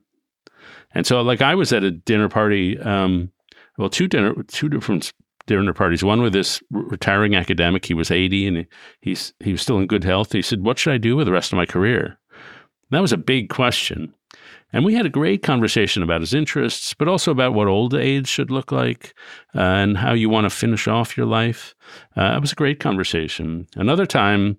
And 0.94 1.06
so, 1.06 1.20
like, 1.20 1.42
I 1.42 1.54
was 1.54 1.72
at 1.72 1.82
a 1.82 1.90
dinner 1.90 2.28
party, 2.28 2.78
um, 2.78 3.30
well, 3.76 3.90
two 3.90 4.08
dinner, 4.08 4.32
two 4.44 4.68
different 4.68 5.12
dinner 5.46 5.74
parties. 5.74 6.02
One 6.02 6.22
with 6.22 6.32
this 6.32 6.62
retiring 6.70 7.34
academic. 7.34 7.84
He 7.84 7.94
was 7.94 8.10
eighty, 8.10 8.46
and 8.46 8.66
he's 9.00 9.34
he 9.40 9.52
was 9.52 9.60
still 9.60 9.78
in 9.78 9.86
good 9.86 10.04
health. 10.04 10.32
He 10.32 10.40
said, 10.40 10.62
"What 10.62 10.78
should 10.78 10.94
I 10.94 10.98
do 10.98 11.16
with 11.16 11.26
the 11.26 11.32
rest 11.32 11.52
of 11.52 11.56
my 11.56 11.66
career?" 11.66 12.18
And 12.30 12.92
that 12.92 13.02
was 13.02 13.12
a 13.12 13.18
big 13.18 13.50
question. 13.50 14.14
And 14.72 14.84
we 14.84 14.94
had 14.94 15.06
a 15.06 15.10
great 15.10 15.42
conversation 15.42 16.02
about 16.02 16.20
his 16.20 16.34
interests, 16.34 16.94
but 16.94 17.06
also 17.06 17.30
about 17.30 17.54
what 17.54 17.68
old 17.68 17.94
age 17.94 18.26
should 18.26 18.50
look 18.50 18.72
like 18.72 19.14
uh, 19.54 19.60
and 19.60 19.96
how 19.96 20.12
you 20.14 20.28
want 20.28 20.46
to 20.46 20.50
finish 20.50 20.88
off 20.88 21.16
your 21.16 21.26
life. 21.26 21.76
Uh, 22.16 22.34
it 22.36 22.40
was 22.40 22.50
a 22.50 22.56
great 22.56 22.80
conversation. 22.80 23.68
Another 23.76 24.04
time, 24.04 24.56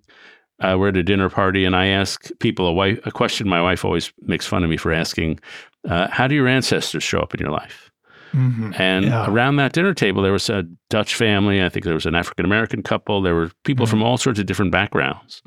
uh, 0.61 0.75
we're 0.79 0.89
at 0.89 0.97
a 0.97 1.03
dinner 1.03 1.29
party, 1.29 1.65
and 1.65 1.75
I 1.75 1.87
ask 1.87 2.29
people 2.39 2.67
a, 2.67 2.73
wife, 2.73 2.99
a 3.05 3.11
question 3.11 3.47
my 3.47 3.61
wife 3.61 3.83
always 3.83 4.11
makes 4.21 4.45
fun 4.45 4.63
of 4.63 4.69
me 4.69 4.77
for 4.77 4.93
asking 4.93 5.39
uh, 5.87 6.07
How 6.09 6.27
do 6.27 6.35
your 6.35 6.47
ancestors 6.47 7.03
show 7.03 7.19
up 7.19 7.33
in 7.33 7.39
your 7.41 7.51
life? 7.51 7.91
Mm-hmm. 8.33 8.73
And 8.77 9.05
yeah. 9.05 9.29
around 9.29 9.55
that 9.57 9.73
dinner 9.73 9.93
table, 9.93 10.21
there 10.21 10.31
was 10.31 10.49
a 10.49 10.63
Dutch 10.89 11.15
family. 11.15 11.63
I 11.63 11.69
think 11.69 11.85
there 11.85 11.93
was 11.93 12.05
an 12.05 12.15
African 12.15 12.45
American 12.45 12.83
couple. 12.83 13.21
There 13.21 13.35
were 13.35 13.51
people 13.63 13.85
mm-hmm. 13.85 13.91
from 13.91 14.03
all 14.03 14.17
sorts 14.17 14.39
of 14.39 14.45
different 14.45 14.71
backgrounds. 14.71 15.41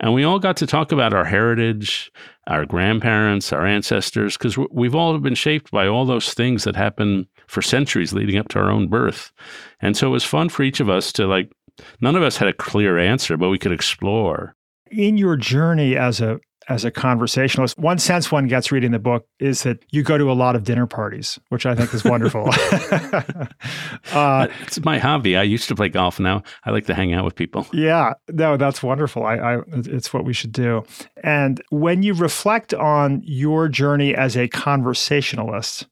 And 0.00 0.12
we 0.12 0.24
all 0.24 0.38
got 0.38 0.56
to 0.58 0.66
talk 0.66 0.90
about 0.90 1.14
our 1.14 1.24
heritage, 1.24 2.10
our 2.48 2.66
grandparents, 2.66 3.52
our 3.52 3.64
ancestors, 3.64 4.36
because 4.36 4.58
we've 4.70 4.94
all 4.94 5.16
been 5.18 5.34
shaped 5.34 5.70
by 5.70 5.86
all 5.86 6.04
those 6.04 6.34
things 6.34 6.64
that 6.64 6.76
happened 6.76 7.26
for 7.46 7.62
centuries 7.62 8.12
leading 8.12 8.36
up 8.36 8.48
to 8.48 8.58
our 8.58 8.70
own 8.70 8.88
birth. 8.88 9.32
And 9.80 9.96
so 9.96 10.08
it 10.08 10.10
was 10.10 10.24
fun 10.24 10.48
for 10.48 10.62
each 10.62 10.80
of 10.80 10.90
us 10.90 11.12
to 11.12 11.26
like, 11.26 11.52
none 12.00 12.16
of 12.16 12.22
us 12.22 12.36
had 12.36 12.48
a 12.48 12.52
clear 12.52 12.98
answer, 12.98 13.36
but 13.36 13.50
we 13.50 13.58
could 13.58 13.72
explore. 13.72 14.54
In 14.90 15.16
your 15.16 15.36
journey 15.36 15.96
as 15.96 16.20
a 16.20 16.38
as 16.68 16.84
a 16.84 16.90
conversationalist, 16.90 17.78
one 17.78 17.98
sense 17.98 18.32
one 18.32 18.46
gets 18.46 18.72
reading 18.72 18.92
the 18.92 18.98
book 18.98 19.26
is 19.38 19.62
that 19.64 19.84
you 19.90 20.02
go 20.02 20.16
to 20.16 20.30
a 20.30 20.34
lot 20.34 20.56
of 20.56 20.64
dinner 20.64 20.86
parties, 20.86 21.38
which 21.50 21.66
I 21.66 21.74
think 21.74 21.92
is 21.92 22.04
wonderful. 22.04 22.48
uh, 24.12 24.46
it's 24.62 24.82
my 24.84 24.98
hobby. 24.98 25.36
I 25.36 25.42
used 25.42 25.68
to 25.68 25.74
play 25.74 25.88
golf. 25.88 26.18
Now 26.18 26.42
I 26.64 26.70
like 26.70 26.86
to 26.86 26.94
hang 26.94 27.12
out 27.12 27.24
with 27.24 27.34
people. 27.34 27.66
Yeah, 27.72 28.14
no, 28.30 28.56
that's 28.56 28.82
wonderful. 28.82 29.24
I, 29.24 29.36
I, 29.36 29.60
it's 29.72 30.12
what 30.12 30.24
we 30.24 30.32
should 30.32 30.52
do. 30.52 30.84
And 31.22 31.62
when 31.70 32.02
you 32.02 32.14
reflect 32.14 32.72
on 32.72 33.20
your 33.24 33.68
journey 33.68 34.14
as 34.14 34.36
a 34.36 34.48
conversationalist, 34.48 35.86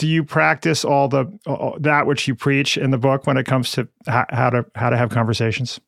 do 0.00 0.08
you 0.08 0.24
practice 0.24 0.82
all 0.82 1.08
the 1.08 1.26
uh, 1.44 1.72
that 1.78 2.06
which 2.06 2.26
you 2.26 2.34
preach 2.34 2.78
in 2.78 2.90
the 2.90 2.96
book 2.96 3.26
when 3.26 3.36
it 3.36 3.44
comes 3.44 3.70
to 3.72 3.86
how, 4.06 4.24
how 4.30 4.48
to 4.48 4.64
how 4.74 4.88
to 4.88 4.96
have 4.96 5.10
conversations? 5.10 5.78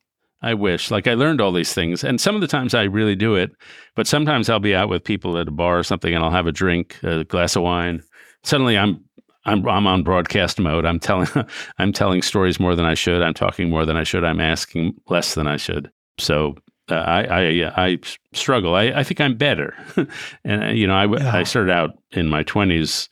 I 0.43 0.53
wish. 0.53 0.91
Like 0.91 1.07
I 1.07 1.15
learned 1.15 1.41
all 1.41 1.51
these 1.51 1.73
things, 1.73 2.05
and 2.05 2.21
some 2.21 2.35
of 2.35 2.43
the 2.43 2.47
times 2.47 2.75
I 2.75 2.83
really 2.83 3.17
do 3.17 3.37
it. 3.37 3.53
But 3.95 4.07
sometimes 4.07 4.51
I'll 4.51 4.61
be 4.61 4.75
out 4.75 4.91
with 4.91 5.03
people 5.03 5.39
at 5.39 5.49
a 5.49 5.51
bar 5.51 5.79
or 5.79 5.83
something, 5.83 6.15
and 6.15 6.23
I'll 6.23 6.31
have 6.31 6.47
a 6.47 6.53
drink, 6.53 6.99
a 7.03 7.25
glass 7.25 7.57
of 7.57 7.63
wine. 7.63 8.03
Suddenly, 8.43 8.77
I'm 8.77 9.03
I'm 9.47 9.67
I'm 9.67 9.87
on 9.87 10.03
broadcast 10.03 10.61
mode. 10.61 10.85
I'm 10.85 11.01
telling 11.01 11.29
I'm 11.79 11.95
telling 11.95 12.21
stories 12.21 12.61
more 12.61 12.77
than 12.77 12.85
I 12.85 12.93
should. 12.93 13.23
I'm 13.23 13.35
talking 13.35 13.71
more 13.71 13.87
than 13.87 13.97
I 13.97 14.05
should. 14.05 14.25
I'm 14.25 14.43
asking 14.43 14.93
less 15.09 15.35
than 15.35 15.47
I 15.47 15.57
should. 15.57 15.91
So 16.19 16.57
uh, 16.91 16.97
I 16.97 17.23
I 17.23 17.85
I 17.87 17.99
struggle. 18.35 18.75
I, 18.75 18.89
I 18.89 19.05
think 19.05 19.23
I'm 19.23 19.39
better. 19.39 19.75
and 20.45 20.65
uh, 20.65 20.67
you 20.67 20.87
know, 20.87 20.97
I 20.97 21.07
yeah. 21.07 21.35
I 21.35 21.45
started 21.45 21.73
out 21.73 21.93
in 22.11 22.29
my 22.29 22.45
20s 22.45 23.09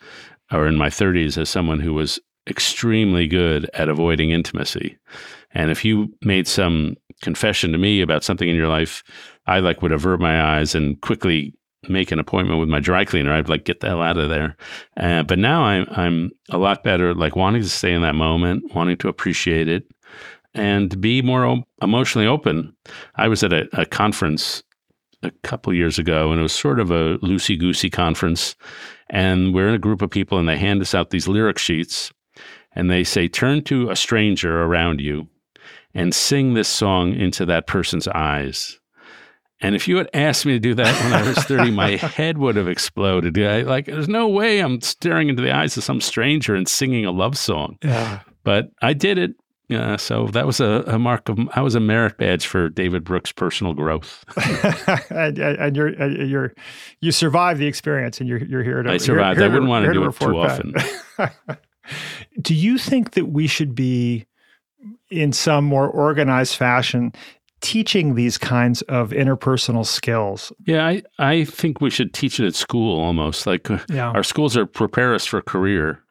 or 0.52 0.66
in 0.66 0.76
my 0.76 0.88
30s 0.88 1.38
as 1.38 1.48
someone 1.48 1.80
who 1.80 1.94
was 1.94 2.18
extremely 2.48 3.26
good 3.26 3.68
at 3.74 3.88
avoiding 3.88 4.30
intimacy. 4.30 4.96
And 5.52 5.70
if 5.70 5.84
you 5.84 6.12
made 6.22 6.46
some 6.46 6.96
confession 7.22 7.72
to 7.72 7.78
me 7.78 8.00
about 8.00 8.24
something 8.24 8.48
in 8.48 8.56
your 8.56 8.68
life, 8.68 9.02
I 9.46 9.60
like 9.60 9.82
would 9.82 9.92
avert 9.92 10.20
my 10.20 10.58
eyes 10.58 10.74
and 10.74 11.00
quickly 11.00 11.54
make 11.88 12.12
an 12.12 12.18
appointment 12.18 12.60
with 12.60 12.68
my 12.68 12.80
dry 12.80 13.04
cleaner. 13.04 13.32
I'd 13.32 13.48
like 13.48 13.64
get 13.64 13.80
the 13.80 13.88
hell 13.88 14.02
out 14.02 14.18
of 14.18 14.28
there. 14.28 14.56
Uh, 14.96 15.22
but 15.22 15.38
now 15.38 15.62
I'm 15.62 15.86
I'm 15.90 16.30
a 16.50 16.58
lot 16.58 16.84
better, 16.84 17.14
like 17.14 17.36
wanting 17.36 17.62
to 17.62 17.68
stay 17.68 17.92
in 17.92 18.02
that 18.02 18.14
moment, 18.14 18.74
wanting 18.74 18.96
to 18.98 19.08
appreciate 19.08 19.68
it, 19.68 19.84
and 20.54 21.00
be 21.00 21.22
more 21.22 21.44
o- 21.44 21.64
emotionally 21.82 22.26
open. 22.26 22.74
I 23.16 23.28
was 23.28 23.42
at 23.42 23.52
a, 23.52 23.68
a 23.72 23.86
conference 23.86 24.62
a 25.22 25.30
couple 25.42 25.72
years 25.72 25.98
ago, 25.98 26.30
and 26.30 26.40
it 26.40 26.42
was 26.42 26.52
sort 26.52 26.80
of 26.80 26.90
a 26.90 27.18
loosey 27.18 27.58
goosey 27.58 27.90
conference. 27.90 28.56
And 29.10 29.52
we're 29.52 29.68
in 29.68 29.74
a 29.74 29.78
group 29.78 30.02
of 30.02 30.10
people, 30.10 30.38
and 30.38 30.48
they 30.48 30.56
hand 30.56 30.80
us 30.80 30.94
out 30.94 31.10
these 31.10 31.28
lyric 31.28 31.58
sheets, 31.58 32.12
and 32.72 32.90
they 32.90 33.04
say, 33.04 33.28
"Turn 33.28 33.62
to 33.64 33.90
a 33.90 33.96
stranger 33.96 34.62
around 34.62 35.00
you." 35.00 35.28
and 35.94 36.14
sing 36.14 36.54
this 36.54 36.68
song 36.68 37.14
into 37.14 37.44
that 37.46 37.66
person's 37.66 38.08
eyes. 38.08 38.78
And 39.62 39.74
if 39.74 39.86
you 39.86 39.96
had 39.96 40.08
asked 40.14 40.46
me 40.46 40.52
to 40.52 40.58
do 40.58 40.74
that 40.74 41.04
when 41.04 41.12
I 41.12 41.26
was 41.26 41.38
30, 41.38 41.70
my 41.72 41.90
head 41.96 42.38
would 42.38 42.56
have 42.56 42.68
exploded. 42.68 43.38
I, 43.38 43.62
like, 43.62 43.86
there's 43.86 44.08
no 44.08 44.28
way 44.28 44.60
I'm 44.60 44.80
staring 44.80 45.28
into 45.28 45.42
the 45.42 45.54
eyes 45.54 45.76
of 45.76 45.84
some 45.84 46.00
stranger 46.00 46.54
and 46.54 46.66
singing 46.66 47.04
a 47.04 47.10
love 47.10 47.36
song. 47.36 47.76
Yeah. 47.82 48.20
But 48.42 48.70
I 48.80 48.94
did 48.94 49.18
it. 49.18 49.32
Yeah, 49.70 49.98
so 49.98 50.26
that 50.32 50.46
was 50.46 50.58
a, 50.58 50.82
a 50.88 50.98
mark 50.98 51.28
of 51.28 51.38
I 51.54 51.60
was 51.60 51.76
a 51.76 51.80
merit 51.80 52.18
badge 52.18 52.44
for 52.44 52.68
David 52.68 53.04
Brooks' 53.04 53.30
personal 53.30 53.72
growth. 53.72 54.24
and, 55.10 55.38
and 55.38 55.76
you're 55.76 55.90
you're 56.24 56.52
you 57.00 57.12
survived 57.12 57.60
the 57.60 57.68
experience, 57.68 58.18
and 58.18 58.28
you're 58.28 58.42
you're 58.44 58.64
here 58.64 58.82
to. 58.82 58.90
I 58.90 58.96
survived. 58.96 59.38
Here, 59.38 59.46
I 59.46 59.48
wouldn't 59.48 59.66
to, 59.66 59.70
want 59.70 59.86
to 59.86 59.92
do 59.92 60.00
to 60.00 60.08
it 60.08 60.16
too 60.16 60.36
often. 60.36 60.74
do 62.42 62.52
you 62.52 62.78
think 62.78 63.12
that 63.12 63.26
we 63.26 63.46
should 63.46 63.76
be, 63.76 64.26
in 65.08 65.32
some 65.32 65.66
more 65.66 65.88
organized 65.88 66.56
fashion, 66.56 67.12
teaching 67.60 68.16
these 68.16 68.36
kinds 68.38 68.82
of 68.82 69.10
interpersonal 69.10 69.86
skills? 69.86 70.52
Yeah, 70.66 70.84
I, 70.84 71.02
I 71.20 71.44
think 71.44 71.80
we 71.80 71.90
should 71.90 72.12
teach 72.12 72.40
it 72.40 72.46
at 72.48 72.56
school 72.56 72.98
almost. 72.98 73.46
Like 73.46 73.70
uh, 73.70 73.78
yeah. 73.88 74.10
our 74.10 74.24
schools 74.24 74.56
are 74.56 74.66
prepare 74.66 75.14
us 75.14 75.26
for 75.26 75.40
career. 75.40 76.02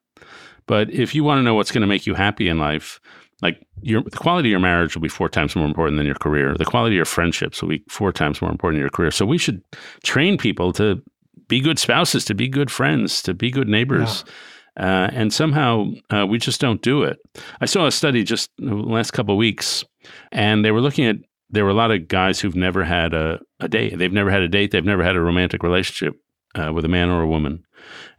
But 0.66 0.89
if 0.91 1.14
you 1.14 1.26
want 1.26 1.39
to 1.39 1.43
know 1.43 1.55
what's 1.55 1.72
going 1.72 1.82
to 1.82 1.88
make 1.88 2.07
you 2.07 2.14
happy 2.14 2.47
in 2.47 2.57
life, 2.57 3.01
like 3.42 3.66
your 3.82 4.04
the 4.04 4.18
quality 4.18 4.50
of 4.50 4.52
your 4.52 4.60
marriage 4.60 4.96
will 4.96 5.02
be 5.02 5.10
four 5.10 5.30
times 5.30 5.56
more 5.56 5.66
important 5.66 5.98
than 5.98 6.06
your 6.06 6.16
career. 6.16 6.56
The 6.58 6.66
quality 6.66 6.96
of 6.96 6.98
your 6.98 7.06
friendships 7.06 7.62
will 7.62 7.70
be 7.70 7.84
four 7.90 8.12
times 8.12 8.42
more 8.42 8.52
important 8.52 8.78
than 8.78 8.84
your 8.84 8.90
career. 8.90 9.12
So 9.12 9.26
we 9.26 9.38
should 9.38 9.62
train 10.04 10.38
people 10.38 10.74
to 10.74 11.02
be 11.48 11.60
good 11.60 11.80
spouses, 11.80 12.26
to 12.26 12.34
be 12.34 12.48
good 12.48 12.72
friends, 12.72 13.22
to 13.24 13.34
be 13.34 13.52
good 13.52 13.68
neighbors. 13.68 14.24
Yeah. 14.26 14.34
Uh, 14.78 15.10
and 15.12 15.34
somehow 15.34 15.92
uh, 16.10 16.26
we 16.26 16.38
just 16.38 16.62
don't 16.62 16.82
do 16.82 17.04
it. 17.04 17.18
I 17.60 17.66
saw 17.66 17.86
a 17.86 17.92
study 17.92 18.24
just 18.24 18.50
the 18.58 18.76
last 18.76 19.12
couple 19.12 19.34
of 19.34 19.40
weeks, 19.40 19.84
and 20.32 20.64
they 20.64 20.72
were 20.72 20.80
looking 20.80 21.06
at 21.06 21.18
there 21.50 21.66
were 21.66 21.72
a 21.72 21.76
lot 21.76 21.92
of 21.92 22.08
guys 22.08 22.40
who've 22.40 22.56
never 22.56 22.84
had 22.84 23.14
a, 23.14 23.40
a 23.60 23.68
date. 23.68 23.98
They've 23.98 24.14
never 24.14 24.30
had 24.30 24.42
a 24.42 24.48
date. 24.48 24.72
They've 24.72 24.86
never 24.86 25.04
had 25.04 25.16
a 25.16 25.22
romantic 25.22 25.64
relationship 25.64 26.16
uh, 26.56 26.72
with 26.74 26.86
a 26.86 26.90
man 26.90 27.10
or 27.10 27.22
a 27.22 27.28
woman. 27.28 27.64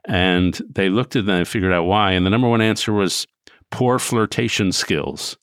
And 0.06 0.60
they 0.74 0.88
looked 0.88 1.16
at 1.16 1.26
them 1.26 1.38
and 1.38 1.48
figured 1.48 1.72
out 1.72 1.84
why. 1.84 2.12
And 2.12 2.26
the 2.26 2.30
number 2.30 2.48
one 2.48 2.60
answer 2.60 2.92
was 2.92 3.26
poor 3.70 3.98
flirtation 3.98 4.72
skills. 4.72 5.36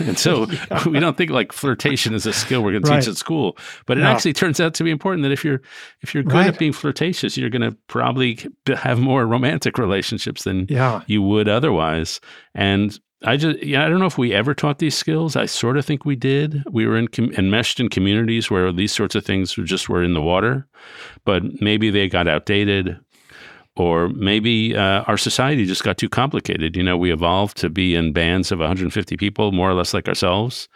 and 0.00 0.18
so 0.18 0.46
we 0.86 1.00
don't 1.00 1.16
think 1.16 1.30
like 1.30 1.52
flirtation 1.52 2.14
is 2.14 2.26
a 2.26 2.32
skill 2.32 2.62
we're 2.62 2.72
going 2.72 2.82
to 2.82 2.90
teach 2.90 3.08
at 3.08 3.16
school, 3.16 3.56
but 3.86 3.98
it 3.98 4.04
actually 4.04 4.32
turns 4.32 4.60
out 4.60 4.74
to 4.74 4.84
be 4.84 4.90
important 4.90 5.22
that 5.22 5.32
if 5.32 5.44
you're 5.44 5.60
if 6.02 6.14
you're 6.14 6.22
good 6.22 6.34
right. 6.34 6.46
at 6.46 6.58
being 6.58 6.72
flirtatious, 6.72 7.36
you're 7.36 7.50
going 7.50 7.68
to 7.68 7.76
probably 7.88 8.38
have 8.74 8.98
more 8.98 9.26
romantic 9.26 9.76
relationships 9.76 10.44
than 10.44 10.66
yeah. 10.68 11.02
you 11.06 11.20
would 11.22 11.48
otherwise. 11.48 12.20
And 12.54 12.98
I 13.22 13.36
just 13.36 13.62
yeah, 13.62 13.84
I 13.84 13.88
don't 13.88 13.98
know 13.98 14.06
if 14.06 14.16
we 14.16 14.32
ever 14.32 14.54
taught 14.54 14.78
these 14.78 14.96
skills. 14.96 15.36
I 15.36 15.44
sort 15.44 15.76
of 15.76 15.84
think 15.84 16.04
we 16.04 16.16
did. 16.16 16.62
We 16.70 16.86
were 16.86 16.96
in 16.96 17.08
com- 17.08 17.32
enmeshed 17.32 17.78
in 17.78 17.90
communities 17.90 18.50
where 18.50 18.72
these 18.72 18.92
sorts 18.92 19.14
of 19.14 19.26
things 19.26 19.58
were 19.58 19.64
just 19.64 19.88
were 19.88 20.02
in 20.02 20.14
the 20.14 20.22
water, 20.22 20.66
but 21.24 21.60
maybe 21.60 21.90
they 21.90 22.08
got 22.08 22.28
outdated 22.28 22.98
or 23.76 24.08
maybe 24.08 24.76
uh, 24.76 25.02
our 25.02 25.16
society 25.16 25.64
just 25.64 25.84
got 25.84 25.96
too 25.96 26.08
complicated. 26.08 26.76
You 26.76 26.82
know, 26.82 26.96
we 26.96 27.12
evolved 27.12 27.56
to 27.58 27.70
be 27.70 27.94
in 27.94 28.12
bands 28.12 28.50
of 28.52 28.58
150 28.58 29.16
people, 29.16 29.52
more 29.52 29.70
or 29.70 29.74
less 29.74 29.94
like 29.94 30.08
ourselves. 30.08 30.68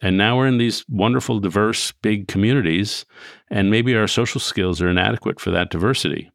And 0.00 0.16
now 0.16 0.36
we're 0.36 0.46
in 0.46 0.58
these 0.58 0.84
wonderful, 0.88 1.40
diverse, 1.40 1.92
big 2.02 2.28
communities, 2.28 3.04
and 3.50 3.70
maybe 3.70 3.96
our 3.96 4.06
social 4.06 4.40
skills 4.40 4.80
are 4.80 4.88
inadequate 4.88 5.40
for 5.40 5.50
that 5.50 5.70
diversity. 5.70 6.30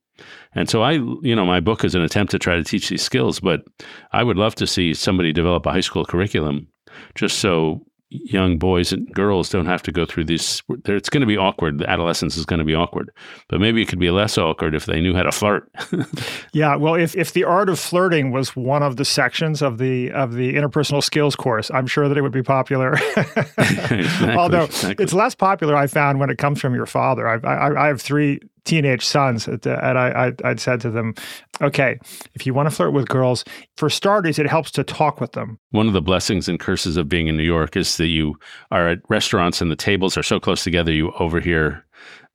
And 0.53 0.69
so 0.69 0.83
I, 0.83 0.91
you 0.91 1.35
know, 1.35 1.45
my 1.45 1.59
book 1.59 1.83
is 1.83 1.95
an 1.95 2.03
attempt 2.03 2.31
to 2.31 2.39
try 2.39 2.55
to 2.55 2.63
teach 2.63 2.89
these 2.89 3.01
skills, 3.01 3.39
but 3.39 3.63
I 4.11 4.23
would 4.23 4.37
love 4.37 4.55
to 4.55 4.67
see 4.67 4.93
somebody 4.93 5.31
develop 5.31 5.65
a 5.65 5.71
high 5.71 5.79
school 5.79 6.05
curriculum 6.05 6.67
just 7.15 7.39
so 7.39 7.85
young 8.13 8.57
boys 8.57 8.91
and 8.91 9.11
girls 9.13 9.49
don't 9.49 9.65
have 9.65 9.81
to 9.83 9.91
go 9.91 10.05
through 10.05 10.25
these. 10.25 10.61
It's 10.85 11.09
going 11.09 11.21
to 11.21 11.27
be 11.27 11.37
awkward. 11.37 11.81
Adolescence 11.83 12.37
is 12.37 12.45
going 12.45 12.59
to 12.59 12.65
be 12.65 12.75
awkward, 12.75 13.11
but 13.49 13.59
maybe 13.59 13.81
it 13.81 13.87
could 13.87 13.99
be 13.99 14.09
less 14.11 14.37
awkward 14.37 14.75
if 14.75 14.85
they 14.85 15.01
knew 15.01 15.13
how 15.13 15.23
to 15.23 15.31
flirt. 15.31 15.69
yeah, 16.53 16.75
well, 16.75 16.95
if 16.95 17.15
if 17.15 17.33
the 17.33 17.43
art 17.43 17.69
of 17.69 17.79
flirting 17.79 18.31
was 18.31 18.55
one 18.55 18.83
of 18.83 18.97
the 18.97 19.05
sections 19.05 19.61
of 19.61 19.77
the 19.77 20.11
of 20.11 20.33
the 20.33 20.53
interpersonal 20.53 21.03
skills 21.03 21.35
course, 21.35 21.71
I'm 21.71 21.87
sure 21.87 22.07
that 22.07 22.17
it 22.17 22.21
would 22.21 22.31
be 22.31 22.43
popular. 22.43 22.93
exactly, 23.57 24.35
Although 24.35 24.65
exactly. 24.65 25.03
it's 25.03 25.13
less 25.13 25.35
popular, 25.35 25.75
I 25.75 25.87
found 25.87 26.19
when 26.19 26.29
it 26.29 26.37
comes 26.37 26.59
from 26.59 26.75
your 26.75 26.85
father. 26.85 27.27
I've, 27.27 27.45
I, 27.45 27.73
I 27.75 27.87
have 27.87 28.01
three 28.01 28.39
teenage 28.65 29.05
sons, 29.05 29.47
uh, 29.47 29.57
and 29.65 29.97
I, 29.97 30.31
I 30.43 30.47
would 30.49 30.59
said 30.59 30.81
to 30.81 30.89
them, 30.89 31.13
"Okay, 31.61 31.99
if 32.33 32.45
you 32.45 32.53
want 32.53 32.69
to 32.69 32.75
flirt 32.75 32.93
with 32.93 33.07
girls, 33.07 33.43
for 33.77 33.89
starters, 33.89 34.39
it 34.39 34.47
helps 34.47 34.71
to 34.71 34.83
talk 34.83 35.19
with 35.19 35.33
them." 35.33 35.59
One 35.71 35.87
of 35.87 35.93
the 35.93 36.01
blessings 36.01 36.47
and 36.47 36.59
curses 36.59 36.97
of 36.97 37.09
being 37.09 37.27
in 37.27 37.37
New 37.37 37.43
York 37.43 37.75
is 37.75 37.97
that 37.97 38.07
you 38.07 38.35
are 38.71 38.87
at 38.89 38.99
restaurants 39.09 39.61
and 39.61 39.71
the 39.71 39.75
tables 39.75 40.17
are 40.17 40.23
so 40.23 40.39
close 40.39 40.63
together, 40.63 40.91
you 40.91 41.11
overhear 41.19 41.85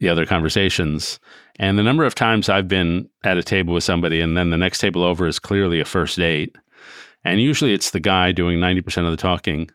the 0.00 0.08
other 0.08 0.26
conversations. 0.26 1.18
And 1.58 1.78
the 1.78 1.82
number 1.82 2.04
of 2.04 2.14
times 2.14 2.48
I've 2.48 2.68
been 2.68 3.08
at 3.24 3.36
a 3.36 3.42
table 3.42 3.74
with 3.74 3.84
somebody, 3.84 4.20
and 4.20 4.36
then 4.36 4.50
the 4.50 4.58
next 4.58 4.78
table 4.78 5.02
over 5.02 5.26
is 5.26 5.38
clearly 5.38 5.80
a 5.80 5.84
first 5.84 6.16
date, 6.16 6.54
and 7.24 7.40
usually 7.40 7.72
it's 7.72 7.90
the 7.90 8.00
guy 8.00 8.32
doing 8.32 8.60
ninety 8.60 8.80
percent 8.80 9.06
of 9.06 9.10
the 9.10 9.16
talking. 9.16 9.70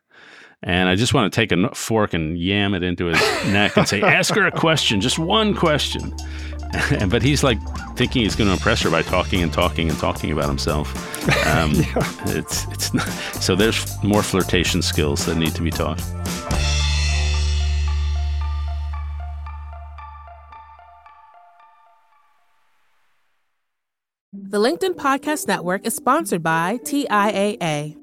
And 0.65 0.87
I 0.87 0.95
just 0.95 1.13
want 1.13 1.31
to 1.31 1.35
take 1.35 1.51
a 1.51 1.75
fork 1.75 2.13
and 2.13 2.37
yam 2.37 2.73
it 2.73 2.83
into 2.83 3.07
his 3.07 3.19
neck 3.47 3.75
and 3.75 3.87
say, 3.87 4.01
ask 4.01 4.33
her 4.35 4.47
a 4.47 4.51
question, 4.51 5.01
just 5.01 5.19
one 5.19 5.53
question. 5.53 6.15
but 7.09 7.21
he's 7.21 7.43
like 7.43 7.59
thinking 7.95 8.23
he's 8.23 8.35
going 8.35 8.47
to 8.47 8.53
impress 8.53 8.81
her 8.81 8.89
by 8.89 9.01
talking 9.01 9.43
and 9.43 9.51
talking 9.51 9.89
and 9.89 9.99
talking 9.99 10.31
about 10.31 10.47
himself. 10.47 10.95
Um, 11.47 11.71
yeah. 11.73 12.37
It's 12.37 12.65
it's 12.71 12.93
not, 12.93 13.07
so 13.41 13.55
there's 13.55 14.01
more 14.03 14.23
flirtation 14.23 14.81
skills 14.81 15.25
that 15.25 15.35
need 15.35 15.53
to 15.55 15.61
be 15.61 15.69
taught. 15.69 16.01
The 24.31 24.59
LinkedIn 24.59 24.95
Podcast 24.95 25.47
Network 25.47 25.85
is 25.85 25.95
sponsored 25.95 26.41
by 26.41 26.79
TIAA. 26.83 28.02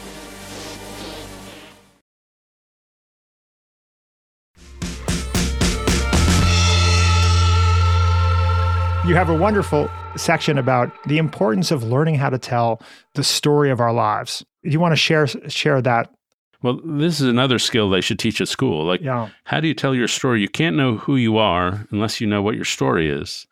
You 9.03 9.15
have 9.15 9.29
a 9.29 9.35
wonderful 9.35 9.89
section 10.15 10.59
about 10.59 10.91
the 11.05 11.17
importance 11.17 11.71
of 11.71 11.83
learning 11.83 12.15
how 12.15 12.29
to 12.29 12.37
tell 12.37 12.79
the 13.15 13.23
story 13.23 13.71
of 13.71 13.79
our 13.79 13.91
lives. 13.91 14.45
Do 14.63 14.69
you 14.69 14.79
want 14.79 14.91
to 14.91 14.95
share 14.95 15.25
share 15.25 15.81
that? 15.81 16.13
Well, 16.61 16.79
this 16.85 17.19
is 17.19 17.27
another 17.27 17.57
skill 17.57 17.89
they 17.89 18.01
should 18.01 18.19
teach 18.19 18.39
at 18.41 18.47
school. 18.47 18.85
Like, 18.85 19.01
yeah. 19.01 19.29
how 19.45 19.59
do 19.59 19.67
you 19.67 19.73
tell 19.73 19.95
your 19.95 20.07
story? 20.07 20.39
You 20.39 20.47
can't 20.47 20.75
know 20.75 20.97
who 20.97 21.15
you 21.15 21.37
are 21.37 21.87
unless 21.89 22.21
you 22.21 22.27
know 22.27 22.43
what 22.43 22.53
your 22.53 22.63
story 22.63 23.09
is, 23.09 23.47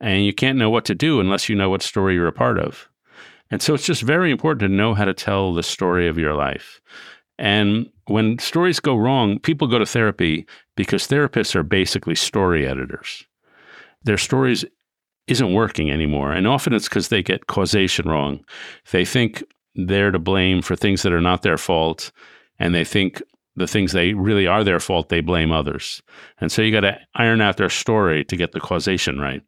and 0.00 0.24
you 0.24 0.32
can't 0.32 0.56
know 0.56 0.70
what 0.70 0.86
to 0.86 0.94
do 0.94 1.20
unless 1.20 1.50
you 1.50 1.54
know 1.54 1.68
what 1.68 1.82
story 1.82 2.14
you're 2.14 2.26
a 2.26 2.32
part 2.32 2.58
of. 2.58 2.88
And 3.50 3.60
so, 3.60 3.74
it's 3.74 3.84
just 3.84 4.00
very 4.00 4.30
important 4.30 4.60
to 4.60 4.74
know 4.74 4.94
how 4.94 5.04
to 5.04 5.12
tell 5.12 5.52
the 5.52 5.62
story 5.62 6.08
of 6.08 6.16
your 6.16 6.32
life. 6.32 6.80
And 7.38 7.90
when 8.06 8.38
stories 8.38 8.80
go 8.80 8.96
wrong, 8.96 9.38
people 9.38 9.68
go 9.68 9.78
to 9.78 9.84
therapy 9.84 10.46
because 10.76 11.06
therapists 11.06 11.54
are 11.54 11.62
basically 11.62 12.14
story 12.14 12.66
editors. 12.66 13.26
Their 14.04 14.18
stories 14.18 14.64
isn't 15.26 15.54
working 15.54 15.90
anymore. 15.90 16.32
And 16.32 16.46
often 16.46 16.72
it's 16.72 16.88
because 16.88 17.08
they 17.08 17.22
get 17.22 17.46
causation 17.46 18.08
wrong. 18.08 18.44
They 18.90 19.04
think 19.04 19.42
they're 19.74 20.10
to 20.10 20.18
blame 20.18 20.62
for 20.62 20.76
things 20.76 21.02
that 21.02 21.12
are 21.12 21.20
not 21.20 21.42
their 21.42 21.58
fault, 21.58 22.12
and 22.58 22.74
they 22.74 22.84
think 22.84 23.22
the 23.56 23.66
things 23.66 23.92
they 23.92 24.14
really 24.14 24.46
are 24.46 24.64
their 24.64 24.80
fault, 24.80 25.08
they 25.08 25.20
blame 25.20 25.52
others. 25.52 26.02
And 26.40 26.50
so 26.50 26.62
you 26.62 26.72
got 26.72 26.80
to 26.80 26.98
iron 27.14 27.40
out 27.40 27.56
their 27.56 27.68
story 27.68 28.24
to 28.24 28.36
get 28.36 28.52
the 28.52 28.60
causation 28.60 29.20
right. 29.20 29.42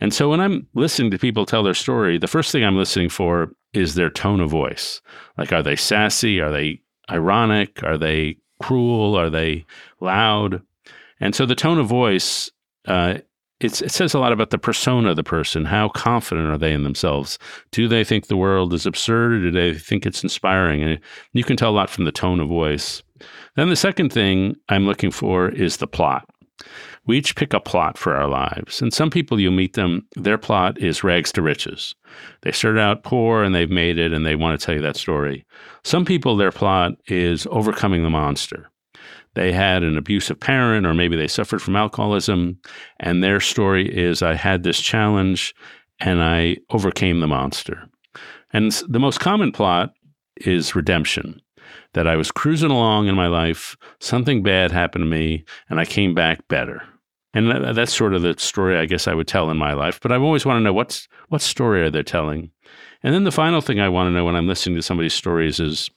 And 0.00 0.12
so 0.14 0.30
when 0.30 0.40
I'm 0.40 0.66
listening 0.74 1.10
to 1.10 1.18
people 1.18 1.46
tell 1.46 1.62
their 1.62 1.74
story, 1.74 2.18
the 2.18 2.26
first 2.26 2.50
thing 2.50 2.64
I'm 2.64 2.76
listening 2.76 3.08
for 3.08 3.52
is 3.72 3.94
their 3.94 4.10
tone 4.10 4.40
of 4.40 4.50
voice. 4.50 5.00
Like, 5.38 5.52
are 5.52 5.62
they 5.62 5.76
sassy? 5.76 6.40
Are 6.40 6.50
they 6.50 6.80
ironic? 7.10 7.82
Are 7.82 7.98
they 7.98 8.36
cruel? 8.60 9.16
Are 9.16 9.30
they 9.30 9.64
loud? 10.00 10.62
And 11.20 11.34
so 11.34 11.46
the 11.46 11.54
tone 11.54 11.78
of 11.78 11.86
voice, 11.86 12.50
uh, 12.86 13.18
it 13.64 13.90
says 13.90 14.14
a 14.14 14.18
lot 14.18 14.32
about 14.32 14.50
the 14.50 14.58
persona 14.58 15.10
of 15.10 15.16
the 15.16 15.22
person. 15.22 15.64
How 15.64 15.88
confident 15.88 16.48
are 16.48 16.58
they 16.58 16.72
in 16.72 16.82
themselves? 16.82 17.38
Do 17.70 17.88
they 17.88 18.04
think 18.04 18.26
the 18.26 18.36
world 18.36 18.72
is 18.72 18.86
absurd 18.86 19.32
or 19.32 19.40
do 19.40 19.50
they 19.50 19.78
think 19.78 20.06
it's 20.06 20.22
inspiring? 20.22 20.82
And 20.82 21.00
you 21.32 21.44
can 21.44 21.56
tell 21.56 21.70
a 21.70 21.72
lot 21.72 21.90
from 21.90 22.04
the 22.04 22.12
tone 22.12 22.40
of 22.40 22.48
voice. 22.48 23.02
Then 23.56 23.68
the 23.68 23.76
second 23.76 24.12
thing 24.12 24.56
I'm 24.68 24.86
looking 24.86 25.10
for 25.10 25.48
is 25.48 25.76
the 25.76 25.86
plot. 25.86 26.28
We 27.06 27.18
each 27.18 27.34
pick 27.34 27.52
a 27.52 27.60
plot 27.60 27.98
for 27.98 28.14
our 28.14 28.28
lives. 28.28 28.80
And 28.80 28.94
some 28.94 29.10
people, 29.10 29.40
you 29.40 29.50
meet 29.50 29.74
them, 29.74 30.06
their 30.14 30.38
plot 30.38 30.78
is 30.78 31.02
rags 31.02 31.32
to 31.32 31.42
riches. 31.42 31.94
They 32.42 32.52
started 32.52 32.80
out 32.80 33.02
poor 33.02 33.42
and 33.42 33.54
they've 33.54 33.70
made 33.70 33.98
it 33.98 34.12
and 34.12 34.24
they 34.24 34.36
want 34.36 34.58
to 34.58 34.64
tell 34.64 34.74
you 34.74 34.82
that 34.82 34.96
story. 34.96 35.44
Some 35.82 36.04
people, 36.04 36.36
their 36.36 36.52
plot 36.52 36.92
is 37.08 37.46
overcoming 37.50 38.04
the 38.04 38.10
monster. 38.10 38.70
They 39.34 39.52
had 39.52 39.82
an 39.82 39.96
abusive 39.96 40.38
parent, 40.38 40.86
or 40.86 40.94
maybe 40.94 41.16
they 41.16 41.28
suffered 41.28 41.62
from 41.62 41.76
alcoholism, 41.76 42.58
and 43.00 43.22
their 43.22 43.40
story 43.40 43.88
is 43.88 44.22
I 44.22 44.34
had 44.34 44.62
this 44.62 44.80
challenge 44.80 45.54
and 46.00 46.22
I 46.22 46.56
overcame 46.70 47.20
the 47.20 47.28
monster. 47.28 47.88
And 48.52 48.72
the 48.88 48.98
most 48.98 49.20
common 49.20 49.52
plot 49.52 49.94
is 50.36 50.74
redemption 50.74 51.40
that 51.94 52.06
I 52.06 52.16
was 52.16 52.30
cruising 52.30 52.70
along 52.70 53.08
in 53.08 53.14
my 53.14 53.26
life, 53.26 53.76
something 54.00 54.42
bad 54.42 54.70
happened 54.70 55.02
to 55.02 55.06
me, 55.06 55.44
and 55.68 55.78
I 55.78 55.84
came 55.84 56.14
back 56.14 56.46
better. 56.48 56.82
And 57.34 57.76
that's 57.76 57.94
sort 57.94 58.14
of 58.14 58.22
the 58.22 58.34
story 58.38 58.76
I 58.76 58.84
guess 58.84 59.08
I 59.08 59.14
would 59.14 59.28
tell 59.28 59.50
in 59.50 59.56
my 59.56 59.72
life. 59.72 59.98
But 60.00 60.12
I 60.12 60.16
always 60.16 60.44
want 60.44 60.58
to 60.58 60.62
know 60.62 60.72
what's 60.72 61.08
what 61.28 61.40
story 61.40 61.82
are 61.82 61.90
they 61.90 62.02
telling? 62.02 62.50
And 63.02 63.14
then 63.14 63.24
the 63.24 63.30
final 63.30 63.62
thing 63.62 63.80
I 63.80 63.88
want 63.88 64.08
to 64.08 64.10
know 64.10 64.24
when 64.24 64.36
I'm 64.36 64.46
listening 64.46 64.76
to 64.76 64.82
somebody's 64.82 65.14
stories 65.14 65.58
is 65.58 65.90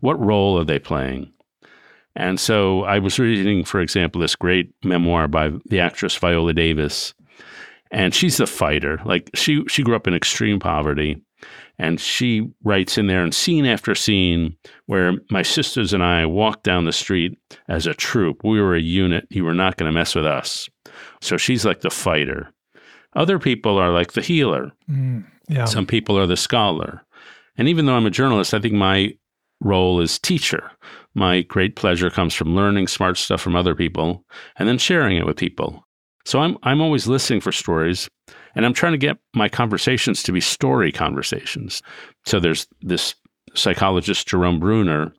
what 0.00 0.18
role 0.18 0.58
are 0.58 0.64
they 0.64 0.78
playing? 0.78 1.30
And 2.18 2.40
so 2.40 2.82
I 2.82 2.98
was 2.98 3.20
reading, 3.20 3.64
for 3.64 3.80
example, 3.80 4.20
this 4.20 4.34
great 4.34 4.74
memoir 4.82 5.28
by 5.28 5.52
the 5.66 5.78
actress 5.78 6.16
Viola 6.16 6.52
Davis. 6.52 7.14
And 7.92 8.12
she's 8.12 8.38
the 8.38 8.46
fighter. 8.46 9.00
Like 9.04 9.30
she 9.34 9.62
she 9.68 9.84
grew 9.84 9.94
up 9.94 10.08
in 10.08 10.14
extreme 10.14 10.58
poverty. 10.58 11.22
And 11.78 12.00
she 12.00 12.50
writes 12.64 12.98
in 12.98 13.06
there, 13.06 13.22
and 13.22 13.32
scene 13.32 13.64
after 13.64 13.94
scene, 13.94 14.56
where 14.86 15.12
my 15.30 15.42
sisters 15.42 15.92
and 15.92 16.02
I 16.02 16.26
walked 16.26 16.64
down 16.64 16.86
the 16.86 16.92
street 16.92 17.38
as 17.68 17.86
a 17.86 17.94
troop. 17.94 18.42
We 18.42 18.60
were 18.60 18.74
a 18.74 18.80
unit. 18.80 19.28
You 19.30 19.44
were 19.44 19.54
not 19.54 19.76
going 19.76 19.86
to 19.86 19.96
mess 19.96 20.16
with 20.16 20.26
us. 20.26 20.68
So 21.20 21.36
she's 21.36 21.64
like 21.64 21.82
the 21.82 21.90
fighter. 21.90 22.52
Other 23.14 23.38
people 23.38 23.78
are 23.78 23.92
like 23.92 24.14
the 24.14 24.22
healer. 24.22 24.72
Mm, 24.90 25.24
yeah. 25.48 25.66
Some 25.66 25.86
people 25.86 26.18
are 26.18 26.26
the 26.26 26.36
scholar. 26.36 27.04
And 27.56 27.68
even 27.68 27.86
though 27.86 27.94
I'm 27.94 28.06
a 28.06 28.10
journalist, 28.10 28.54
I 28.54 28.58
think 28.58 28.74
my 28.74 29.14
role 29.60 30.00
is 30.00 30.18
teacher. 30.18 30.70
My 31.18 31.42
great 31.42 31.74
pleasure 31.74 32.10
comes 32.10 32.32
from 32.32 32.54
learning 32.54 32.86
smart 32.86 33.18
stuff 33.18 33.40
from 33.40 33.56
other 33.56 33.74
people 33.74 34.24
and 34.56 34.68
then 34.68 34.78
sharing 34.78 35.16
it 35.16 35.26
with 35.26 35.36
people. 35.36 35.84
So 36.24 36.38
I'm 36.38 36.56
I'm 36.62 36.80
always 36.80 37.08
listening 37.08 37.40
for 37.40 37.50
stories 37.50 38.08
and 38.54 38.64
I'm 38.64 38.72
trying 38.72 38.92
to 38.92 38.98
get 38.98 39.18
my 39.34 39.48
conversations 39.48 40.22
to 40.22 40.32
be 40.32 40.40
story 40.40 40.92
conversations. 40.92 41.82
So 42.24 42.38
there's 42.38 42.68
this 42.82 43.16
psychologist 43.54 44.28
Jerome 44.28 44.60
Bruner 44.60 45.12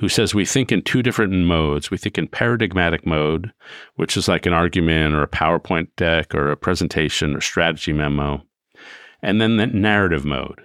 who 0.00 0.08
says 0.08 0.34
we 0.34 0.44
think 0.44 0.72
in 0.72 0.82
two 0.82 1.00
different 1.00 1.32
modes. 1.32 1.92
We 1.92 1.96
think 1.96 2.18
in 2.18 2.26
paradigmatic 2.26 3.06
mode, 3.06 3.52
which 3.94 4.16
is 4.16 4.26
like 4.26 4.46
an 4.46 4.52
argument 4.52 5.14
or 5.14 5.22
a 5.22 5.28
PowerPoint 5.28 5.94
deck 5.96 6.34
or 6.34 6.50
a 6.50 6.56
presentation 6.56 7.36
or 7.36 7.40
strategy 7.40 7.92
memo, 7.92 8.42
and 9.22 9.40
then 9.40 9.58
the 9.58 9.68
narrative 9.68 10.24
mode. 10.24 10.60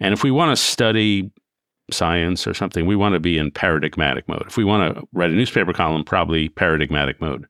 And 0.00 0.14
if 0.14 0.24
we 0.24 0.30
want 0.30 0.56
to 0.56 0.62
study 0.62 1.30
science 1.90 2.46
or 2.46 2.54
something, 2.54 2.86
we 2.86 2.96
want 2.96 3.14
to 3.14 3.20
be 3.20 3.38
in 3.38 3.50
paradigmatic 3.50 4.28
mode. 4.28 4.44
If 4.46 4.56
we 4.56 4.64
want 4.64 4.94
to 4.94 5.06
write 5.12 5.30
a 5.30 5.34
newspaper 5.34 5.72
column, 5.72 6.04
probably 6.04 6.48
paradigmatic 6.48 7.20
mode. 7.20 7.46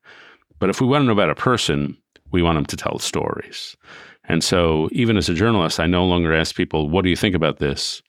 But 0.58 0.70
if 0.70 0.80
we 0.80 0.86
want 0.86 1.02
to 1.02 1.06
know 1.06 1.12
about 1.12 1.30
a 1.30 1.34
person, 1.34 1.96
we 2.30 2.42
want 2.42 2.56
them 2.56 2.66
to 2.66 2.76
tell 2.76 2.98
stories. 2.98 3.76
And 4.24 4.44
so, 4.44 4.88
even 4.92 5.16
as 5.16 5.28
a 5.28 5.34
journalist, 5.34 5.80
I 5.80 5.86
no 5.86 6.04
longer 6.04 6.34
ask 6.34 6.54
people, 6.54 6.88
What 6.90 7.02
do 7.02 7.10
you 7.10 7.16
think 7.16 7.34
about 7.34 7.58
this? 7.58 8.02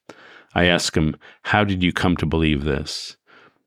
I 0.53 0.65
ask 0.65 0.93
them, 0.93 1.15
How 1.43 1.63
did 1.63 1.81
you 1.81 1.93
come 1.93 2.17
to 2.17 2.25
believe 2.25 2.63
this? 2.63 3.15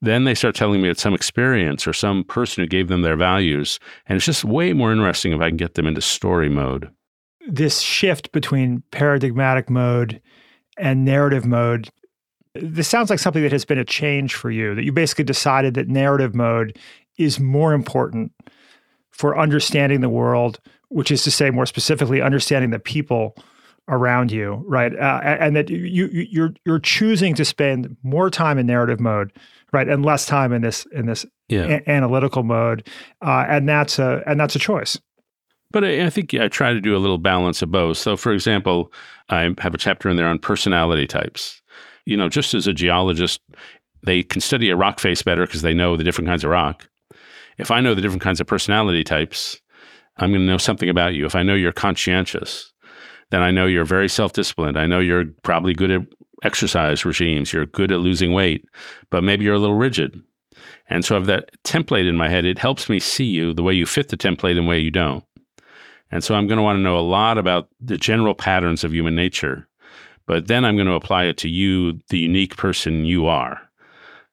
Then 0.03 0.25
they 0.25 0.35
start 0.35 0.57
telling 0.57 0.83
me 0.83 0.91
it's 0.91 1.01
some 1.01 1.15
experience 1.15 1.87
or 1.87 1.93
some 1.93 2.25
person 2.25 2.63
who 2.63 2.67
gave 2.67 2.89
them 2.89 3.03
their 3.03 3.17
values. 3.17 3.79
And 4.07 4.17
it's 4.17 4.27
just 4.27 4.45
way 4.45 4.73
more 4.73 4.91
interesting 4.91 5.33
if 5.33 5.41
I 5.41 5.49
can 5.49 5.57
get 5.57 5.75
them 5.75 5.87
into 5.87 6.01
story 6.01 6.49
mode. 6.49 6.91
This 7.47 7.81
shift 7.81 8.33
between 8.33 8.83
paradigmatic 8.91 9.71
mode 9.71 10.21
and 10.77 11.05
narrative 11.05 11.47
mode, 11.47 11.89
this 12.55 12.89
sounds 12.89 13.11
like 13.11 13.19
something 13.19 13.43
that 13.43 13.53
has 13.53 13.65
been 13.65 13.79
a 13.79 13.85
change 13.85 14.35
for 14.35 14.51
you, 14.51 14.75
that 14.75 14.85
you 14.85 14.93
basically 14.93 15.25
decided 15.25 15.75
that 15.75 15.89
narrative 15.89 16.35
mode 16.35 16.79
is 17.17 17.41
more 17.41 17.73
important 17.73 18.33
for 19.11 19.39
understanding 19.39 20.01
the 20.01 20.09
world, 20.09 20.61
which 20.89 21.11
is 21.11 21.23
to 21.25 21.31
say, 21.31 21.51
more 21.51 21.67
specifically, 21.67 22.21
understanding 22.21 22.71
the 22.71 22.79
people 22.79 23.37
around 23.89 24.31
you, 24.31 24.65
right? 24.67 24.95
Uh, 24.95 25.21
and 25.23 25.57
that 25.57 25.71
you 25.71 26.09
you're 26.13 26.55
you're 26.65 26.79
choosing 26.79 27.35
to 27.35 27.45
spend 27.45 27.97
more 28.03 28.31
time 28.31 28.59
in 28.59 28.67
narrative 28.67 29.01
mode, 29.01 29.33
right, 29.73 29.89
and 29.89 30.05
less 30.05 30.27
time 30.27 30.53
in 30.53 30.63
this 30.63 30.87
in 30.93 31.07
this 31.07 31.27
yeah. 31.49 31.81
a- 31.87 31.91
analytical 31.91 32.43
mode, 32.43 32.87
uh, 33.23 33.45
and 33.49 33.69
that's 33.69 33.99
a 33.99 34.23
and 34.27 34.39
that's 34.39 34.55
a 34.55 34.59
choice. 34.59 34.99
But 35.71 35.85
I, 35.85 36.07
I 36.07 36.11
think 36.11 36.35
I 36.35 36.49
try 36.49 36.75
to 36.75 36.81
do 36.81 36.95
a 36.95 36.99
little 36.99 37.19
balance 37.19 37.63
of 37.63 37.71
both. 37.71 37.97
So, 37.97 38.17
for 38.17 38.33
example, 38.33 38.93
I 39.31 39.55
have 39.59 39.75
a 39.75 39.79
chapter 39.79 40.11
in 40.11 40.17
there 40.17 40.29
on 40.29 40.39
personality 40.39 41.07
types. 41.07 41.62
You 42.05 42.17
know, 42.17 42.29
just 42.29 42.55
as 42.55 42.67
a 42.67 42.73
geologist, 42.73 43.41
they 44.05 44.23
can 44.23 44.41
study 44.41 44.71
a 44.71 44.77
rock 44.77 44.99
face 44.99 45.23
better 45.23 45.47
because 45.47 45.63
they 45.63 45.75
know 45.75 45.97
the 45.97 46.05
different 46.05 46.29
kinds 46.29 46.45
of 46.45 46.51
rock 46.51 46.89
if 47.59 47.71
I 47.71 47.81
know 47.81 47.95
the 47.95 48.01
different 48.01 48.23
kinds 48.23 48.41
of 48.41 48.47
personality 48.47 49.05
types, 49.05 49.61
I'm 50.17 50.31
going 50.31 50.43
to 50.43 50.47
know 50.47 50.59
something 50.59 50.89
about 50.89 51.15
you. 51.15 51.27
If 51.27 51.35
I 51.35 51.43
know 51.43 51.55
you're 51.55 51.73
conscientious, 51.73 52.73
then 53.31 53.43
I 53.43 53.51
know 53.51 53.67
you're 53.67 53.85
very 53.85 54.09
self 54.09 54.33
disciplined. 54.33 54.79
I 54.79 54.87
know 54.87 55.01
you're 55.01 55.27
probably 55.43 55.75
good 55.75 55.91
at 55.91 56.03
exercise 56.43 57.05
regimes. 57.05 57.53
You're 57.53 57.67
good 57.67 57.93
at 57.93 58.01
losing 58.01 58.33
weight, 58.33 58.65
but 59.11 59.25
maybe 59.25 59.45
you're 59.45 59.55
a 59.55 59.59
little 59.59 59.77
rigid. 59.77 60.21
And 60.89 61.05
so 61.05 61.15
I 61.15 61.19
have 61.19 61.27
that 61.27 61.51
template 61.63 62.09
in 62.09 62.17
my 62.17 62.29
head. 62.29 62.45
It 62.45 62.59
helps 62.59 62.89
me 62.89 63.01
see 63.01 63.25
you 63.25 63.55
the 63.55 63.63
way 63.63 63.73
you 63.73 63.87
fit 63.87 64.09
the 64.09 64.17
template 64.17 64.59
and 64.59 64.67
the 64.67 64.71
way 64.71 64.79
you 64.79 64.91
don't. 64.91 65.25
And 66.11 66.23
so 66.23 66.35
I'm 66.35 66.47
going 66.47 66.59
to 66.59 66.63
want 66.63 66.77
to 66.77 66.83
know 66.83 66.99
a 66.99 67.01
lot 67.01 67.39
about 67.39 67.69
the 67.81 67.97
general 67.97 68.35
patterns 68.35 68.85
of 68.85 68.93
human 68.93 69.15
nature, 69.15 69.67
but 70.27 70.47
then 70.47 70.65
I'm 70.65 70.77
going 70.77 70.87
to 70.87 70.95
apply 70.95 71.25
it 71.25 71.37
to 71.39 71.49
you, 71.49 72.01
the 72.09 72.19
unique 72.19 72.57
person 72.57 73.05
you 73.05 73.27
are. 73.27 73.61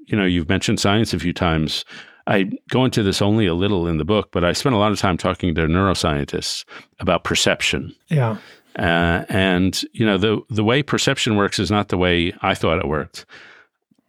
You 0.06 0.18
know, 0.18 0.26
you've 0.26 0.50
mentioned 0.50 0.80
science 0.80 1.14
a 1.14 1.20
few 1.20 1.34
times. 1.34 1.86
I 2.28 2.52
go 2.70 2.86
into 2.86 3.04
this 3.04 3.22
only 3.22 3.46
a 3.46 3.54
little 3.54 3.88
in 3.88 3.98
the 3.98 4.06
book, 4.06 4.30
but 4.32 4.44
I 4.44 4.54
spent 4.54 4.76
a 4.76 4.78
lot 4.78 4.92
of 4.92 5.00
time 5.00 5.18
talking 5.18 5.56
to 5.56 5.62
neuroscientists 5.62 6.64
about 7.00 7.24
perception. 7.24 7.96
Yeah. 8.10 8.38
Uh, 8.78 9.26
and 9.30 9.82
you 9.94 10.06
know 10.06 10.18
the 10.18 10.40
the 10.50 10.64
way 10.64 10.84
perception 10.84 11.36
works 11.36 11.60
is 11.60 11.72
not 11.72 11.90
the 11.90 11.98
way 11.98 12.32
I 12.42 12.54
thought 12.54 12.78
it 12.80 12.88
worked. 12.88 13.26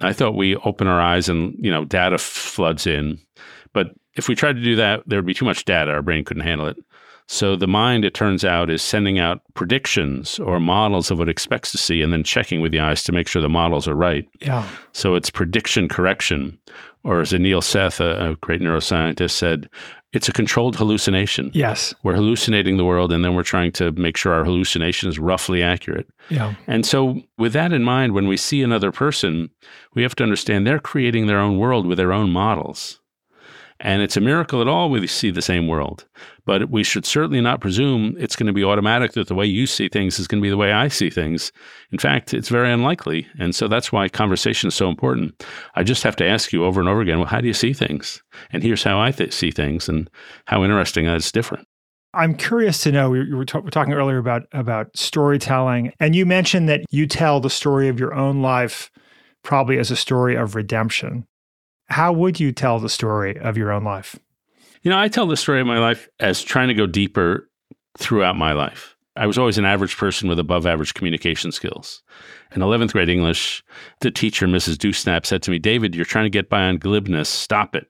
I 0.00 0.12
thought 0.12 0.36
we 0.36 0.54
open 0.56 0.86
our 0.86 1.00
eyes 1.00 1.28
and 1.28 1.56
you 1.58 1.70
know 1.70 1.84
data 1.84 2.18
floods 2.18 2.86
in, 2.86 3.18
but 3.72 3.88
if 4.14 4.28
we 4.28 4.34
tried 4.34 4.56
to 4.56 4.62
do 4.62 4.76
that, 4.76 5.02
there 5.06 5.18
would 5.18 5.26
be 5.26 5.34
too 5.34 5.44
much 5.44 5.64
data. 5.64 5.90
Our 5.90 6.02
brain 6.02 6.24
couldn't 6.24 6.44
handle 6.44 6.66
it. 6.68 6.76
So 7.32 7.54
the 7.54 7.68
mind, 7.68 8.04
it 8.04 8.12
turns 8.12 8.44
out, 8.44 8.70
is 8.70 8.82
sending 8.82 9.20
out 9.20 9.40
predictions 9.54 10.40
or 10.40 10.58
models 10.58 11.12
of 11.12 11.20
what 11.20 11.28
it 11.28 11.30
expects 11.30 11.70
to 11.70 11.78
see 11.78 12.02
and 12.02 12.12
then 12.12 12.24
checking 12.24 12.60
with 12.60 12.72
the 12.72 12.80
eyes 12.80 13.04
to 13.04 13.12
make 13.12 13.28
sure 13.28 13.40
the 13.40 13.48
models 13.48 13.86
are 13.86 13.94
right. 13.94 14.28
Yeah. 14.40 14.68
So 14.92 15.14
it's 15.14 15.30
prediction 15.30 15.88
correction. 15.88 16.58
Or 17.04 17.20
as 17.20 17.30
Anil 17.30 17.62
Seth, 17.62 18.00
a, 18.00 18.30
a 18.30 18.34
great 18.36 18.60
neuroscientist, 18.60 19.30
said, 19.30 19.70
it's 20.12 20.28
a 20.28 20.32
controlled 20.32 20.74
hallucination. 20.74 21.52
Yes. 21.54 21.94
We're 22.02 22.16
hallucinating 22.16 22.78
the 22.78 22.84
world 22.84 23.12
and 23.12 23.24
then 23.24 23.36
we're 23.36 23.44
trying 23.44 23.70
to 23.72 23.92
make 23.92 24.16
sure 24.16 24.32
our 24.32 24.44
hallucination 24.44 25.08
is 25.08 25.20
roughly 25.20 25.62
accurate. 25.62 26.08
Yeah. 26.30 26.54
And 26.66 26.84
so, 26.84 27.22
with 27.38 27.52
that 27.52 27.72
in 27.72 27.84
mind, 27.84 28.12
when 28.12 28.26
we 28.26 28.36
see 28.36 28.60
another 28.60 28.90
person, 28.90 29.50
we 29.94 30.02
have 30.02 30.16
to 30.16 30.24
understand 30.24 30.66
they're 30.66 30.80
creating 30.80 31.28
their 31.28 31.38
own 31.38 31.58
world 31.58 31.86
with 31.86 31.96
their 31.96 32.12
own 32.12 32.30
models. 32.30 32.99
And 33.82 34.02
it's 34.02 34.16
a 34.16 34.20
miracle 34.20 34.60
at 34.60 34.68
all 34.68 34.90
we 34.90 35.06
see 35.06 35.30
the 35.30 35.40
same 35.40 35.66
world. 35.66 36.06
But 36.44 36.70
we 36.70 36.84
should 36.84 37.06
certainly 37.06 37.40
not 37.40 37.60
presume 37.60 38.14
it's 38.18 38.36
going 38.36 38.46
to 38.46 38.52
be 38.52 38.62
automatic 38.62 39.12
that 39.12 39.28
the 39.28 39.34
way 39.34 39.46
you 39.46 39.66
see 39.66 39.88
things 39.88 40.18
is 40.18 40.28
going 40.28 40.40
to 40.40 40.44
be 40.44 40.50
the 40.50 40.56
way 40.56 40.72
I 40.72 40.88
see 40.88 41.08
things. 41.08 41.50
In 41.90 41.98
fact, 41.98 42.34
it's 42.34 42.50
very 42.50 42.70
unlikely. 42.70 43.26
And 43.38 43.54
so 43.54 43.68
that's 43.68 43.90
why 43.90 44.08
conversation 44.08 44.68
is 44.68 44.74
so 44.74 44.88
important. 44.88 45.44
I 45.76 45.82
just 45.82 46.02
have 46.02 46.16
to 46.16 46.26
ask 46.26 46.52
you 46.52 46.64
over 46.64 46.78
and 46.78 46.88
over 46.88 47.00
again, 47.00 47.18
well, 47.18 47.28
how 47.28 47.40
do 47.40 47.46
you 47.46 47.54
see 47.54 47.72
things? 47.72 48.22
And 48.52 48.62
here's 48.62 48.82
how 48.82 49.00
I 49.00 49.12
th- 49.12 49.32
see 49.32 49.50
things 49.50 49.88
and 49.88 50.10
how 50.46 50.62
interesting 50.62 51.06
that 51.06 51.16
is 51.16 51.32
different. 51.32 51.66
I'm 52.12 52.34
curious 52.34 52.82
to 52.82 52.92
know. 52.92 53.08
We 53.08 53.32
were, 53.32 53.44
t- 53.44 53.60
talking 53.70 53.92
earlier 53.92 54.18
about 54.18 54.42
about 54.52 54.88
storytelling, 54.96 55.92
and 56.00 56.16
you 56.16 56.26
mentioned 56.26 56.68
that 56.68 56.82
you 56.90 57.06
tell 57.06 57.38
the 57.38 57.48
story 57.48 57.88
of 57.88 58.00
your 58.00 58.14
own 58.14 58.42
life 58.42 58.90
probably 59.44 59.78
as 59.78 59.92
a 59.92 59.96
story 59.96 60.34
of 60.34 60.56
redemption. 60.56 61.24
How 61.90 62.12
would 62.12 62.38
you 62.38 62.52
tell 62.52 62.78
the 62.78 62.88
story 62.88 63.38
of 63.38 63.56
your 63.56 63.72
own 63.72 63.84
life? 63.84 64.18
You 64.82 64.90
know, 64.90 64.98
I 64.98 65.08
tell 65.08 65.26
the 65.26 65.36
story 65.36 65.60
of 65.60 65.66
my 65.66 65.78
life 65.78 66.08
as 66.20 66.42
trying 66.42 66.68
to 66.68 66.74
go 66.74 66.86
deeper 66.86 67.48
throughout 67.98 68.36
my 68.36 68.52
life. 68.52 68.96
I 69.16 69.26
was 69.26 69.36
always 69.36 69.58
an 69.58 69.64
average 69.64 69.96
person 69.96 70.28
with 70.28 70.38
above 70.38 70.66
average 70.66 70.94
communication 70.94 71.52
skills. 71.52 72.02
In 72.54 72.62
11th 72.62 72.92
grade 72.92 73.08
English, 73.08 73.62
the 74.00 74.10
teacher, 74.10 74.46
Mrs. 74.46 74.76
Dewsnap, 74.76 75.26
said 75.26 75.42
to 75.42 75.50
me, 75.50 75.58
David, 75.58 75.94
you're 75.94 76.04
trying 76.04 76.24
to 76.24 76.30
get 76.30 76.48
by 76.48 76.62
on 76.62 76.78
glibness. 76.78 77.26
Stop 77.26 77.74
it. 77.74 77.88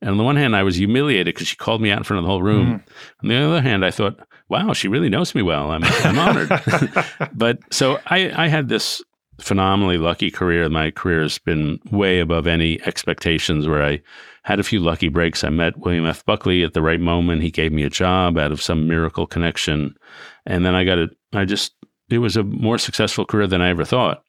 And 0.00 0.10
on 0.10 0.16
the 0.16 0.22
one 0.24 0.36
hand, 0.36 0.54
I 0.54 0.62
was 0.62 0.76
humiliated 0.76 1.34
because 1.34 1.48
she 1.48 1.56
called 1.56 1.80
me 1.80 1.90
out 1.90 1.98
in 1.98 2.04
front 2.04 2.18
of 2.18 2.24
the 2.24 2.30
whole 2.30 2.42
room. 2.42 2.66
Mm. 2.66 2.82
On 3.22 3.28
the 3.28 3.36
other 3.36 3.62
hand, 3.62 3.84
I 3.84 3.90
thought, 3.90 4.20
wow, 4.48 4.72
she 4.72 4.86
really 4.86 5.08
knows 5.08 5.34
me 5.34 5.42
well. 5.42 5.70
I'm, 5.70 5.82
I'm 5.84 6.18
honored. 6.18 6.48
but 7.34 7.58
so 7.72 7.98
I, 8.06 8.44
I 8.44 8.48
had 8.48 8.68
this 8.68 9.02
phenomenally 9.40 9.98
lucky 9.98 10.30
career. 10.30 10.68
My 10.68 10.90
career 10.90 11.22
has 11.22 11.38
been 11.38 11.80
way 11.90 12.20
above 12.20 12.46
any 12.46 12.80
expectations 12.82 13.66
where 13.66 13.82
I 13.82 14.00
had 14.42 14.58
a 14.58 14.64
few 14.64 14.80
lucky 14.80 15.08
breaks. 15.08 15.44
I 15.44 15.50
met 15.50 15.78
William 15.78 16.06
F. 16.06 16.24
Buckley 16.24 16.64
at 16.64 16.74
the 16.74 16.82
right 16.82 17.00
moment. 17.00 17.42
He 17.42 17.50
gave 17.50 17.72
me 17.72 17.82
a 17.82 17.90
job 17.90 18.38
out 18.38 18.52
of 18.52 18.62
some 18.62 18.88
miracle 18.88 19.26
connection. 19.26 19.96
And 20.46 20.64
then 20.64 20.74
I 20.74 20.84
got 20.84 20.98
it. 20.98 21.10
I 21.32 21.44
just, 21.44 21.74
it 22.10 22.18
was 22.18 22.36
a 22.36 22.42
more 22.42 22.78
successful 22.78 23.24
career 23.24 23.46
than 23.46 23.60
I 23.60 23.68
ever 23.68 23.84
thought. 23.84 24.24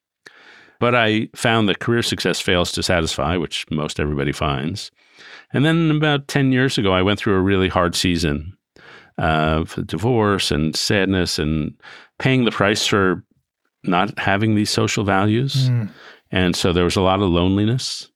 But 0.79 0.95
I 0.95 1.29
found 1.35 1.67
that 1.67 1.79
career 1.79 2.01
success 2.01 2.39
fails 2.39 2.71
to 2.73 2.83
satisfy, 2.83 3.35
which 3.35 3.65
most 3.69 3.99
everybody 3.99 4.31
finds. 4.31 4.91
And 5.51 5.65
then 5.65 5.91
about 5.91 6.27
10 6.27 6.51
years 6.51 6.77
ago, 6.77 6.93
I 6.93 7.01
went 7.01 7.19
through 7.19 7.35
a 7.35 7.41
really 7.41 7.67
hard 7.67 7.95
season 7.95 8.55
uh, 9.17 9.61
of 9.61 9.87
divorce 9.87 10.51
and 10.51 10.75
sadness 10.75 11.39
and 11.39 11.73
paying 12.19 12.45
the 12.45 12.51
price 12.51 12.85
for 12.85 13.23
not 13.83 14.17
having 14.19 14.55
these 14.55 14.69
social 14.69 15.03
values. 15.03 15.69
Mm. 15.69 15.89
And 16.31 16.55
so 16.55 16.73
there 16.73 16.83
was 16.83 16.95
a 16.95 17.01
lot 17.01 17.21
of 17.21 17.29
loneliness 17.29 18.11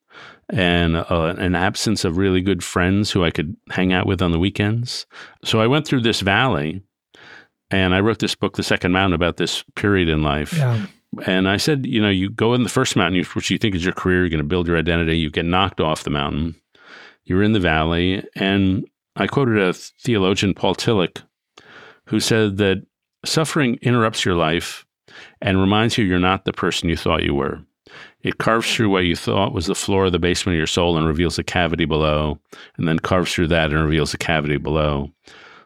and 0.50 0.98
uh, 0.98 1.36
an 1.38 1.56
absence 1.56 2.06
of 2.06 2.18
really 2.18 2.42
good 2.42 2.64
friends 2.64 3.12
who 3.12 3.24
I 3.24 3.32
could 3.32 3.56
hang 3.70 3.94
out 3.94 4.06
with 4.06 4.22
on 4.22 4.32
the 4.32 4.40
weekends. 4.40 5.06
So 5.44 5.60
I 5.60 5.68
went 5.68 5.88
through 5.88 6.02
this 6.02 6.22
valley 6.22 6.84
and 7.72 7.96
I 7.96 8.02
wrote 8.02 8.20
this 8.20 8.36
book, 8.36 8.56
The 8.56 8.64
Second 8.64 8.92
Mountain, 8.92 9.16
about 9.16 9.38
this 9.38 9.64
period 9.76 10.10
in 10.10 10.22
life. 10.22 10.54
Yeah. 10.54 10.86
And 11.26 11.48
I 11.48 11.58
said, 11.58 11.86
you 11.86 12.02
know, 12.02 12.10
you 12.10 12.30
go 12.30 12.54
in 12.54 12.64
the 12.64 12.70
first 12.70 12.96
mountain, 12.96 13.24
which 13.34 13.50
you 13.50 13.58
think 13.58 13.76
is 13.76 13.84
your 13.84 13.94
career, 13.94 14.20
you're 14.20 14.30
going 14.30 14.40
to 14.40 14.44
build 14.44 14.68
your 14.68 14.78
identity, 14.78 15.18
you 15.18 15.30
get 15.30 15.46
knocked 15.46 15.80
off 15.80 16.04
the 16.04 16.10
mountain. 16.10 16.56
You're 17.26 17.44
in 17.44 17.54
the 17.54 17.60
valley. 17.60 18.24
And 18.36 18.86
I 19.16 19.28
quoted 19.28 19.58
a 19.58 19.74
theologian, 19.74 20.54
Paul 20.54 20.76
Tillich, 20.76 21.24
who 22.06 22.20
said 22.20 22.58
that 22.58 22.86
suffering 23.26 23.80
interrupts 23.82 24.26
your 24.26 24.36
life 24.36 24.86
and 25.42 25.60
reminds 25.60 25.98
you 25.98 26.06
you're 26.06 26.20
not 26.20 26.46
the 26.46 26.54
person 26.54 26.90
you 26.90 26.98
thought 26.98 27.24
you 27.24 27.36
were. 27.36 27.60
It 28.22 28.38
carves 28.38 28.74
through 28.74 28.90
what 28.90 29.06
you 29.06 29.16
thought 29.16 29.54
was 29.54 29.68
the 29.68 29.76
floor 29.76 30.06
of 30.06 30.12
the 30.12 30.20
basement 30.20 30.56
of 30.56 30.58
your 30.58 30.68
soul 30.68 30.98
and 30.98 31.06
reveals 31.06 31.38
a 31.38 31.44
cavity 31.44 31.86
below, 31.86 32.40
and 32.78 32.88
then 32.88 33.00
carves 33.00 33.34
through 33.34 33.48
that 33.48 33.72
and 33.72 33.84
reveals 33.84 34.14
a 34.14 34.18
cavity 34.18 34.58
below. 34.58 35.12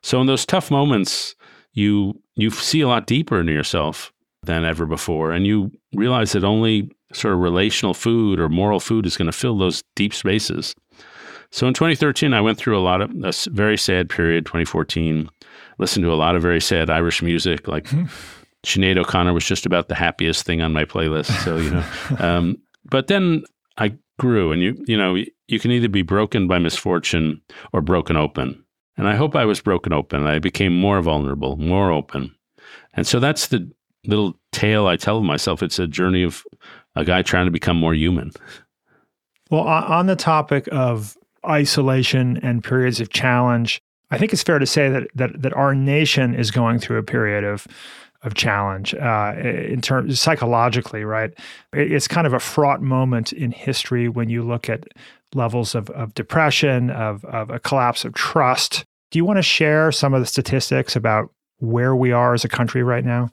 So 0.02 0.20
in 0.20 0.28
those 0.28 0.46
tough 0.46 0.72
moments, 0.72 1.36
you 1.74 2.20
you 2.36 2.50
see 2.50 2.82
a 2.82 2.88
lot 2.88 3.08
deeper 3.08 3.40
into 3.40 3.54
yourself 3.54 4.12
than 4.44 4.66
ever 4.66 4.86
before, 4.86 5.32
and 5.32 5.46
you 5.46 5.72
realize 5.94 6.32
that 6.32 6.44
only 6.44 6.92
sort 7.14 7.34
of 7.34 7.40
relational 7.40 7.94
food 7.94 8.40
or 8.40 8.50
moral 8.50 8.80
food 8.80 9.06
is 9.06 9.18
going 9.18 9.28
to 9.28 9.32
fill 9.32 9.58
those 9.58 9.84
deep 9.96 10.14
spaces. 10.14 10.76
So 11.52 11.68
in 11.68 11.74
2013, 11.74 12.34
I 12.34 12.42
went 12.42 12.58
through 12.58 12.78
a 12.78 12.82
lot 12.82 13.02
of 13.02 13.12
a 13.12 13.32
very 13.50 13.78
sad 13.78 14.10
period. 14.10 14.46
2014, 14.46 15.30
listened 15.78 16.04
to 16.04 16.12
a 16.12 16.16
lot 16.16 16.36
of 16.36 16.42
very 16.42 16.60
sad 16.60 16.90
Irish 16.90 17.22
music, 17.22 17.68
like 17.68 17.86
mm-hmm. 17.86 18.06
Sinead 18.66 18.98
O'Connor 18.98 19.34
was 19.34 19.46
just 19.46 19.66
about 19.66 19.88
the 19.88 19.96
happiest 19.96 20.46
thing 20.46 20.62
on 20.62 20.74
my 20.74 20.86
playlist. 20.86 21.32
So 21.44 21.58
you 21.58 21.70
know, 21.72 21.84
um, 22.20 22.58
but 22.86 23.08
then 23.08 23.44
I 23.78 23.94
grew, 24.20 24.52
and 24.52 24.62
you 24.62 24.84
you 24.88 24.98
know 24.98 25.16
you 25.48 25.60
can 25.60 25.72
either 25.72 25.90
be 25.90 26.02
broken 26.02 26.48
by 26.48 26.60
misfortune 26.60 27.42
or 27.74 27.82
broken 27.82 28.18
open. 28.18 28.64
And 28.98 29.08
I 29.08 29.16
hope 29.16 29.36
I 29.36 29.46
was 29.46 29.62
broken 29.62 29.94
open. 29.94 30.26
I 30.26 30.40
became 30.40 30.76
more 30.76 31.02
vulnerable, 31.02 31.56
more 31.58 31.92
open. 31.92 32.34
And 32.94 33.06
so 33.06 33.20
that's 33.20 33.48
the 33.48 33.72
little 34.08 34.34
tale 34.52 34.88
I 34.88 34.96
tell 34.98 35.22
myself. 35.22 35.62
It's 35.62 35.78
a 35.78 35.86
journey 35.86 36.24
of 36.24 36.44
a 36.96 37.06
guy 37.06 37.22
trying 37.22 37.46
to 37.46 37.52
become 37.52 37.78
more 37.78 37.94
human. 37.94 38.32
Well, 39.52 39.62
on 39.62 40.08
the 40.08 40.16
topic 40.16 40.68
of 40.72 41.16
isolation 41.48 42.38
and 42.38 42.64
periods 42.64 43.00
of 43.00 43.10
challenge, 43.10 43.80
I 44.10 44.18
think 44.18 44.34
it's 44.34 44.44
fair 44.44 44.60
to 44.60 44.66
say 44.66 44.90
that 44.90 45.08
that 45.16 45.42
that 45.42 45.54
our 45.54 45.76
nation 45.76 46.34
is 46.34 46.52
going 46.52 46.80
through 46.80 46.98
a 46.98 47.04
period 47.04 47.44
of 47.44 47.68
of 48.24 48.34
challenge 48.34 48.94
uh, 48.96 49.34
in 49.38 49.82
terms 49.82 50.20
psychologically, 50.20 51.04
right? 51.04 51.34
It's 51.74 52.08
kind 52.08 52.26
of 52.26 52.34
a 52.34 52.40
fraught 52.40 52.82
moment 52.82 53.32
in 53.32 53.52
history 53.52 54.10
when 54.10 54.30
you 54.30 54.44
look 54.44 54.70
at 54.70 54.88
levels 55.34 55.76
of, 55.76 55.90
of 55.92 56.14
depression, 56.14 56.90
of, 56.90 57.24
of 57.26 57.50
a 57.50 57.60
collapse 57.60 58.06
of 58.06 58.14
trust. 58.14 58.86
Do 59.12 59.20
you 59.20 59.26
want 59.26 59.38
to 59.38 59.44
share 59.44 59.92
some 59.92 60.14
of 60.14 60.22
the 60.22 60.26
statistics 60.26 60.96
about 60.96 61.32
where 61.60 61.96
we 61.96 62.12
are 62.12 62.34
as 62.34 62.44
a 62.44 62.50
country 62.50 62.84
right 62.84 63.06
now? 63.06 63.30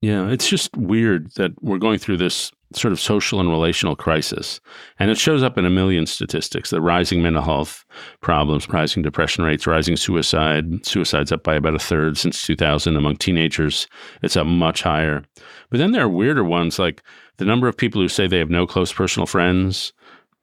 Yeah, 0.00 0.28
it's 0.28 0.48
just 0.48 0.76
weird 0.76 1.32
that 1.32 1.52
we're 1.60 1.78
going 1.78 1.98
through 1.98 2.18
this 2.18 2.52
sort 2.74 2.92
of 2.92 3.00
social 3.00 3.40
and 3.40 3.48
relational 3.48 3.96
crisis. 3.96 4.60
And 4.98 5.10
it 5.10 5.18
shows 5.18 5.42
up 5.42 5.56
in 5.56 5.64
a 5.64 5.70
million 5.70 6.06
statistics 6.06 6.70
the 6.70 6.80
rising 6.80 7.22
mental 7.22 7.42
health 7.42 7.84
problems, 8.20 8.68
rising 8.68 9.02
depression 9.02 9.44
rates, 9.44 9.66
rising 9.66 9.96
suicide. 9.96 10.86
Suicide's 10.86 11.32
up 11.32 11.42
by 11.42 11.54
about 11.54 11.74
a 11.74 11.78
third 11.78 12.18
since 12.18 12.42
2000. 12.42 12.96
Among 12.96 13.16
teenagers, 13.16 13.86
it's 14.22 14.36
up 14.36 14.46
much 14.46 14.82
higher. 14.82 15.24
But 15.70 15.78
then 15.78 15.92
there 15.92 16.04
are 16.04 16.08
weirder 16.08 16.44
ones 16.44 16.78
like 16.78 17.02
the 17.38 17.44
number 17.44 17.68
of 17.68 17.76
people 17.76 18.00
who 18.00 18.08
say 18.08 18.26
they 18.26 18.38
have 18.38 18.50
no 18.50 18.66
close 18.66 18.92
personal 18.92 19.26
friends 19.26 19.92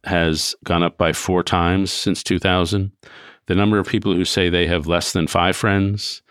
has 0.06 0.56
gone 0.64 0.84
up 0.84 0.98
by 0.98 1.14
four 1.14 1.44
times 1.44 1.92
since 1.92 2.24
2000. 2.24 2.92
The 3.48 3.56
number 3.56 3.78
of 3.78 3.88
people 3.88 4.14
who 4.14 4.26
say 4.26 4.50
they 4.50 4.66
have 4.66 4.88
less 4.88 5.14
than 5.14 5.28
five 5.28 5.56
friends 5.56 6.24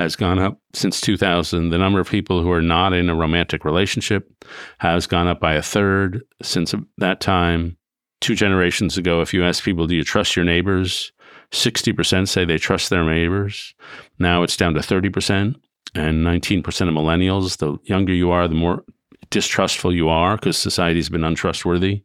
has 0.00 0.16
gone 0.16 0.38
up 0.38 0.58
since 0.72 1.00
2000. 1.00 1.68
The 1.68 1.78
number 1.78 2.00
of 2.00 2.08
people 2.08 2.42
who 2.42 2.50
are 2.50 2.62
not 2.62 2.94
in 2.94 3.10
a 3.10 3.14
romantic 3.14 3.66
relationship 3.66 4.44
has 4.78 5.06
gone 5.06 5.28
up 5.28 5.40
by 5.40 5.54
a 5.54 5.62
third 5.62 6.22
since 6.42 6.74
that 6.96 7.20
time. 7.20 7.76
Two 8.20 8.34
generations 8.34 8.98
ago, 8.98 9.20
if 9.20 9.32
you 9.32 9.44
ask 9.44 9.62
people, 9.62 9.86
do 9.86 9.94
you 9.94 10.04
trust 10.04 10.36
your 10.36 10.44
neighbors? 10.44 11.12
60% 11.52 12.28
say 12.28 12.44
they 12.44 12.58
trust 12.58 12.88
their 12.88 13.04
neighbors. 13.04 13.74
Now 14.18 14.42
it's 14.42 14.56
down 14.56 14.74
to 14.74 14.80
30%. 14.80 15.54
And 15.94 16.24
19% 16.24 16.64
of 16.66 16.94
millennials, 16.94 17.58
the 17.58 17.76
younger 17.84 18.14
you 18.14 18.30
are, 18.30 18.46
the 18.48 18.54
more 18.54 18.84
distrustful 19.30 19.94
you 19.94 20.08
are 20.08 20.36
because 20.36 20.56
society's 20.56 21.08
been 21.08 21.24
untrustworthy. 21.24 22.02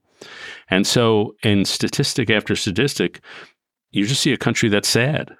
And 0.69 0.87
so, 0.87 1.35
in 1.43 1.65
statistic 1.65 2.29
after 2.29 2.55
statistic, 2.55 3.21
you 3.91 4.05
just 4.07 4.21
see 4.21 4.33
a 4.33 4.37
country 4.37 4.69
that's 4.69 4.89
sad. 4.89 5.35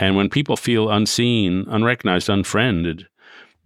And 0.00 0.16
when 0.16 0.30
people 0.30 0.56
feel 0.56 0.90
unseen, 0.90 1.66
unrecognized, 1.68 2.28
unfriended, 2.28 3.06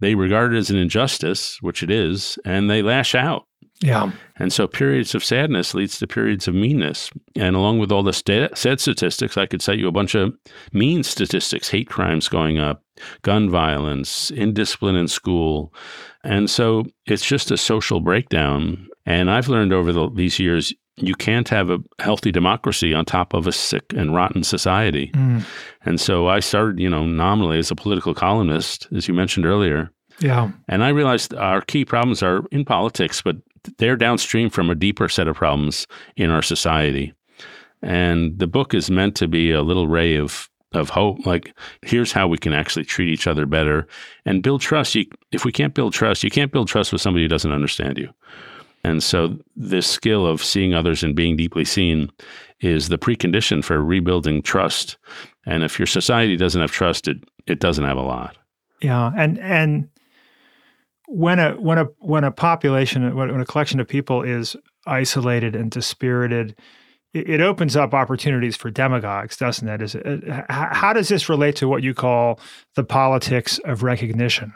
they 0.01 0.13
regard 0.13 0.53
it 0.53 0.57
as 0.57 0.69
an 0.69 0.75
injustice, 0.75 1.57
which 1.61 1.81
it 1.81 1.89
is, 1.89 2.37
and 2.45 2.69
they 2.69 2.81
lash 2.81 3.15
out. 3.15 3.47
Yeah. 3.81 4.11
And 4.37 4.51
so 4.51 4.67
periods 4.67 5.15
of 5.15 5.23
sadness 5.23 5.73
leads 5.73 5.97
to 5.99 6.07
periods 6.07 6.47
of 6.47 6.55
meanness. 6.55 7.09
And 7.35 7.55
along 7.55 7.79
with 7.79 7.91
all 7.91 8.03
the 8.03 8.13
st- 8.13 8.57
sad 8.57 8.79
statistics, 8.79 9.37
I 9.37 9.45
could 9.45 9.61
cite 9.61 9.79
you 9.79 9.87
a 9.87 9.93
bunch 9.93 10.13
of 10.15 10.33
mean 10.73 11.03
statistics, 11.03 11.69
hate 11.69 11.89
crimes 11.89 12.27
going 12.27 12.57
up, 12.57 12.83
gun 13.21 13.49
violence, 13.49 14.29
indiscipline 14.31 14.95
in 14.95 15.07
school. 15.07 15.73
And 16.23 16.49
so 16.49 16.85
it's 17.05 17.25
just 17.25 17.51
a 17.51 17.57
social 17.57 18.01
breakdown. 18.01 18.87
And 19.05 19.31
I've 19.31 19.49
learned 19.49 19.73
over 19.73 19.93
the, 19.93 20.09
these 20.09 20.39
years, 20.39 20.73
you 20.97 21.15
can't 21.15 21.49
have 21.49 21.69
a 21.69 21.79
healthy 21.99 22.31
democracy 22.31 22.93
on 22.93 23.05
top 23.05 23.33
of 23.33 23.47
a 23.47 23.51
sick 23.51 23.85
and 23.95 24.15
rotten 24.15 24.43
society. 24.43 25.11
Mm. 25.13 25.43
And 25.83 25.99
so 25.99 26.27
I 26.27 26.39
started, 26.39 26.79
you 26.79 26.89
know, 26.89 27.05
nominally 27.05 27.59
as 27.59 27.71
a 27.71 27.75
political 27.75 28.13
columnist, 28.13 28.87
as 28.95 29.07
you 29.07 29.13
mentioned 29.13 29.45
earlier. 29.45 29.91
Yeah. 30.19 30.51
And 30.69 30.83
I 30.83 30.89
realized 30.89 31.33
our 31.33 31.61
key 31.61 31.83
problems 31.83 32.23
are 32.23 32.43
in 32.51 32.63
politics, 32.63 33.21
but 33.21 33.35
they're 33.77 33.97
downstream 33.97 34.49
from 34.49 34.69
a 34.69 34.75
deeper 34.75 35.09
set 35.09 35.27
of 35.27 35.35
problems 35.35 35.85
in 36.15 36.29
our 36.29 36.41
society. 36.41 37.13
And 37.81 38.39
the 38.39 38.47
book 38.47 38.73
is 38.73 38.89
meant 38.89 39.15
to 39.17 39.27
be 39.27 39.51
a 39.51 39.61
little 39.61 39.87
ray 39.87 40.15
of 40.15 40.49
of 40.75 40.89
hope. 40.89 41.25
Like, 41.25 41.53
here's 41.81 42.11
how 42.11 42.27
we 42.27 42.37
can 42.37 42.53
actually 42.53 42.85
treat 42.85 43.07
each 43.07 43.27
other 43.27 43.45
better 43.45 43.87
and 44.25 44.43
build 44.43 44.61
trust. 44.61 44.93
You, 44.95 45.05
if 45.31 45.45
we 45.45 45.51
can't 45.51 45.73
build 45.73 45.93
trust, 45.93 46.23
you 46.23 46.29
can't 46.29 46.51
build 46.51 46.67
trust 46.67 46.91
with 46.91 47.01
somebody 47.01 47.23
who 47.23 47.29
doesn't 47.29 47.51
understand 47.51 47.97
you. 47.97 48.09
And 48.85 49.01
so, 49.01 49.39
this 49.55 49.87
skill 49.87 50.27
of 50.27 50.43
seeing 50.43 50.75
others 50.75 51.03
and 51.03 51.15
being 51.15 51.35
deeply 51.35 51.65
seen 51.65 52.11
is 52.59 52.89
the 52.89 52.99
precondition 52.99 53.63
for 53.63 53.83
rebuilding 53.83 54.43
trust. 54.43 54.97
And 55.47 55.63
if 55.63 55.79
your 55.79 55.87
society 55.87 56.37
doesn't 56.37 56.61
have 56.61 56.71
trust, 56.71 57.07
it, 57.07 57.17
it 57.47 57.59
doesn't 57.59 57.83
have 57.83 57.97
a 57.97 58.03
lot. 58.03 58.37
Yeah, 58.83 59.11
and 59.17 59.39
and 59.39 59.89
when 61.07 61.39
a 61.39 61.53
when 61.53 61.79
a 61.79 61.85
when 61.97 62.23
a 62.23 62.31
population 62.31 63.15
when 63.15 63.39
a 63.39 63.45
collection 63.45 63.79
of 63.79 63.87
people 63.87 64.21
is 64.21 64.55
isolated 64.85 65.55
and 65.55 65.71
dispirited, 65.71 66.55
it, 67.11 67.27
it 67.27 67.41
opens 67.41 67.75
up 67.75 67.95
opportunities 67.95 68.55
for 68.55 68.69
demagogues, 68.69 69.35
doesn't 69.35 69.67
it? 69.67 69.81
Is 69.81 69.95
it, 69.95 70.29
uh, 70.29 70.43
how 70.47 70.93
does 70.93 71.07
this 71.07 71.27
relate 71.27 71.55
to 71.55 71.67
what 71.67 71.81
you 71.81 71.95
call 71.95 72.39
the 72.75 72.83
politics 72.83 73.57
of 73.65 73.81
recognition? 73.81 74.53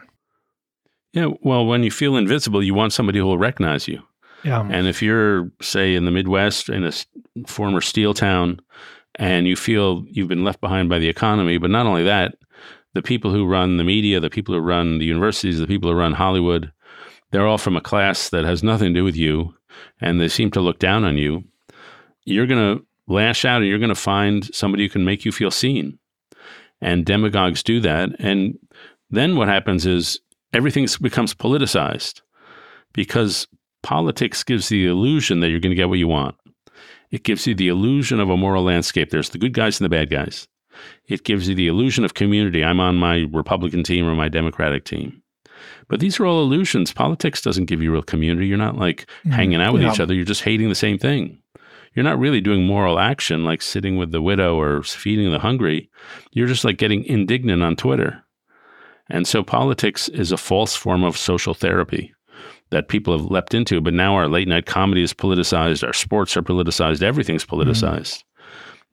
Yeah, 1.14 1.30
well, 1.42 1.66
when 1.66 1.82
you 1.82 1.90
feel 1.90 2.16
invisible, 2.16 2.62
you 2.62 2.76
want 2.76 2.94
somebody 2.94 3.18
who 3.18 3.26
will 3.26 3.40
recognize 3.40 3.88
you. 3.88 4.04
Yeah. 4.44 4.68
And 4.70 4.88
if 4.88 5.02
you're, 5.02 5.52
say, 5.62 5.96
in 5.96 6.06
the 6.06 6.12
Midwest, 6.12 6.70
in 6.70 6.86
a 6.86 6.92
former 7.48 7.82
steel 7.82 8.14
town, 8.14 8.60
and 9.16 9.48
you 9.48 9.56
feel 9.56 10.06
you've 10.10 10.30
been 10.30 10.44
left 10.44 10.62
behind 10.62 10.90
by 10.90 11.00
the 11.00 11.10
economy, 11.10 11.58
but 11.58 11.70
not 11.70 11.86
only 11.86 12.04
that, 12.04 12.36
the 12.94 13.02
people 13.02 13.32
who 13.32 13.46
run 13.46 13.78
the 13.78 13.84
media, 13.84 14.20
the 14.20 14.30
people 14.30 14.56
who 14.56 14.62
run 14.62 15.00
the 15.00 15.06
universities, 15.06 15.60
the 15.60 15.68
people 15.68 15.90
who 15.90 15.98
run 15.98 16.14
Hollywood, 16.14 16.72
they're 17.32 17.48
all 17.48 17.58
from 17.58 17.76
a 17.76 17.82
class 17.82 18.30
that 18.30 18.46
has 18.46 18.64
nothing 18.64 18.94
to 18.94 19.00
do 19.00 19.04
with 19.04 19.16
you 19.16 19.54
and 20.02 20.20
they 20.20 20.28
seem 20.28 20.52
to 20.52 20.62
look 20.62 20.80
down 20.80 21.04
on 21.04 21.18
you. 21.18 21.44
You're 22.24 22.48
going 22.48 22.78
to 22.78 22.86
lash 23.08 23.46
out 23.46 23.62
and 23.62 23.70
you're 23.70 23.80
going 23.80 23.90
to 23.90 23.96
find 23.96 24.54
somebody 24.54 24.84
who 24.84 24.90
can 24.90 25.06
make 25.06 25.26
you 25.26 25.32
feel 25.32 25.52
seen. 25.52 26.00
And 26.82 27.06
demagogues 27.06 27.62
do 27.62 27.80
that. 27.82 28.10
And 28.20 28.58
then 29.10 29.36
what 29.36 29.48
happens 29.50 29.86
is 29.86 30.20
everything 30.54 30.88
becomes 31.02 31.34
politicized 31.34 32.22
because 32.94 33.48
politics 33.84 34.44
gives 34.44 34.70
the 34.70 34.86
illusion 34.88 35.40
that 35.40 35.50
you're 35.50 35.60
going 35.60 35.72
to 35.72 35.76
get 35.76 35.90
what 35.90 36.00
you 36.00 36.08
want. 36.08 36.36
It 37.12 37.24
gives 37.24 37.48
you 37.48 37.56
the 37.56 37.70
illusion 37.70 38.20
of 38.20 38.30
a 38.30 38.38
moral 38.38 38.64
landscape. 38.64 39.10
There's 39.10 39.30
the 39.30 39.38
good 39.38 39.54
guys 39.54 39.80
and 39.80 39.86
the 39.86 39.96
bad 39.96 40.10
guys. 40.10 40.48
It 41.08 41.24
gives 41.24 41.50
you 41.50 41.56
the 41.56 41.68
illusion 41.68 42.06
of 42.06 42.14
community. 42.14 42.64
I'm 42.64 42.80
on 42.80 42.98
my 42.98 43.26
Republican 43.32 43.84
team 43.84 44.08
or 44.08 44.16
my 44.16 44.30
Democratic 44.30 44.86
team. 44.86 45.22
But 45.88 46.00
these 46.00 46.20
are 46.20 46.26
all 46.26 46.42
illusions. 46.42 46.94
Politics 46.94 47.42
doesn't 47.42 47.66
give 47.66 47.82
you 47.82 47.92
real 47.92 48.04
community. 48.04 48.48
You're 48.48 48.58
not 48.58 48.78
like 48.78 49.10
mm, 49.26 49.32
hanging 49.32 49.62
out 49.62 49.74
with 49.74 49.82
yeah. 49.82 49.92
each 49.92 50.00
other. 50.00 50.14
You're 50.14 50.24
just 50.24 50.44
hating 50.44 50.70
the 50.70 50.76
same 50.76 50.98
thing. 50.98 51.42
You're 51.96 52.04
not 52.04 52.20
really 52.20 52.40
doing 52.40 52.66
moral 52.66 53.00
action 53.00 53.44
like 53.44 53.62
sitting 53.62 53.98
with 53.98 54.12
the 54.12 54.22
widow 54.22 54.58
or 54.60 54.84
feeding 54.84 55.32
the 55.32 55.40
hungry. 55.40 55.90
You're 56.32 56.48
just 56.48 56.64
like 56.64 56.78
getting 56.78 57.04
indignant 57.04 57.64
on 57.64 57.76
Twitter. 57.76 58.24
And 59.10 59.28
so 59.28 59.44
politics 59.44 60.08
is 60.08 60.32
a 60.32 60.38
false 60.38 60.76
form 60.76 61.04
of 61.04 61.18
social 61.18 61.56
therapy 61.56 62.14
that 62.72 62.88
people 62.88 63.18
have 63.18 63.32
leapt 63.32 63.54
into. 63.54 63.82
But 63.82 63.94
now 63.94 64.16
our 64.16 64.28
late 64.28 64.48
night 64.48 64.66
comedy 64.66 65.04
is 65.04 65.14
politicized, 65.14 65.86
our 65.86 65.94
sports 65.94 66.38
are 66.38 66.42
politicized, 66.42 67.02
everything's 67.02 67.46
mm. 67.46 67.58
politicized. 67.58 68.18
Mm. 68.18 68.24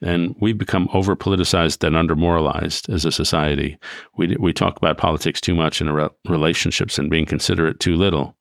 And 0.03 0.37
we've 0.41 0.59
become 0.59 0.89
over 0.93 1.17
politicized 1.17 1.83
and 1.83 1.97
under 1.97 2.15
moralized 2.15 2.91
as 2.91 3.07
a 3.07 3.13
society. 3.13 3.79
We, 4.19 4.37
we 4.39 4.53
talk 4.53 4.77
about 4.77 4.99
politics 4.99 5.41
too 5.41 5.55
much 5.55 5.81
in 5.81 5.89
re- 5.91 6.11
relationships 6.29 6.99
and 6.99 7.11
being 7.11 7.25
considerate 7.25 7.81
too 7.81 7.97
little. 7.97 8.37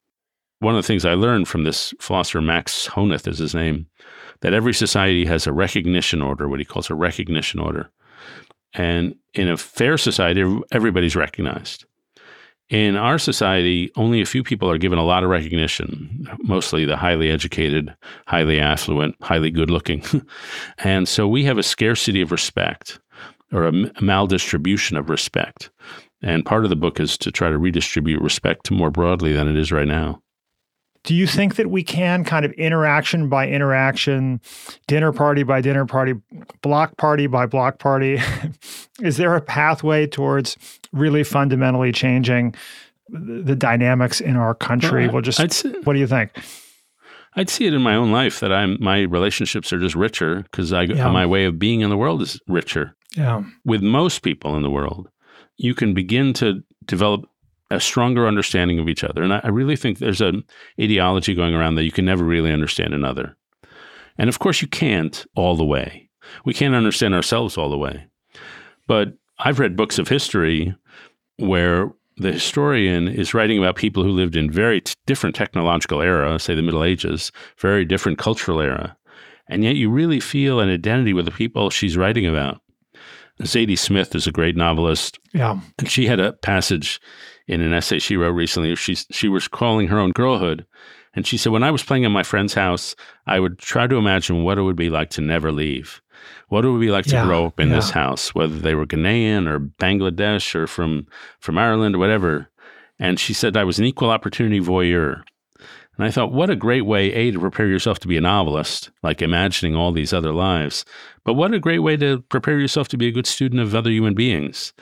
One 0.60 0.76
of 0.76 0.84
the 0.84 0.88
things 0.88 1.06
I 1.06 1.14
learned 1.14 1.48
from 1.48 1.64
this 1.64 1.94
philosopher, 2.00 2.42
Max 2.42 2.88
Honneth 2.88 3.28
is 3.28 3.38
his 3.38 3.56
name, 3.56 3.88
that 4.42 4.54
every 4.54 4.74
society 4.74 5.26
has 5.26 5.48
a 5.48 5.54
recognition 5.54 6.22
order, 6.22 6.50
what 6.50 6.60
he 6.60 6.66
calls 6.66 6.90
a 6.90 6.96
recognition 6.96 7.60
order. 7.60 7.90
And 8.74 9.16
in 9.34 9.50
a 9.50 9.58
fair 9.58 9.98
society, 9.98 10.44
everybody's 10.72 11.16
recognized. 11.16 11.86
In 12.70 12.96
our 12.96 13.20
society, 13.20 13.92
only 13.96 14.22
a 14.22 14.26
few 14.26 14.44
people 14.44 14.70
are 14.72 14.80
given 14.80 14.98
a 14.98 15.04
lot 15.04 15.24
of 15.24 15.30
recognition, 15.30 16.28
mostly 16.44 16.84
the 16.84 16.98
highly 16.98 17.30
educated, 17.30 17.96
highly 18.26 18.60
affluent, 18.60 19.16
highly 19.22 19.52
good 19.52 19.70
looking. 19.70 20.04
and 20.80 21.08
so 21.08 21.28
we 21.28 21.44
have 21.44 21.60
a 21.60 21.64
scarcity 21.64 22.22
of 22.22 22.32
respect 22.32 23.00
or 23.52 23.66
a 23.68 23.72
maldistribution 23.72 24.98
of 24.98 25.12
respect. 25.12 25.70
And 26.24 26.44
part 26.44 26.64
of 26.64 26.72
the 26.72 26.76
book 26.76 27.00
is 27.00 27.20
to 27.20 27.32
try 27.32 27.50
to 27.50 27.58
redistribute 27.58 28.22
respect 28.22 28.72
more 28.72 28.90
broadly 28.90 29.32
than 29.32 29.48
it 29.48 29.56
is 29.56 29.72
right 29.72 29.88
now. 29.88 30.24
Do 31.06 31.14
you 31.14 31.28
think 31.28 31.56
that 31.58 31.70
we 31.70 31.84
can 31.84 32.24
kind 32.24 32.46
of 32.46 32.52
interaction 32.54 33.30
by 33.30 33.48
interaction, 33.48 34.42
dinner 34.88 35.12
party 35.14 35.44
by 35.44 35.62
dinner 35.62 35.86
party, 35.86 36.16
block 36.64 36.98
party 36.98 37.28
by 37.28 37.46
block 37.46 37.78
party? 37.78 38.20
Is 39.02 39.18
there 39.18 39.36
a 39.36 39.42
pathway 39.42 40.08
towards 40.08 40.58
really 40.96 41.24
fundamentally 41.24 41.92
changing 41.92 42.56
the 43.10 43.56
dynamics 43.56 44.20
in 44.20 44.36
our 44.36 44.56
country? 44.56 45.08
Well, 45.08 45.22
just 45.22 45.38
say, 45.38 45.70
what 45.84 45.94
do 45.94 46.00
you 46.00 46.08
think? 46.08 46.32
I'd 47.36 47.50
see 47.50 47.66
it 47.66 47.74
in 47.74 47.82
my 47.82 47.96
own 47.96 48.12
life 48.12 48.40
that 48.40 48.52
I'm 48.52 48.78
my 48.80 49.02
relationships 49.02 49.74
are 49.74 49.80
just 49.80 49.96
richer 49.96 50.44
because 50.44 50.72
I 50.72 50.84
yeah. 50.84 51.10
my 51.10 51.26
way 51.26 51.46
of 51.46 51.60
being 51.60 51.82
in 51.82 51.90
the 51.90 51.98
world 51.98 52.22
is 52.22 52.40
richer. 52.48 52.96
Yeah. 53.16 53.44
With 53.66 53.82
most 53.82 54.20
people 54.20 54.56
in 54.56 54.64
the 54.64 54.70
world, 54.70 55.10
you 55.58 55.76
can 55.76 55.94
begin 55.94 56.34
to 56.34 56.64
develop 56.86 57.26
a 57.72 57.80
stronger 57.80 58.28
understanding 58.28 58.80
of 58.80 58.88
each 58.88 59.04
other. 59.04 59.24
And 59.24 59.34
I, 59.34 59.42
I 59.44 59.50
really 59.50 59.76
think 59.76 59.98
there's 59.98 60.22
an 60.22 60.44
ideology 60.80 61.34
going 61.34 61.54
around 61.54 61.76
that 61.76 61.84
you 61.84 61.92
can 61.92 62.06
never 62.06 62.24
really 62.24 62.52
understand 62.52 62.94
another. 62.94 63.36
And 64.18 64.30
of 64.30 64.40
course, 64.40 64.62
you 64.62 64.68
can't 64.68 65.26
all 65.36 65.56
the 65.56 65.66
way. 65.66 66.10
We 66.46 66.54
can't 66.54 66.76
understand 66.76 67.14
ourselves 67.14 67.58
all 67.58 67.70
the 67.70 67.78
way. 67.78 68.08
But 68.88 69.10
I've 69.40 69.60
read 69.60 69.76
books 69.76 70.00
of 70.00 70.08
history 70.08 70.76
where 71.38 71.92
the 72.18 72.32
historian 72.32 73.08
is 73.08 73.34
writing 73.34 73.58
about 73.58 73.76
people 73.76 74.04
who 74.04 74.10
lived 74.10 74.36
in 74.36 74.50
very 74.50 74.82
t- 74.82 74.94
different 75.06 75.36
technological 75.36 76.02
era, 76.02 76.40
say 76.40 76.56
the 76.56 76.62
Middle 76.62 76.84
Ages, 76.84 77.32
very 77.58 77.84
different 77.84 78.18
cultural 78.18 78.62
era. 78.62 78.96
And 79.48 79.64
yet 79.64 79.76
you 79.76 79.90
really 79.90 80.20
feel 80.20 80.60
an 80.60 80.70
identity 80.70 81.14
with 81.14 81.26
the 81.26 81.32
people 81.32 81.70
she's 81.70 81.98
writing 81.98 82.26
about. 82.26 82.62
Zadie 83.42 83.78
Smith 83.78 84.16
is 84.16 84.28
a 84.28 84.32
great 84.32 84.56
novelist. 84.56 85.20
Yeah. 85.34 85.60
And 85.78 85.90
she 85.90 86.08
had 86.08 86.20
a 86.20 86.34
passage 86.34 87.02
in 87.48 87.62
an 87.62 87.74
essay 87.74 88.00
she 88.00 88.16
wrote 88.16 88.32
recently. 88.32 88.76
She 88.76 88.96
she 88.96 89.28
was 89.28 89.48
calling 89.48 89.88
her 89.88 90.00
own 90.00 90.12
girlhood, 90.12 90.66
and 91.16 91.26
she 91.26 91.38
said, 91.38 91.52
"When 91.52 91.64
I 91.64 91.72
was 91.72 91.84
playing 91.84 92.04
in 92.04 92.12
my 92.12 92.24
friend's 92.24 92.54
house, 92.54 92.96
I 93.26 93.40
would 93.40 93.58
try 93.58 93.88
to 93.88 93.96
imagine 93.96 94.44
what 94.44 94.58
it 94.58 94.64
would 94.64 94.76
be 94.76 94.90
like 94.90 95.10
to 95.12 95.22
never 95.22 95.52
leave." 95.52 96.02
What 96.50 96.66
it 96.66 96.70
would 96.70 96.82
be 96.82 96.92
like 96.92 97.06
to 97.06 97.24
grow 97.24 97.48
up 97.48 97.60
in 97.60 97.70
yeah. 97.70 97.76
this 97.76 97.90
house, 97.90 98.34
whether 98.34 98.56
they 98.56 98.74
were 98.74 98.86
Ghanaian 98.86 99.48
or 99.48 99.60
Bangladesh 99.60 100.56
or 100.56 100.66
from 100.66 101.08
from 101.40 101.58
Ireland 101.58 101.96
or 101.96 102.00
whatever. 102.00 102.50
And 103.00 103.20
she 103.20 103.34
said 103.34 103.58
I 103.58 103.64
was 103.64 103.80
an 103.80 103.86
equal 103.86 104.10
opportunity 104.10 104.60
voyeur. 104.60 105.24
And 105.98 106.06
I 106.06 106.12
thought, 106.12 106.32
what 106.32 106.50
a 106.50 106.56
great 106.56 106.86
way, 106.86 107.14
A, 107.14 107.32
to 107.32 107.40
prepare 107.40 107.68
yourself 107.68 108.00
to 108.00 108.08
be 108.08 108.18
a 108.18 108.22
novelist, 108.22 108.92
like 109.02 109.22
imagining 109.22 109.76
all 109.76 109.92
these 109.92 110.14
other 110.14 110.32
lives. 110.32 110.84
But 111.24 111.34
what 111.36 111.54
a 111.54 111.60
great 111.60 111.80
way 111.80 111.96
to 111.98 112.22
prepare 112.30 112.60
yourself 112.60 112.88
to 112.90 112.98
be 112.98 113.08
a 113.08 113.12
good 113.12 113.28
student 113.28 113.62
of 113.62 113.74
other 113.74 113.92
human 113.92 114.14
beings. 114.14 114.74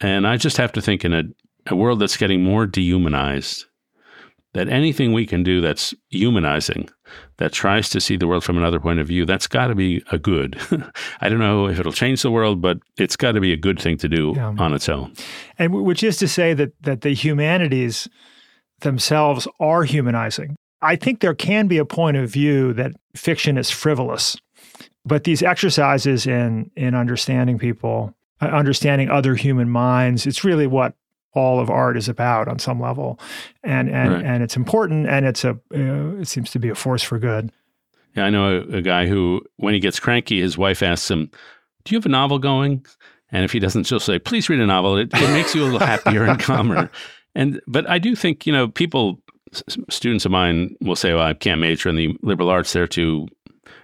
And 0.00 0.26
I 0.26 0.36
just 0.36 0.56
have 0.56 0.72
to 0.72 0.82
think 0.82 1.04
in 1.04 1.12
a 1.12 1.24
a 1.66 1.76
world 1.76 2.00
that's 2.00 2.16
getting 2.16 2.42
more 2.42 2.66
dehumanized, 2.66 3.66
that 4.52 4.68
anything 4.68 5.12
we 5.12 5.26
can 5.26 5.42
do 5.42 5.60
that's 5.60 5.94
humanizing, 6.08 6.88
that 7.38 7.52
tries 7.52 7.88
to 7.90 8.00
see 8.00 8.16
the 8.16 8.26
world 8.26 8.42
from 8.42 8.58
another 8.58 8.80
point 8.80 8.98
of 8.98 9.06
view, 9.06 9.24
that's 9.24 9.46
got 9.46 9.68
to 9.68 9.74
be 9.74 10.02
a 10.10 10.18
good. 10.18 10.60
I 11.20 11.28
don't 11.28 11.38
know 11.38 11.66
if 11.68 11.78
it'll 11.78 11.92
change 11.92 12.22
the 12.22 12.30
world, 12.30 12.60
but 12.60 12.78
it's 12.98 13.16
got 13.16 13.32
to 13.32 13.40
be 13.40 13.52
a 13.52 13.56
good 13.56 13.80
thing 13.80 13.96
to 13.98 14.08
do 14.08 14.32
yeah. 14.36 14.54
on 14.58 14.72
its 14.74 14.88
own. 14.88 15.12
And 15.58 15.72
which 15.84 16.02
is 16.02 16.16
to 16.18 16.28
say 16.28 16.54
that 16.54 16.72
that 16.82 17.02
the 17.02 17.14
humanities 17.14 18.08
themselves 18.80 19.46
are 19.60 19.84
humanizing. 19.84 20.56
I 20.82 20.96
think 20.96 21.20
there 21.20 21.34
can 21.34 21.66
be 21.66 21.78
a 21.78 21.84
point 21.84 22.16
of 22.16 22.30
view 22.30 22.72
that 22.72 22.92
fiction 23.14 23.58
is 23.58 23.70
frivolous, 23.70 24.36
but 25.04 25.24
these 25.24 25.42
exercises 25.42 26.26
in 26.26 26.70
in 26.74 26.94
understanding 26.94 27.58
people, 27.58 28.14
uh, 28.40 28.46
understanding 28.46 29.10
other 29.10 29.34
human 29.34 29.70
minds, 29.70 30.26
it's 30.26 30.42
really 30.42 30.66
what 30.66 30.94
all 31.32 31.60
of 31.60 31.70
art 31.70 31.96
is 31.96 32.08
about 32.08 32.48
on 32.48 32.58
some 32.58 32.80
level, 32.80 33.18
and 33.62 33.88
and 33.90 34.12
right. 34.12 34.24
and 34.24 34.42
it's 34.42 34.56
important, 34.56 35.08
and 35.08 35.26
it's 35.26 35.44
a 35.44 35.50
uh, 35.74 36.20
it 36.20 36.28
seems 36.28 36.50
to 36.50 36.58
be 36.58 36.68
a 36.68 36.74
force 36.74 37.02
for 37.02 37.18
good. 37.18 37.52
Yeah, 38.16 38.24
I 38.24 38.30
know 38.30 38.58
a, 38.58 38.78
a, 38.78 38.82
guy 38.82 39.06
who, 39.06 39.40
when 39.56 39.72
he 39.72 39.78
gets 39.78 40.00
cranky, 40.00 40.40
his 40.40 40.58
wife 40.58 40.82
asks 40.82 41.10
him, 41.10 41.30
"Do 41.84 41.94
you 41.94 41.98
have 41.98 42.06
a 42.06 42.10
novel 42.10 42.38
going?" 42.38 42.84
And 43.32 43.44
if 43.44 43.52
he 43.52 43.60
doesn't, 43.60 43.84
she'll 43.84 44.00
say, 44.00 44.18
"Please 44.18 44.48
read 44.48 44.60
a 44.60 44.66
novel. 44.66 44.96
It, 44.96 45.10
it 45.12 45.32
makes 45.32 45.54
you 45.54 45.62
a 45.62 45.66
little 45.66 45.86
happier 45.86 46.24
and 46.24 46.38
calmer." 46.38 46.90
And 47.36 47.60
but 47.68 47.88
I 47.88 48.00
do 48.00 48.16
think 48.16 48.44
you 48.44 48.52
know 48.52 48.66
people, 48.66 49.22
students 49.88 50.24
of 50.24 50.32
mine 50.32 50.74
will 50.80 50.96
say, 50.96 51.14
"Well, 51.14 51.22
I 51.22 51.32
can't 51.32 51.60
major 51.60 51.88
in 51.88 51.94
the 51.94 52.16
liberal 52.22 52.48
arts; 52.48 52.72
they're 52.72 52.88
too 52.88 53.28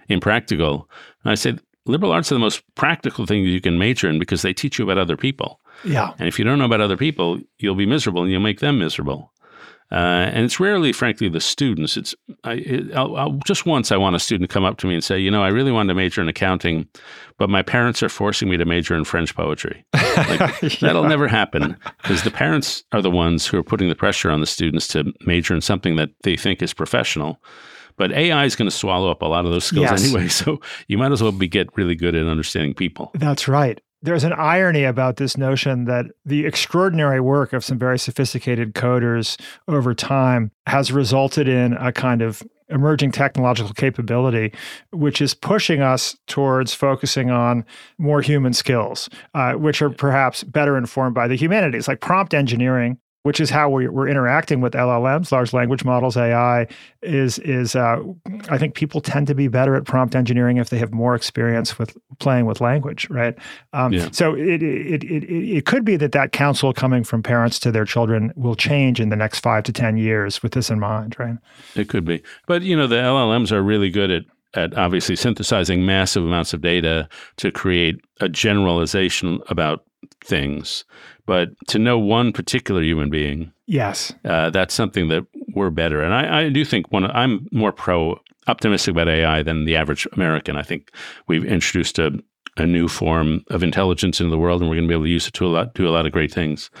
impractical." 0.09 0.89
And 1.23 1.31
I 1.31 1.35
say, 1.35 1.57
liberal 1.87 2.11
arts 2.11 2.31
are 2.31 2.35
the 2.35 2.39
most 2.39 2.63
practical 2.75 3.25
thing 3.25 3.43
you 3.43 3.61
can 3.61 3.79
major 3.79 4.09
in 4.09 4.19
because 4.19 4.41
they 4.41 4.53
teach 4.53 4.77
you 4.77 4.83
about 4.83 4.97
other 4.97 5.17
people. 5.17 5.59
Yeah. 5.83 6.13
And 6.19 6.27
if 6.27 6.39
you 6.39 6.45
don't 6.45 6.59
know 6.59 6.65
about 6.65 6.81
other 6.81 6.97
people, 6.97 7.39
you'll 7.59 7.75
be 7.75 7.85
miserable 7.85 8.23
and 8.23 8.31
you'll 8.31 8.41
make 8.41 8.59
them 8.59 8.79
miserable. 8.79 9.31
Uh, 9.89 10.27
and 10.33 10.43
it's 10.43 10.59
rarely, 10.59 10.91
frankly, 10.91 11.29
the 11.29 11.39
students. 11.39 11.95
It's 11.95 12.13
I, 12.43 12.53
it, 12.55 12.93
I'll, 12.93 13.15
I'll, 13.15 13.31
just 13.45 13.65
once 13.65 13.89
I 13.89 13.95
want 13.95 14.17
a 14.17 14.19
student 14.19 14.49
to 14.49 14.53
come 14.53 14.65
up 14.65 14.77
to 14.79 14.87
me 14.87 14.95
and 14.95 15.03
say, 15.03 15.17
you 15.17 15.31
know, 15.31 15.41
I 15.41 15.47
really 15.47 15.71
wanted 15.71 15.89
to 15.89 15.95
major 15.95 16.21
in 16.21 16.27
accounting, 16.27 16.89
but 17.37 17.49
my 17.49 17.61
parents 17.61 18.03
are 18.03 18.09
forcing 18.09 18.49
me 18.49 18.57
to 18.57 18.65
major 18.65 18.95
in 18.95 19.05
French 19.05 19.33
poetry. 19.33 19.85
Like, 19.93 20.61
yeah. 20.61 20.69
That'll 20.81 21.05
never 21.07 21.27
happen 21.27 21.77
because 22.01 22.23
the 22.23 22.31
parents 22.31 22.83
are 22.91 23.01
the 23.01 23.09
ones 23.09 23.47
who 23.47 23.57
are 23.57 23.63
putting 23.63 23.87
the 23.87 23.95
pressure 23.95 24.29
on 24.29 24.41
the 24.41 24.45
students 24.45 24.87
to 24.89 25.13
major 25.25 25.53
in 25.53 25.61
something 25.61 25.95
that 25.95 26.09
they 26.23 26.35
think 26.35 26.61
is 26.61 26.73
professional. 26.73 27.41
But 27.95 28.11
AI 28.11 28.43
is 28.43 28.55
going 28.55 28.69
to 28.69 28.75
swallow 28.75 29.09
up 29.09 29.21
a 29.21 29.25
lot 29.25 29.45
of 29.45 29.51
those 29.51 29.63
skills 29.63 29.89
yes. 29.89 30.03
anyway. 30.03 30.27
So 30.37 30.59
you 30.87 30.97
might 30.97 31.13
as 31.13 31.23
well 31.23 31.31
be 31.31 31.47
get 31.47 31.75
really 31.77 31.95
good 31.95 32.13
at 32.13 32.27
understanding 32.27 32.73
people. 32.73 33.11
That's 33.13 33.47
right. 33.47 33.79
There's 34.01 34.23
an 34.23 34.33
irony 34.33 34.83
about 34.83 35.17
this 35.17 35.37
notion 35.37 35.85
that 35.85 36.05
the 36.23 36.45
extraordinary 36.45 37.19
work 37.19 37.51
of 37.51 37.65
some 37.65 37.79
very 37.79 37.97
sophisticated 37.97 38.75
coders 38.75 39.39
over 39.67 39.93
time 39.95 40.51
has 40.67 40.91
resulted 40.91 41.47
in 41.47 41.73
a 41.73 41.91
kind 41.91 42.21
of 42.21 42.43
emerging 42.69 43.11
technological 43.11 43.73
capability, 43.73 44.53
which 44.91 45.21
is 45.21 45.33
pushing 45.33 45.81
us 45.81 46.15
towards 46.27 46.73
focusing 46.73 47.31
on 47.31 47.65
more 47.97 48.21
human 48.21 48.53
skills, 48.53 49.09
uh, 49.33 49.53
which 49.53 49.81
are 49.81 49.89
perhaps 49.89 50.43
better 50.43 50.77
informed 50.77 51.15
by 51.15 51.27
the 51.27 51.35
humanities, 51.35 51.87
like 51.87 52.01
prompt 52.01 52.33
engineering 52.33 52.99
which 53.27 53.41
is 53.41 53.49
how 53.49 53.69
we're, 53.69 53.91
we're 53.91 54.07
interacting 54.07 54.61
with 54.61 54.71
LLMs, 54.71 55.33
large 55.33 55.51
language 55.51 55.83
models, 55.83 56.15
AI, 56.15 56.65
is 57.01 57.39
is 57.39 57.75
uh, 57.75 58.01
I 58.49 58.57
think 58.57 58.73
people 58.73 59.01
tend 59.01 59.27
to 59.27 59.35
be 59.35 59.49
better 59.49 59.75
at 59.75 59.83
prompt 59.83 60.15
engineering 60.15 60.55
if 60.55 60.69
they 60.69 60.77
have 60.77 60.93
more 60.93 61.13
experience 61.13 61.77
with 61.77 61.97
playing 62.19 62.45
with 62.45 62.61
language, 62.61 63.09
right? 63.09 63.37
Um, 63.73 63.91
yeah. 63.91 64.07
So 64.13 64.33
it, 64.33 64.63
it 64.63 65.03
it 65.03 65.25
it 65.25 65.65
could 65.65 65.83
be 65.83 65.97
that 65.97 66.13
that 66.13 66.31
counsel 66.31 66.71
coming 66.71 67.03
from 67.03 67.21
parents 67.21 67.59
to 67.59 67.69
their 67.69 67.83
children 67.83 68.31
will 68.37 68.55
change 68.55 69.01
in 69.01 69.09
the 69.09 69.17
next 69.17 69.41
five 69.41 69.65
to 69.65 69.73
ten 69.73 69.97
years 69.97 70.41
with 70.41 70.53
this 70.53 70.69
in 70.69 70.79
mind, 70.79 71.19
right? 71.19 71.35
It 71.75 71.89
could 71.89 72.05
be, 72.05 72.23
but 72.45 72.61
you 72.61 72.77
know 72.77 72.87
the 72.87 72.95
LLMs 72.95 73.51
are 73.51 73.61
really 73.61 73.89
good 73.89 74.09
at 74.09 74.23
at 74.53 74.73
obviously 74.77 75.17
synthesizing 75.17 75.85
massive 75.85 76.23
amounts 76.23 76.53
of 76.53 76.61
data 76.61 77.09
to 77.35 77.51
create 77.51 77.99
a 78.21 78.29
generalization 78.29 79.41
about 79.49 79.83
things 80.23 80.83
but 81.27 81.49
to 81.67 81.77
know 81.77 81.99
one 81.99 82.31
particular 82.31 82.81
human 82.81 83.09
being, 83.09 83.51
yes, 83.67 84.13
uh, 84.23 84.49
that's 84.49 84.73
something 84.73 85.09
that 85.09 85.27
we're 85.53 85.69
better. 85.69 86.01
And 86.01 86.13
I, 86.13 86.45
I 86.45 86.49
do 86.49 86.63
think 86.65 86.89
one. 86.91 87.05
I'm 87.05 87.47
more 87.51 87.73
pro 87.73 88.17
optimistic 88.47 88.93
about 88.93 89.09
AI 89.09 89.43
than 89.43 89.65
the 89.65 89.75
average 89.75 90.07
American. 90.13 90.55
I 90.55 90.63
think 90.63 90.89
we've 91.27 91.43
introduced 91.43 91.99
a, 91.99 92.11
a 92.55 92.65
new 92.65 92.87
form 92.87 93.43
of 93.49 93.61
intelligence 93.61 94.21
into 94.21 94.31
the 94.31 94.37
world, 94.37 94.61
and 94.61 94.69
we're 94.69 94.77
going 94.77 94.87
to 94.87 94.91
be 94.91 94.95
able 94.95 95.03
to 95.03 95.09
use 95.09 95.27
it 95.27 95.33
to 95.33 95.45
a 95.45 95.49
lot, 95.49 95.73
do 95.73 95.85
a 95.85 95.91
lot 95.91 96.05
of 96.05 96.13
great 96.13 96.33
things. 96.33 96.71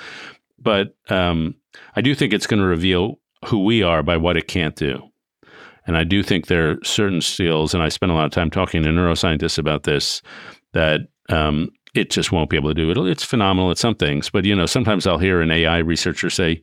But 0.57 0.95
um, 1.09 1.53
I 1.97 2.01
do 2.01 2.15
think 2.15 2.33
it's 2.33 2.47
going 2.47 2.61
to 2.61 2.65
reveal 2.65 3.19
who 3.45 3.65
we 3.65 3.83
are 3.83 4.01
by 4.01 4.15
what 4.15 4.37
it 4.37 4.47
can't 4.47 4.77
do. 4.77 5.03
And 5.85 5.97
I 5.97 6.05
do 6.05 6.23
think 6.23 6.47
there 6.47 6.71
are 6.71 6.83
certain 6.85 7.19
skills, 7.19 7.73
and 7.73 7.83
I 7.83 7.89
spend 7.89 8.13
a 8.13 8.15
lot 8.15 8.25
of 8.25 8.31
time 8.31 8.49
talking 8.49 8.81
to 8.83 8.89
neuroscientists 8.89 9.57
about 9.57 9.83
this, 9.83 10.21
that 10.71 11.01
um, 11.27 11.69
it 11.97 12.09
just 12.09 12.31
won't 12.31 12.49
be 12.49 12.57
able 12.57 12.73
to 12.73 12.73
do 12.73 12.89
it. 12.91 13.11
It's 13.11 13.23
phenomenal 13.23 13.71
at 13.71 13.77
some 13.77 13.95
things, 13.95 14.29
but 14.29 14.45
you 14.45 14.55
know, 14.55 14.65
sometimes 14.65 15.07
I'll 15.07 15.17
hear 15.17 15.41
an 15.41 15.51
AI 15.51 15.79
researcher 15.79 16.29
say, 16.29 16.61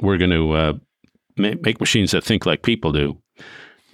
"We're 0.00 0.18
going 0.18 0.30
to 0.30 0.52
uh, 0.52 0.72
make 1.36 1.80
machines 1.80 2.10
that 2.10 2.24
think 2.24 2.44
like 2.44 2.62
people 2.62 2.92
do." 2.92 3.16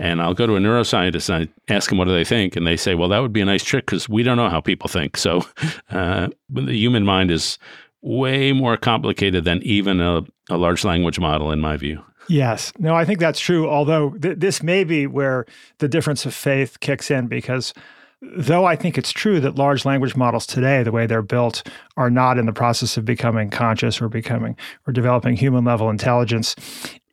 And 0.01 0.23
I'll 0.23 0.35
go 0.35 0.47
to 0.47 0.55
a 0.55 0.61
neuroscientist 0.61 1.29
and 1.29 1.51
I 1.69 1.73
ask 1.75 1.89
them 1.89 1.99
what 1.99 2.07
do 2.07 2.15
they 2.15 2.25
think, 2.25 2.57
and 2.57 2.67
they 2.67 2.77
say, 2.77 2.95
"Well, 2.95 3.09
that 3.11 3.19
would 3.19 3.33
be 3.33 3.41
a 3.41 3.45
nice 3.45 3.65
trick 3.65 3.87
because 3.87 4.09
we 4.09 4.23
don't 4.23 4.37
know 4.37 4.49
how 4.49 4.61
people 4.61 4.89
think." 4.89 5.17
So, 5.17 5.45
uh, 5.91 6.29
the 6.49 6.73
human 6.73 7.05
mind 7.05 7.31
is 7.31 7.59
way 8.01 8.53
more 8.53 8.77
complicated 8.77 9.45
than 9.45 9.63
even 9.63 10.01
a, 10.01 10.23
a 10.49 10.57
large 10.57 10.85
language 10.85 11.19
model, 11.19 11.51
in 11.53 11.61
my 11.61 11.77
view. 11.77 12.03
Yes. 12.29 12.73
No, 12.79 12.95
I 12.95 13.05
think 13.05 13.21
that's 13.21 13.41
true. 13.41 13.69
Although 13.69 14.11
th- 14.11 14.39
this 14.39 14.63
may 14.63 14.85
be 14.85 15.07
where 15.07 15.47
the 15.79 15.89
difference 15.89 16.27
of 16.27 16.35
faith 16.35 16.79
kicks 16.81 17.11
in 17.11 17.27
because 17.27 17.73
Though 18.21 18.65
I 18.65 18.75
think 18.75 18.99
it's 18.99 19.13
true 19.13 19.39
that 19.41 19.55
large 19.55 19.85
language 19.85 20.17
models 20.17 20.45
today, 20.45 20.83
the 20.83 20.91
way 20.91 21.07
they're 21.07 21.23
built, 21.23 21.63
are 21.97 22.11
not 22.11 22.37
in 22.37 22.47
the 22.47 22.53
process 22.53 22.97
of 22.97 23.05
becoming 23.05 23.49
conscious 23.49 24.03
or 24.03 24.09
becoming 24.09 24.57
or 24.87 24.93
developing 24.93 25.37
human 25.37 25.65
level 25.65 25.89
intelligence. 25.89 26.57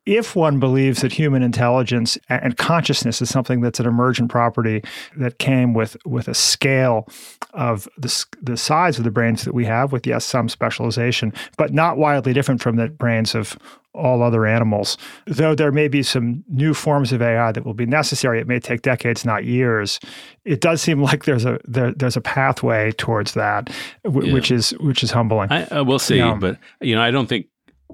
If 0.06 0.36
one 0.36 0.60
believes 0.60 1.02
that 1.02 1.12
human 1.12 1.42
intelligence 1.42 2.16
and 2.28 2.56
consciousness 2.56 3.20
is 3.20 3.28
something 3.28 3.60
that's 3.60 3.80
an 3.80 3.86
emergent 3.86 4.30
property 4.30 4.82
that 5.16 5.38
came 5.38 5.74
with, 5.74 5.96
with 6.06 6.28
a 6.28 6.34
scale 6.34 7.08
of 7.52 7.88
the, 7.98 8.24
the 8.40 8.56
size 8.56 8.98
of 8.98 9.04
the 9.04 9.10
brains 9.10 9.44
that 9.44 9.54
we 9.54 9.64
have, 9.64 9.92
with 9.92 10.06
yes, 10.06 10.24
some 10.24 10.48
specialization, 10.48 11.32
but 11.56 11.72
not 11.72 11.98
wildly 11.98 12.32
different 12.32 12.62
from 12.62 12.76
the 12.76 12.88
brains 12.88 13.34
of 13.34 13.58
all 13.96 14.22
other 14.22 14.46
animals. 14.46 14.96
Though 15.26 15.54
there 15.54 15.72
may 15.72 15.88
be 15.88 16.02
some 16.02 16.44
new 16.48 16.74
forms 16.74 17.12
of 17.12 17.22
AI 17.22 17.50
that 17.52 17.64
will 17.64 17.74
be 17.74 17.86
necessary, 17.86 18.40
it 18.40 18.46
may 18.46 18.60
take 18.60 18.82
decades, 18.82 19.24
not 19.24 19.44
years. 19.44 19.98
It 20.44 20.60
does 20.60 20.82
seem 20.82 21.02
like 21.02 21.24
there's 21.24 21.44
a 21.44 21.58
there, 21.64 21.92
there's 21.92 22.16
a 22.16 22.20
pathway 22.20 22.92
towards 22.92 23.32
that, 23.34 23.70
w- 24.04 24.28
yeah. 24.28 24.34
which 24.34 24.50
is 24.50 24.70
which 24.78 25.02
is 25.02 25.10
humbling. 25.10 25.50
I, 25.50 25.64
uh, 25.64 25.84
we'll 25.84 25.98
see, 25.98 26.20
but 26.38 26.58
you 26.80 26.94
know, 26.94 27.02
I 27.02 27.10
don't 27.10 27.26
think. 27.26 27.46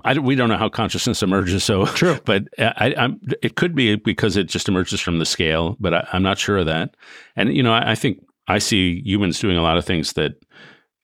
I, 0.05 0.18
we 0.18 0.34
don't 0.34 0.48
know 0.48 0.57
how 0.57 0.68
consciousness 0.68 1.22
emerges, 1.22 1.64
so 1.64 1.86
true. 1.86 2.18
But 2.24 2.48
uh, 2.59 2.72
I, 2.76 2.94
I'm, 2.96 3.20
it 3.42 3.57
could 3.57 3.74
be 3.74 3.96
because 3.96 4.36
it 4.36 4.44
just 4.44 4.68
emerges 4.68 5.00
from 5.00 5.18
the 5.18 5.26
scale, 5.26 5.76
but 5.80 5.94
I, 5.94 6.09
am 6.12 6.22
not 6.22 6.38
sure 6.38 6.59
of 6.59 6.66
that. 6.66 6.96
And 7.36 7.55
you 7.55 7.62
know, 7.62 7.72
I, 7.72 7.92
I 7.92 7.94
think 7.94 8.18
I 8.48 8.59
see 8.59 9.03
humans 9.05 9.38
doing 9.38 9.57
a 9.57 9.62
lot 9.62 9.78
of 9.78 9.84
things 9.84 10.14
that 10.14 10.32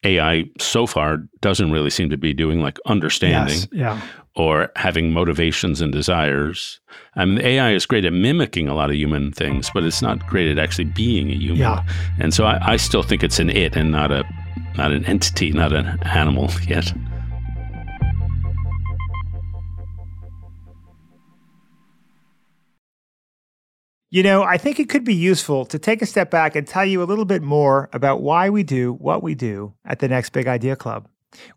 AI 0.05 0.45
so 0.61 0.87
far 0.87 1.19
doesn't 1.41 1.73
really 1.73 1.91
seem 1.91 2.11
to 2.11 2.17
be 2.17 2.33
doing, 2.33 2.61
like 2.61 2.79
understanding. 2.87 3.57
Yes, 3.57 3.69
yeah 3.73 4.01
or 4.39 4.71
having 4.77 5.13
motivations 5.13 5.81
and 5.81 5.93
desires. 5.93 6.81
I 7.17 7.25
mean, 7.25 7.41
AI 7.41 7.73
is 7.73 7.85
great 7.87 8.05
at 8.05 8.13
mimicking 8.13 8.69
a 8.69 8.75
lot 8.75 8.89
of 8.89 8.97
human 8.97 9.33
things, 9.33 9.69
but 9.75 9.83
it's 9.83 10.01
not 10.01 10.25
great 10.29 10.49
at 10.49 10.59
actually 10.59 10.85
being 10.85 11.31
a 11.31 11.35
human. 11.35 11.59
Yeah. 11.59 11.85
And 12.21 12.33
so 12.33 12.45
I, 12.45 12.75
I 12.75 12.77
still 12.77 13.03
think 13.03 13.25
it's 13.25 13.41
an 13.41 13.51
it 13.51 13.77
and 13.77 13.91
not 13.91 14.13
a 14.13 14.25
not 14.77 14.93
an 14.93 15.05
entity, 15.07 15.51
not 15.51 15.73
an 15.73 15.99
animal 16.05 16.51
yet. 16.69 16.93
You 24.11 24.23
know, 24.23 24.43
I 24.43 24.57
think 24.57 24.81
it 24.81 24.89
could 24.89 25.05
be 25.05 25.15
useful 25.15 25.67
to 25.67 25.79
take 25.79 26.01
a 26.01 26.07
step 26.07 26.31
back 26.31 26.57
and 26.57 26.67
tell 26.67 26.85
you 26.85 27.03
a 27.03 27.05
little 27.05 27.27
bit 27.27 27.43
more 27.43 27.91
about 27.93 28.23
why 28.23 28.49
we 28.49 28.63
do 28.63 28.95
what 28.95 29.23
we 29.23 29.35
do 29.35 29.75
at 29.85 29.99
the 29.99 30.09
Next 30.09 30.31
Big 30.31 30.47
Idea 30.47 30.77
Club. 30.77 31.09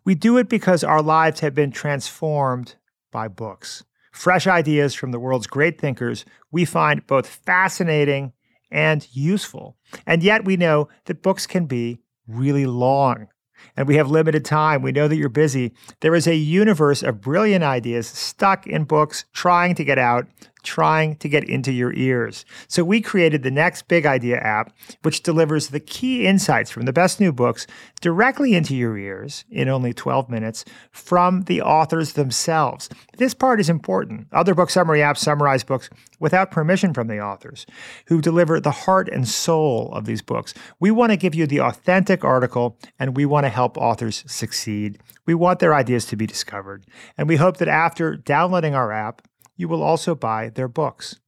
We 0.04 0.14
do 0.14 0.36
it 0.36 0.50
because 0.50 0.84
our 0.84 1.00
lives 1.00 1.40
have 1.40 1.54
been 1.54 1.70
transformed 1.70 2.74
by 3.10 3.28
books. 3.28 3.84
Fresh 4.12 4.46
ideas 4.46 4.92
from 4.92 5.12
the 5.12 5.18
world's 5.18 5.46
great 5.46 5.80
thinkers 5.80 6.26
we 6.50 6.66
find 6.66 7.06
both 7.06 7.26
fascinating 7.26 8.34
and 8.70 9.08
useful. 9.12 9.78
And 10.04 10.22
yet 10.22 10.44
we 10.44 10.58
know 10.58 10.88
that 11.06 11.22
books 11.22 11.46
can 11.46 11.64
be 11.64 12.00
really 12.28 12.66
long. 12.66 13.28
And 13.76 13.88
we 13.88 13.96
have 13.96 14.10
limited 14.10 14.44
time. 14.44 14.82
We 14.82 14.92
know 14.92 15.08
that 15.08 15.16
you're 15.16 15.28
busy. 15.28 15.72
There 16.00 16.14
is 16.14 16.26
a 16.26 16.34
universe 16.34 17.02
of 17.02 17.20
brilliant 17.20 17.64
ideas 17.64 18.06
stuck 18.06 18.66
in 18.66 18.84
books 18.84 19.24
trying 19.32 19.74
to 19.76 19.84
get 19.84 19.98
out 19.98 20.26
trying 20.62 21.16
to 21.16 21.28
get 21.28 21.44
into 21.44 21.72
your 21.72 21.92
ears. 21.94 22.44
So 22.68 22.84
we 22.84 23.00
created 23.00 23.42
the 23.42 23.50
Next 23.50 23.88
Big 23.88 24.06
Idea 24.06 24.38
app, 24.38 24.72
which 25.02 25.22
delivers 25.22 25.68
the 25.68 25.80
key 25.80 26.26
insights 26.26 26.70
from 26.70 26.84
the 26.84 26.92
best 26.92 27.20
new 27.20 27.32
books 27.32 27.66
directly 28.00 28.54
into 28.54 28.74
your 28.74 28.96
ears 28.96 29.44
in 29.50 29.68
only 29.68 29.92
12 29.92 30.28
minutes 30.28 30.64
from 30.90 31.42
the 31.42 31.62
authors 31.62 32.14
themselves. 32.14 32.88
This 33.16 33.34
part 33.34 33.60
is 33.60 33.68
important. 33.68 34.26
Other 34.32 34.54
book 34.54 34.70
summary 34.70 35.00
apps 35.00 35.18
summarize 35.18 35.64
books 35.64 35.88
without 36.18 36.50
permission 36.50 36.94
from 36.94 37.08
the 37.08 37.20
authors, 37.20 37.66
who 38.06 38.20
deliver 38.20 38.60
the 38.60 38.70
heart 38.70 39.08
and 39.08 39.26
soul 39.26 39.90
of 39.92 40.04
these 40.04 40.22
books. 40.22 40.54
We 40.78 40.90
want 40.90 41.10
to 41.10 41.16
give 41.16 41.34
you 41.34 41.46
the 41.46 41.60
authentic 41.60 42.24
article, 42.24 42.78
and 42.98 43.16
we 43.16 43.26
want 43.26 43.44
to 43.44 43.50
help 43.50 43.76
authors 43.76 44.24
succeed. 44.26 44.98
We 45.26 45.34
want 45.34 45.58
their 45.58 45.74
ideas 45.74 46.06
to 46.06 46.16
be 46.16 46.26
discovered. 46.26 46.84
And 47.18 47.28
we 47.28 47.36
hope 47.36 47.56
that 47.58 47.68
after 47.68 48.16
downloading 48.16 48.74
our 48.74 48.92
app, 48.92 49.22
you 49.56 49.68
will 49.68 49.82
also 49.82 50.14
buy 50.14 50.50
their 50.50 50.68
books. 50.68 51.18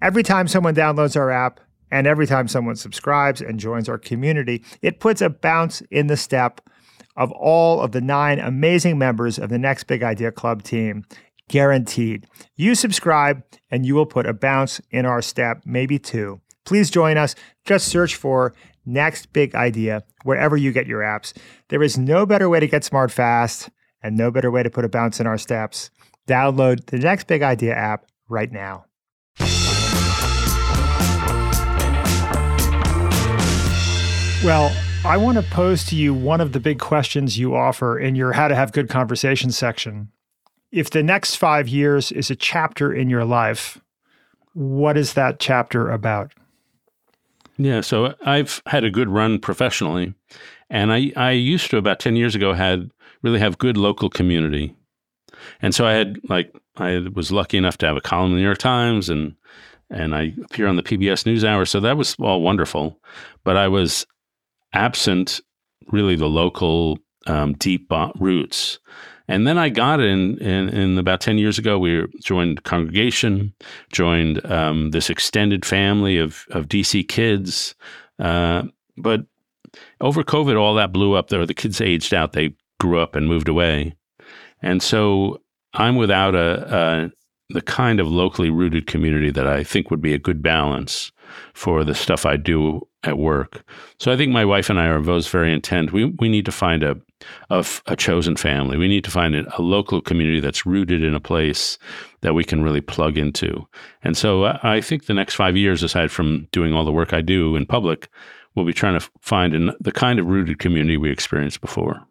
Every 0.00 0.22
time 0.22 0.48
someone 0.48 0.74
downloads 0.74 1.16
our 1.16 1.30
app 1.30 1.60
and 1.90 2.06
every 2.06 2.26
time 2.26 2.48
someone 2.48 2.76
subscribes 2.76 3.40
and 3.40 3.60
joins 3.60 3.88
our 3.88 3.98
community, 3.98 4.64
it 4.82 5.00
puts 5.00 5.20
a 5.20 5.30
bounce 5.30 5.82
in 5.90 6.06
the 6.06 6.16
step 6.16 6.60
of 7.16 7.32
all 7.32 7.80
of 7.80 7.92
the 7.92 8.00
nine 8.00 8.38
amazing 8.38 8.98
members 8.98 9.38
of 9.38 9.48
the 9.48 9.58
Next 9.58 9.84
Big 9.84 10.02
Idea 10.02 10.32
Club 10.32 10.62
team. 10.62 11.04
Guaranteed. 11.48 12.26
You 12.56 12.74
subscribe 12.74 13.42
and 13.70 13.86
you 13.86 13.94
will 13.94 14.06
put 14.06 14.26
a 14.26 14.34
bounce 14.34 14.80
in 14.90 15.06
our 15.06 15.22
step, 15.22 15.62
maybe 15.64 15.98
two. 15.98 16.40
Please 16.64 16.90
join 16.90 17.16
us. 17.16 17.36
Just 17.64 17.86
search 17.86 18.16
for 18.16 18.52
Next 18.84 19.32
Big 19.32 19.54
Idea 19.54 20.02
wherever 20.24 20.56
you 20.56 20.72
get 20.72 20.88
your 20.88 21.00
apps. 21.00 21.32
There 21.68 21.82
is 21.82 21.96
no 21.96 22.26
better 22.26 22.48
way 22.48 22.58
to 22.58 22.66
get 22.66 22.82
smart 22.82 23.12
fast 23.12 23.70
and 24.02 24.16
no 24.16 24.32
better 24.32 24.50
way 24.50 24.64
to 24.64 24.70
put 24.70 24.84
a 24.84 24.88
bounce 24.88 25.20
in 25.20 25.26
our 25.26 25.38
steps 25.38 25.90
Download 26.26 26.84
the 26.86 26.98
Next 26.98 27.26
Big 27.26 27.42
Idea 27.42 27.74
app 27.74 28.06
right 28.28 28.50
now. 28.50 28.84
Well, 34.44 34.74
I 35.04 35.16
want 35.16 35.38
to 35.38 35.42
pose 35.50 35.84
to 35.86 35.96
you 35.96 36.12
one 36.12 36.40
of 36.40 36.52
the 36.52 36.60
big 36.60 36.78
questions 36.78 37.38
you 37.38 37.54
offer 37.54 37.98
in 37.98 38.14
your 38.16 38.32
How 38.32 38.48
to 38.48 38.54
Have 38.54 38.72
Good 38.72 38.88
Conversations 38.88 39.56
section. 39.56 40.10
If 40.72 40.90
the 40.90 41.02
next 41.02 41.36
five 41.36 41.68
years 41.68 42.12
is 42.12 42.30
a 42.30 42.36
chapter 42.36 42.92
in 42.92 43.08
your 43.08 43.24
life, 43.24 43.80
what 44.52 44.96
is 44.96 45.14
that 45.14 45.38
chapter 45.38 45.90
about? 45.90 46.32
Yeah, 47.56 47.80
so 47.80 48.14
I've 48.24 48.62
had 48.66 48.84
a 48.84 48.90
good 48.90 49.08
run 49.08 49.38
professionally, 49.38 50.14
and 50.68 50.92
I, 50.92 51.12
I 51.16 51.30
used 51.30 51.70
to 51.70 51.76
about 51.76 52.00
10 52.00 52.16
years 52.16 52.34
ago 52.34 52.52
had 52.52 52.90
really 53.22 53.38
have 53.38 53.58
good 53.58 53.76
local 53.76 54.10
community. 54.10 54.76
And 55.62 55.74
so 55.74 55.86
I 55.86 55.92
had 55.92 56.20
like 56.28 56.54
I 56.76 57.06
was 57.12 57.32
lucky 57.32 57.58
enough 57.58 57.78
to 57.78 57.86
have 57.86 57.96
a 57.96 58.00
column 58.00 58.30
in 58.30 58.32
the 58.32 58.38
New 58.38 58.46
York 58.46 58.58
Times 58.58 59.08
and 59.08 59.34
and 59.90 60.14
I 60.14 60.34
appear 60.44 60.66
on 60.66 60.76
the 60.76 60.82
PBS 60.82 61.24
NewsHour. 61.24 61.66
So 61.68 61.80
that 61.80 61.96
was 61.96 62.16
all 62.18 62.42
wonderful, 62.42 63.00
but 63.44 63.56
I 63.56 63.68
was 63.68 64.06
absent 64.72 65.40
really 65.88 66.16
the 66.16 66.28
local 66.28 66.98
um, 67.26 67.54
deep 67.54 67.92
roots. 68.18 68.78
And 69.28 69.46
then 69.46 69.58
I 69.58 69.68
got 69.68 70.00
in, 70.00 70.38
in, 70.38 70.68
in, 70.68 70.98
about 70.98 71.20
10 71.20 71.38
years 71.38 71.58
ago, 71.58 71.78
we 71.78 72.04
joined 72.22 72.62
Congregation, 72.62 73.52
joined 73.92 74.44
um, 74.46 74.90
this 74.90 75.10
extended 75.10 75.64
family 75.64 76.18
of, 76.18 76.44
of 76.50 76.68
DC 76.68 77.08
kids. 77.08 77.74
Uh, 78.20 78.64
but 78.96 79.26
over 80.00 80.22
COVID, 80.22 80.58
all 80.58 80.74
that 80.74 80.92
blew 80.92 81.14
up 81.14 81.28
there. 81.28 81.44
The 81.44 81.54
kids 81.54 81.80
aged 81.80 82.14
out, 82.14 82.32
they 82.32 82.54
grew 82.78 83.00
up 83.00 83.16
and 83.16 83.26
moved 83.26 83.48
away. 83.48 83.95
And 84.66 84.82
so 84.82 85.40
I'm 85.74 85.96
without 85.96 86.34
a, 86.34 86.76
a 86.76 87.10
the 87.50 87.62
kind 87.62 88.00
of 88.00 88.08
locally 88.08 88.50
rooted 88.50 88.88
community 88.88 89.30
that 89.30 89.46
I 89.46 89.62
think 89.62 89.90
would 89.90 90.02
be 90.02 90.12
a 90.12 90.18
good 90.18 90.42
balance 90.42 91.12
for 91.54 91.84
the 91.84 91.94
stuff 91.94 92.26
I 92.26 92.36
do 92.36 92.80
at 93.04 93.18
work. 93.18 93.64
So 94.00 94.10
I 94.10 94.16
think 94.16 94.32
my 94.32 94.44
wife 94.44 94.68
and 94.68 94.80
I 94.80 94.86
are 94.86 94.98
both 94.98 95.28
very 95.28 95.52
intent. 95.52 95.92
We 95.92 96.06
we 96.06 96.28
need 96.28 96.44
to 96.46 96.52
find 96.52 96.82
a 96.82 96.96
a, 97.48 97.64
a 97.86 97.94
chosen 97.94 98.36
family. 98.36 98.76
We 98.76 98.88
need 98.88 99.04
to 99.04 99.10
find 99.10 99.36
a, 99.36 99.58
a, 99.58 99.62
local 99.62 100.02
community 100.02 100.40
that's 100.40 100.66
rooted 100.66 101.02
in 101.02 101.14
a 101.14 101.20
place 101.20 101.78
that 102.20 102.34
we 102.34 102.44
can 102.44 102.62
really 102.62 102.82
plug 102.82 103.16
into. 103.16 103.66
And 104.02 104.16
so 104.16 104.44
I, 104.44 104.76
I 104.76 104.80
think 104.82 105.06
the 105.06 105.14
next 105.14 105.34
five 105.34 105.56
years, 105.56 105.82
aside 105.82 106.10
from 106.10 106.46
doing 106.52 106.74
all 106.74 106.84
the 106.84 106.92
work 106.92 107.14
I 107.14 107.22
do 107.22 107.56
in 107.56 107.64
public, 107.64 108.08
we'll 108.54 108.66
be 108.66 108.74
trying 108.74 109.00
to 109.00 109.08
find 109.20 109.54
an, 109.54 109.72
the 109.80 109.92
kind 109.92 110.18
of 110.18 110.26
rooted 110.26 110.58
community 110.58 110.98
we 110.98 111.10
experienced 111.10 111.62
before. 111.62 112.06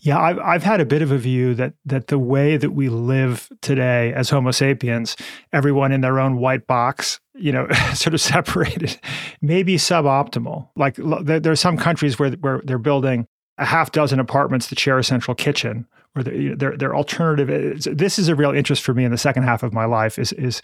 Yeah, 0.00 0.18
I've 0.18 0.38
I've 0.38 0.62
had 0.62 0.80
a 0.80 0.84
bit 0.84 1.02
of 1.02 1.10
a 1.10 1.18
view 1.18 1.54
that 1.54 1.74
that 1.84 2.08
the 2.08 2.18
way 2.18 2.56
that 2.56 2.70
we 2.70 2.88
live 2.88 3.48
today 3.60 4.12
as 4.12 4.30
Homo 4.30 4.50
sapiens, 4.50 5.16
everyone 5.52 5.92
in 5.92 6.00
their 6.00 6.18
own 6.18 6.36
white 6.36 6.66
box, 6.66 7.20
you 7.34 7.52
know, 7.52 7.68
sort 7.94 8.14
of 8.14 8.20
separated, 8.20 8.98
may 9.40 9.62
be 9.62 9.76
suboptimal. 9.76 10.68
Like 10.76 10.96
there, 10.96 11.40
there 11.40 11.52
are 11.52 11.56
some 11.56 11.76
countries 11.76 12.18
where 12.18 12.30
where 12.32 12.60
they're 12.64 12.78
building 12.78 13.26
a 13.58 13.64
half 13.64 13.92
dozen 13.92 14.18
apartments 14.18 14.68
to 14.68 14.76
share 14.76 14.98
a 14.98 15.04
central 15.04 15.34
kitchen, 15.34 15.86
or 16.16 16.22
their 16.22 16.76
their 16.76 16.94
alternative. 16.94 17.82
This 17.96 18.18
is 18.18 18.28
a 18.28 18.34
real 18.34 18.52
interest 18.52 18.82
for 18.82 18.94
me 18.94 19.04
in 19.04 19.10
the 19.10 19.18
second 19.18 19.44
half 19.44 19.62
of 19.62 19.72
my 19.72 19.84
life. 19.84 20.18
Is 20.18 20.32
is 20.32 20.62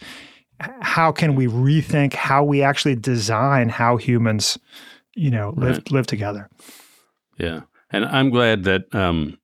how 0.81 1.11
can 1.11 1.35
we 1.35 1.47
rethink 1.47 2.13
how 2.13 2.43
we 2.43 2.61
actually 2.61 2.95
design 2.95 3.69
how 3.69 3.97
humans, 3.97 4.57
you 5.15 5.31
know, 5.31 5.53
live 5.55 5.77
right. 5.77 5.91
live 5.91 6.07
together. 6.07 6.49
Yeah. 7.37 7.61
And 7.91 8.05
I'm 8.05 8.29
glad 8.29 8.63
that 8.63 8.93
um, 8.93 9.37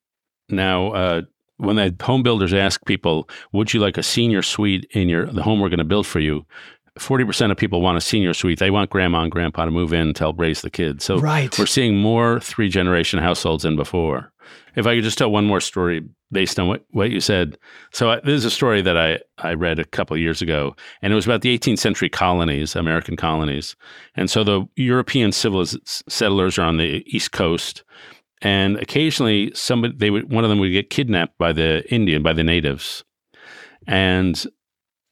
now 0.49 0.91
uh, 0.91 1.21
when 1.57 1.75
the 1.75 1.95
home 2.01 2.23
builders 2.23 2.53
ask 2.53 2.85
people, 2.85 3.29
would 3.51 3.73
you 3.73 3.79
like 3.79 3.97
a 3.97 4.03
senior 4.03 4.41
suite 4.41 4.87
in 4.91 5.09
your 5.09 5.25
the 5.25 5.43
home 5.43 5.59
we're 5.59 5.69
going 5.69 5.79
to 5.79 5.85
build 5.85 6.07
for 6.07 6.19
you? 6.19 6.45
40% 6.97 7.51
of 7.51 7.57
people 7.57 7.81
want 7.81 7.97
a 7.97 8.01
senior 8.01 8.33
suite. 8.33 8.59
They 8.59 8.71
want 8.71 8.89
grandma 8.89 9.21
and 9.21 9.31
grandpa 9.31 9.65
to 9.65 9.71
move 9.71 9.93
in 9.93 10.13
to 10.15 10.23
help 10.23 10.39
raise 10.39 10.61
the 10.61 10.71
kids. 10.71 11.05
So 11.05 11.19
right. 11.19 11.57
we're 11.57 11.67
seeing 11.67 11.97
more 11.97 12.39
three 12.39 12.69
generation 12.69 13.19
households 13.19 13.63
than 13.63 13.75
before. 13.75 14.31
If 14.75 14.87
I 14.87 14.95
could 14.95 15.03
just 15.03 15.17
tell 15.17 15.31
one 15.31 15.45
more 15.45 15.61
story 15.61 16.07
based 16.31 16.59
on 16.59 16.67
what, 16.67 16.85
what 16.91 17.09
you 17.09 17.19
said. 17.19 17.57
So 17.91 18.11
I, 18.11 18.19
this 18.19 18.33
is 18.33 18.45
a 18.45 18.51
story 18.51 18.81
that 18.81 18.97
I, 18.97 19.19
I 19.37 19.53
read 19.53 19.79
a 19.79 19.85
couple 19.85 20.15
of 20.15 20.21
years 20.21 20.41
ago, 20.41 20.75
and 21.01 21.11
it 21.13 21.15
was 21.15 21.25
about 21.25 21.41
the 21.41 21.57
18th 21.57 21.79
century 21.79 22.09
colonies, 22.09 22.75
American 22.75 23.15
colonies. 23.15 23.75
And 24.15 24.29
so 24.29 24.43
the 24.43 24.67
European 24.75 25.31
civiliz- 25.31 26.03
settlers 26.09 26.57
are 26.57 26.63
on 26.63 26.77
the 26.77 27.03
East 27.07 27.31
Coast, 27.31 27.83
and 28.41 28.77
occasionally 28.77 29.51
somebody 29.55 29.95
they 29.97 30.09
would 30.09 30.31
one 30.31 30.43
of 30.43 30.49
them 30.49 30.59
would 30.59 30.71
get 30.71 30.89
kidnapped 30.89 31.37
by 31.37 31.53
the 31.53 31.83
Indian 31.93 32.23
by 32.23 32.33
the 32.33 32.43
natives, 32.43 33.03
and 33.87 34.45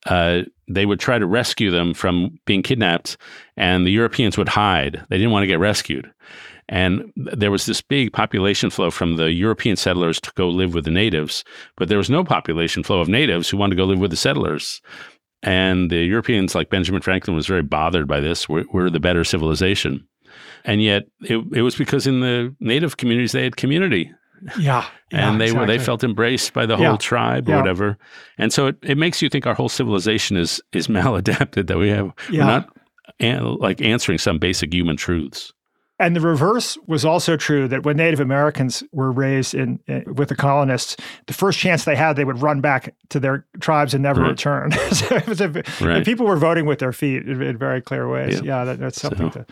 uh, 0.05 0.41
they 0.67 0.85
would 0.85 0.99
try 0.99 1.17
to 1.17 1.25
rescue 1.25 1.71
them 1.71 1.93
from 1.93 2.37
being 2.45 2.63
kidnapped, 2.63 3.17
and 3.57 3.85
the 3.85 3.91
Europeans 3.91 4.37
would 4.37 4.49
hide. 4.49 5.03
They 5.09 5.17
didn't 5.17 5.31
want 5.31 5.43
to 5.43 5.47
get 5.47 5.59
rescued, 5.59 6.11
and 6.69 7.11
there 7.15 7.51
was 7.51 7.65
this 7.65 7.81
big 7.81 8.13
population 8.13 8.69
flow 8.69 8.91
from 8.91 9.17
the 9.17 9.31
European 9.31 9.75
settlers 9.75 10.19
to 10.21 10.31
go 10.35 10.49
live 10.49 10.73
with 10.73 10.85
the 10.85 10.91
natives, 10.91 11.43
but 11.77 11.89
there 11.89 11.97
was 11.97 12.09
no 12.09 12.23
population 12.23 12.83
flow 12.83 13.01
of 13.01 13.07
natives 13.07 13.49
who 13.49 13.57
wanted 13.57 13.75
to 13.75 13.81
go 13.81 13.85
live 13.85 13.99
with 13.99 14.11
the 14.11 14.17
settlers. 14.17 14.81
And 15.43 15.91
the 15.91 15.97
Europeans, 15.97 16.55
like 16.55 16.71
Benjamin 16.71 17.03
Franklin, 17.03 17.35
was 17.35 17.45
very 17.45 17.61
bothered 17.61 18.07
by 18.07 18.19
this. 18.19 18.49
We're, 18.49 18.65
we're 18.73 18.89
the 18.89 18.99
better 18.99 19.23
civilization 19.23 20.07
and 20.65 20.81
yet 20.81 21.03
it, 21.21 21.43
it 21.53 21.61
was 21.61 21.75
because 21.75 22.07
in 22.07 22.19
the 22.19 22.53
native 22.59 22.97
communities 22.97 23.31
they 23.31 23.43
had 23.43 23.55
community 23.55 24.11
yeah, 24.59 24.85
yeah 25.11 25.29
and 25.29 25.39
they 25.39 25.45
exactly. 25.45 25.59
were 25.59 25.65
they 25.67 25.83
felt 25.83 26.03
embraced 26.03 26.53
by 26.53 26.65
the 26.65 26.75
whole 26.75 26.85
yeah. 26.85 26.97
tribe 26.97 27.47
or 27.47 27.51
yeah. 27.51 27.57
whatever 27.57 27.97
and 28.37 28.51
so 28.51 28.67
it, 28.67 28.77
it 28.83 28.97
makes 28.97 29.21
you 29.21 29.29
think 29.29 29.47
our 29.47 29.53
whole 29.53 29.69
civilization 29.69 30.37
is 30.37 30.61
is 30.73 30.87
maladapted 30.89 31.67
that 31.67 31.77
we 31.77 31.89
have 31.89 32.11
we're 32.29 32.43
not 32.43 32.69
an, 33.19 33.55
like 33.57 33.81
answering 33.81 34.17
some 34.17 34.37
basic 34.37 34.73
human 34.73 34.97
truths 34.97 35.53
and 35.97 36.15
the 36.15 36.19
reverse 36.19 36.77
was 36.87 37.05
also 37.05 37.37
true 37.37 37.67
that 37.69 37.83
when 37.83 37.95
Native 37.95 38.19
Americans 38.19 38.83
were 38.91 39.11
raised 39.11 39.53
in, 39.53 39.79
in, 39.87 40.03
with 40.15 40.27
the 40.27 40.35
colonists, 40.35 40.97
the 41.27 41.33
first 41.33 41.57
chance 41.57 41.85
they 41.85 41.95
had, 41.95 42.17
they 42.17 42.25
would 42.25 42.41
run 42.41 42.59
back 42.59 42.93
to 43.09 43.19
their 43.19 43.45
tribes 43.61 43.93
and 43.93 44.03
never 44.03 44.21
right. 44.21 44.31
return. 44.31 44.71
so 44.91 45.15
a, 45.15 45.63
right. 45.85 46.03
people 46.03 46.25
were 46.25 46.35
voting 46.35 46.65
with 46.65 46.79
their 46.79 46.91
feet 46.91 47.25
in, 47.25 47.41
in 47.41 47.57
very 47.57 47.81
clear 47.81 48.09
ways. 48.09 48.41
Yeah, 48.41 48.59
yeah 48.59 48.63
that, 48.65 48.79
that's 48.79 48.99
something 48.99 49.31
so. 49.31 49.39
to 49.41 49.45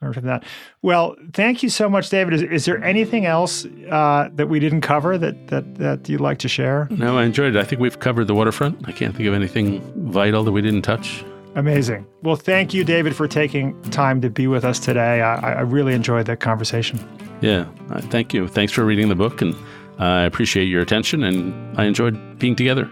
learn 0.00 0.14
from 0.14 0.24
that. 0.24 0.44
Well, 0.80 1.16
thank 1.34 1.62
you 1.62 1.68
so 1.68 1.86
much, 1.86 2.08
David. 2.08 2.32
Is, 2.32 2.42
is 2.42 2.64
there 2.64 2.82
anything 2.82 3.26
else 3.26 3.66
uh, 3.90 4.30
that 4.32 4.48
we 4.48 4.58
didn't 4.58 4.80
cover 4.80 5.18
that, 5.18 5.48
that 5.48 5.74
that 5.74 6.08
you'd 6.08 6.22
like 6.22 6.38
to 6.38 6.48
share? 6.48 6.88
No, 6.90 7.18
I 7.18 7.24
enjoyed 7.24 7.54
it. 7.54 7.58
I 7.58 7.64
think 7.64 7.80
we've 7.80 7.98
covered 7.98 8.26
the 8.26 8.34
waterfront. 8.34 8.88
I 8.88 8.92
can't 8.92 9.14
think 9.14 9.28
of 9.28 9.34
anything 9.34 9.82
vital 10.10 10.44
that 10.44 10.52
we 10.52 10.62
didn't 10.62 10.82
touch. 10.82 11.22
Amazing. 11.56 12.06
Well, 12.22 12.36
thank 12.36 12.72
you, 12.72 12.84
David, 12.84 13.16
for 13.16 13.26
taking 13.26 13.80
time 13.90 14.20
to 14.20 14.30
be 14.30 14.46
with 14.46 14.64
us 14.64 14.78
today. 14.78 15.20
I, 15.20 15.54
I 15.54 15.60
really 15.60 15.94
enjoyed 15.94 16.26
that 16.26 16.40
conversation. 16.40 16.98
Yeah, 17.40 17.66
uh, 17.90 18.00
thank 18.02 18.32
you. 18.32 18.46
Thanks 18.46 18.72
for 18.72 18.84
reading 18.84 19.08
the 19.08 19.14
book, 19.14 19.42
and 19.42 19.54
I 19.98 20.22
appreciate 20.22 20.66
your 20.66 20.80
attention, 20.80 21.24
and 21.24 21.78
I 21.78 21.84
enjoyed 21.84 22.38
being 22.38 22.54
together. 22.54 22.90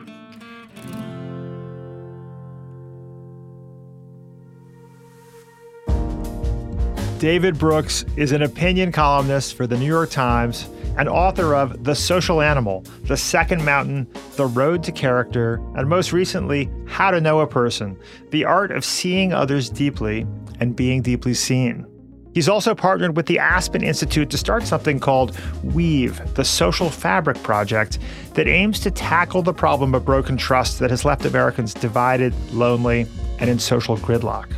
David 7.18 7.58
Brooks 7.58 8.04
is 8.16 8.30
an 8.32 8.42
opinion 8.42 8.92
columnist 8.92 9.54
for 9.54 9.66
the 9.66 9.76
New 9.76 9.86
York 9.86 10.10
Times 10.10 10.68
and 10.98 11.08
author 11.08 11.54
of 11.54 11.84
The 11.84 11.94
Social 11.94 12.42
Animal, 12.42 12.84
The 13.04 13.16
Second 13.16 13.64
Mountain, 13.64 14.08
The 14.36 14.46
Road 14.46 14.82
to 14.82 14.92
Character, 14.92 15.62
and 15.76 15.88
most 15.88 16.12
recently, 16.12 16.68
How 16.86 17.12
to 17.12 17.20
Know 17.20 17.40
a 17.40 17.46
Person 17.46 17.96
The 18.30 18.44
Art 18.44 18.72
of 18.72 18.84
Seeing 18.84 19.32
Others 19.32 19.70
Deeply 19.70 20.26
and 20.60 20.76
Being 20.76 21.00
Deeply 21.00 21.34
Seen. 21.34 21.86
He's 22.34 22.48
also 22.48 22.74
partnered 22.74 23.16
with 23.16 23.26
the 23.26 23.38
Aspen 23.38 23.82
Institute 23.82 24.30
to 24.30 24.38
start 24.38 24.64
something 24.64 25.00
called 25.00 25.36
Weave, 25.64 26.34
the 26.34 26.44
Social 26.44 26.90
Fabric 26.90 27.42
Project, 27.42 27.98
that 28.34 28.46
aims 28.46 28.78
to 28.80 28.90
tackle 28.90 29.42
the 29.42 29.54
problem 29.54 29.94
of 29.94 30.04
broken 30.04 30.36
trust 30.36 30.78
that 30.78 30.90
has 30.90 31.04
left 31.04 31.24
Americans 31.24 31.74
divided, 31.74 32.34
lonely, 32.52 33.06
and 33.38 33.48
in 33.48 33.58
social 33.58 33.96
gridlock. 33.96 34.52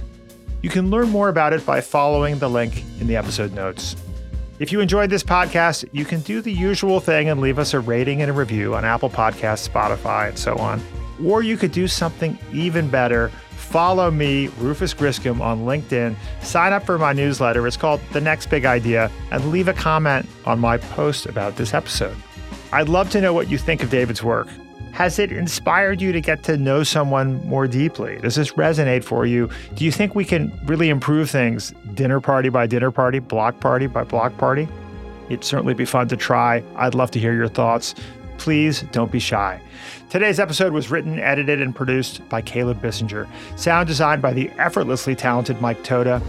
You 0.62 0.68
can 0.68 0.90
learn 0.90 1.08
more 1.08 1.28
about 1.28 1.52
it 1.52 1.64
by 1.64 1.80
following 1.80 2.38
the 2.38 2.50
link 2.50 2.84
in 3.00 3.06
the 3.06 3.16
episode 3.16 3.52
notes. 3.52 3.96
If 4.60 4.72
you 4.72 4.80
enjoyed 4.80 5.08
this 5.08 5.22
podcast, 5.22 5.88
you 5.92 6.04
can 6.04 6.20
do 6.20 6.42
the 6.42 6.52
usual 6.52 7.00
thing 7.00 7.30
and 7.30 7.40
leave 7.40 7.58
us 7.58 7.72
a 7.72 7.80
rating 7.80 8.20
and 8.20 8.30
a 8.30 8.34
review 8.34 8.74
on 8.74 8.84
Apple 8.84 9.08
Podcasts, 9.08 9.66
Spotify, 9.66 10.28
and 10.28 10.38
so 10.38 10.54
on. 10.58 10.82
Or 11.24 11.42
you 11.42 11.56
could 11.56 11.72
do 11.72 11.88
something 11.88 12.38
even 12.52 12.90
better. 12.90 13.30
Follow 13.52 14.10
me, 14.10 14.48
Rufus 14.58 14.92
Griscom, 14.92 15.40
on 15.40 15.60
LinkedIn. 15.60 16.14
Sign 16.42 16.74
up 16.74 16.84
for 16.84 16.98
my 16.98 17.14
newsletter. 17.14 17.66
It's 17.66 17.78
called 17.78 18.02
The 18.12 18.20
Next 18.20 18.50
Big 18.50 18.66
Idea, 18.66 19.10
and 19.30 19.50
leave 19.50 19.68
a 19.68 19.72
comment 19.72 20.28
on 20.44 20.60
my 20.60 20.76
post 20.76 21.24
about 21.24 21.56
this 21.56 21.72
episode. 21.72 22.16
I'd 22.70 22.90
love 22.90 23.08
to 23.12 23.20
know 23.22 23.32
what 23.32 23.48
you 23.48 23.56
think 23.56 23.82
of 23.82 23.88
David's 23.88 24.22
work. 24.22 24.48
Has 24.92 25.18
it 25.18 25.32
inspired 25.32 26.00
you 26.00 26.12
to 26.12 26.20
get 26.20 26.42
to 26.44 26.56
know 26.56 26.82
someone 26.82 27.44
more 27.46 27.66
deeply? 27.66 28.18
Does 28.18 28.34
this 28.34 28.52
resonate 28.52 29.04
for 29.04 29.24
you? 29.24 29.48
Do 29.74 29.84
you 29.84 29.92
think 29.92 30.14
we 30.14 30.24
can 30.24 30.52
really 30.64 30.88
improve 30.88 31.30
things 31.30 31.72
dinner 31.94 32.20
party 32.20 32.48
by 32.48 32.66
dinner 32.66 32.90
party, 32.90 33.18
block 33.18 33.60
party 33.60 33.86
by 33.86 34.04
block 34.04 34.36
party? 34.36 34.68
It'd 35.28 35.44
certainly 35.44 35.74
be 35.74 35.84
fun 35.84 36.08
to 36.08 36.16
try. 36.16 36.62
I'd 36.76 36.94
love 36.94 37.10
to 37.12 37.20
hear 37.20 37.32
your 37.32 37.48
thoughts. 37.48 37.94
Please 38.36 38.82
don't 38.90 39.12
be 39.12 39.20
shy. 39.20 39.60
Today's 40.08 40.40
episode 40.40 40.72
was 40.72 40.90
written, 40.90 41.18
edited, 41.18 41.62
and 41.62 41.74
produced 41.74 42.28
by 42.28 42.42
Caleb 42.42 42.82
Bissinger. 42.82 43.28
Sound 43.56 43.86
designed 43.86 44.20
by 44.20 44.32
the 44.32 44.50
effortlessly 44.58 45.14
talented 45.14 45.60
Mike 45.60 45.84
Toda. 45.84 46.20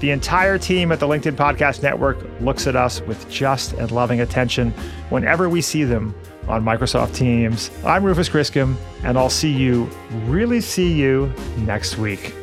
The 0.00 0.10
entire 0.10 0.58
team 0.58 0.90
at 0.90 0.98
the 0.98 1.06
LinkedIn 1.06 1.36
Podcast 1.36 1.82
Network 1.82 2.18
looks 2.40 2.66
at 2.66 2.74
us 2.74 3.00
with 3.02 3.30
just 3.30 3.74
and 3.74 3.92
loving 3.92 4.20
attention 4.20 4.72
whenever 5.10 5.48
we 5.48 5.60
see 5.60 5.84
them 5.84 6.12
on 6.48 6.64
Microsoft 6.64 7.14
Teams. 7.14 7.70
I'm 7.84 8.04
Rufus 8.04 8.28
Griscom, 8.28 8.76
and 9.04 9.18
I'll 9.18 9.30
see 9.30 9.52
you, 9.52 9.88
really 10.26 10.60
see 10.60 10.92
you, 10.92 11.32
next 11.58 11.98
week. 11.98 12.34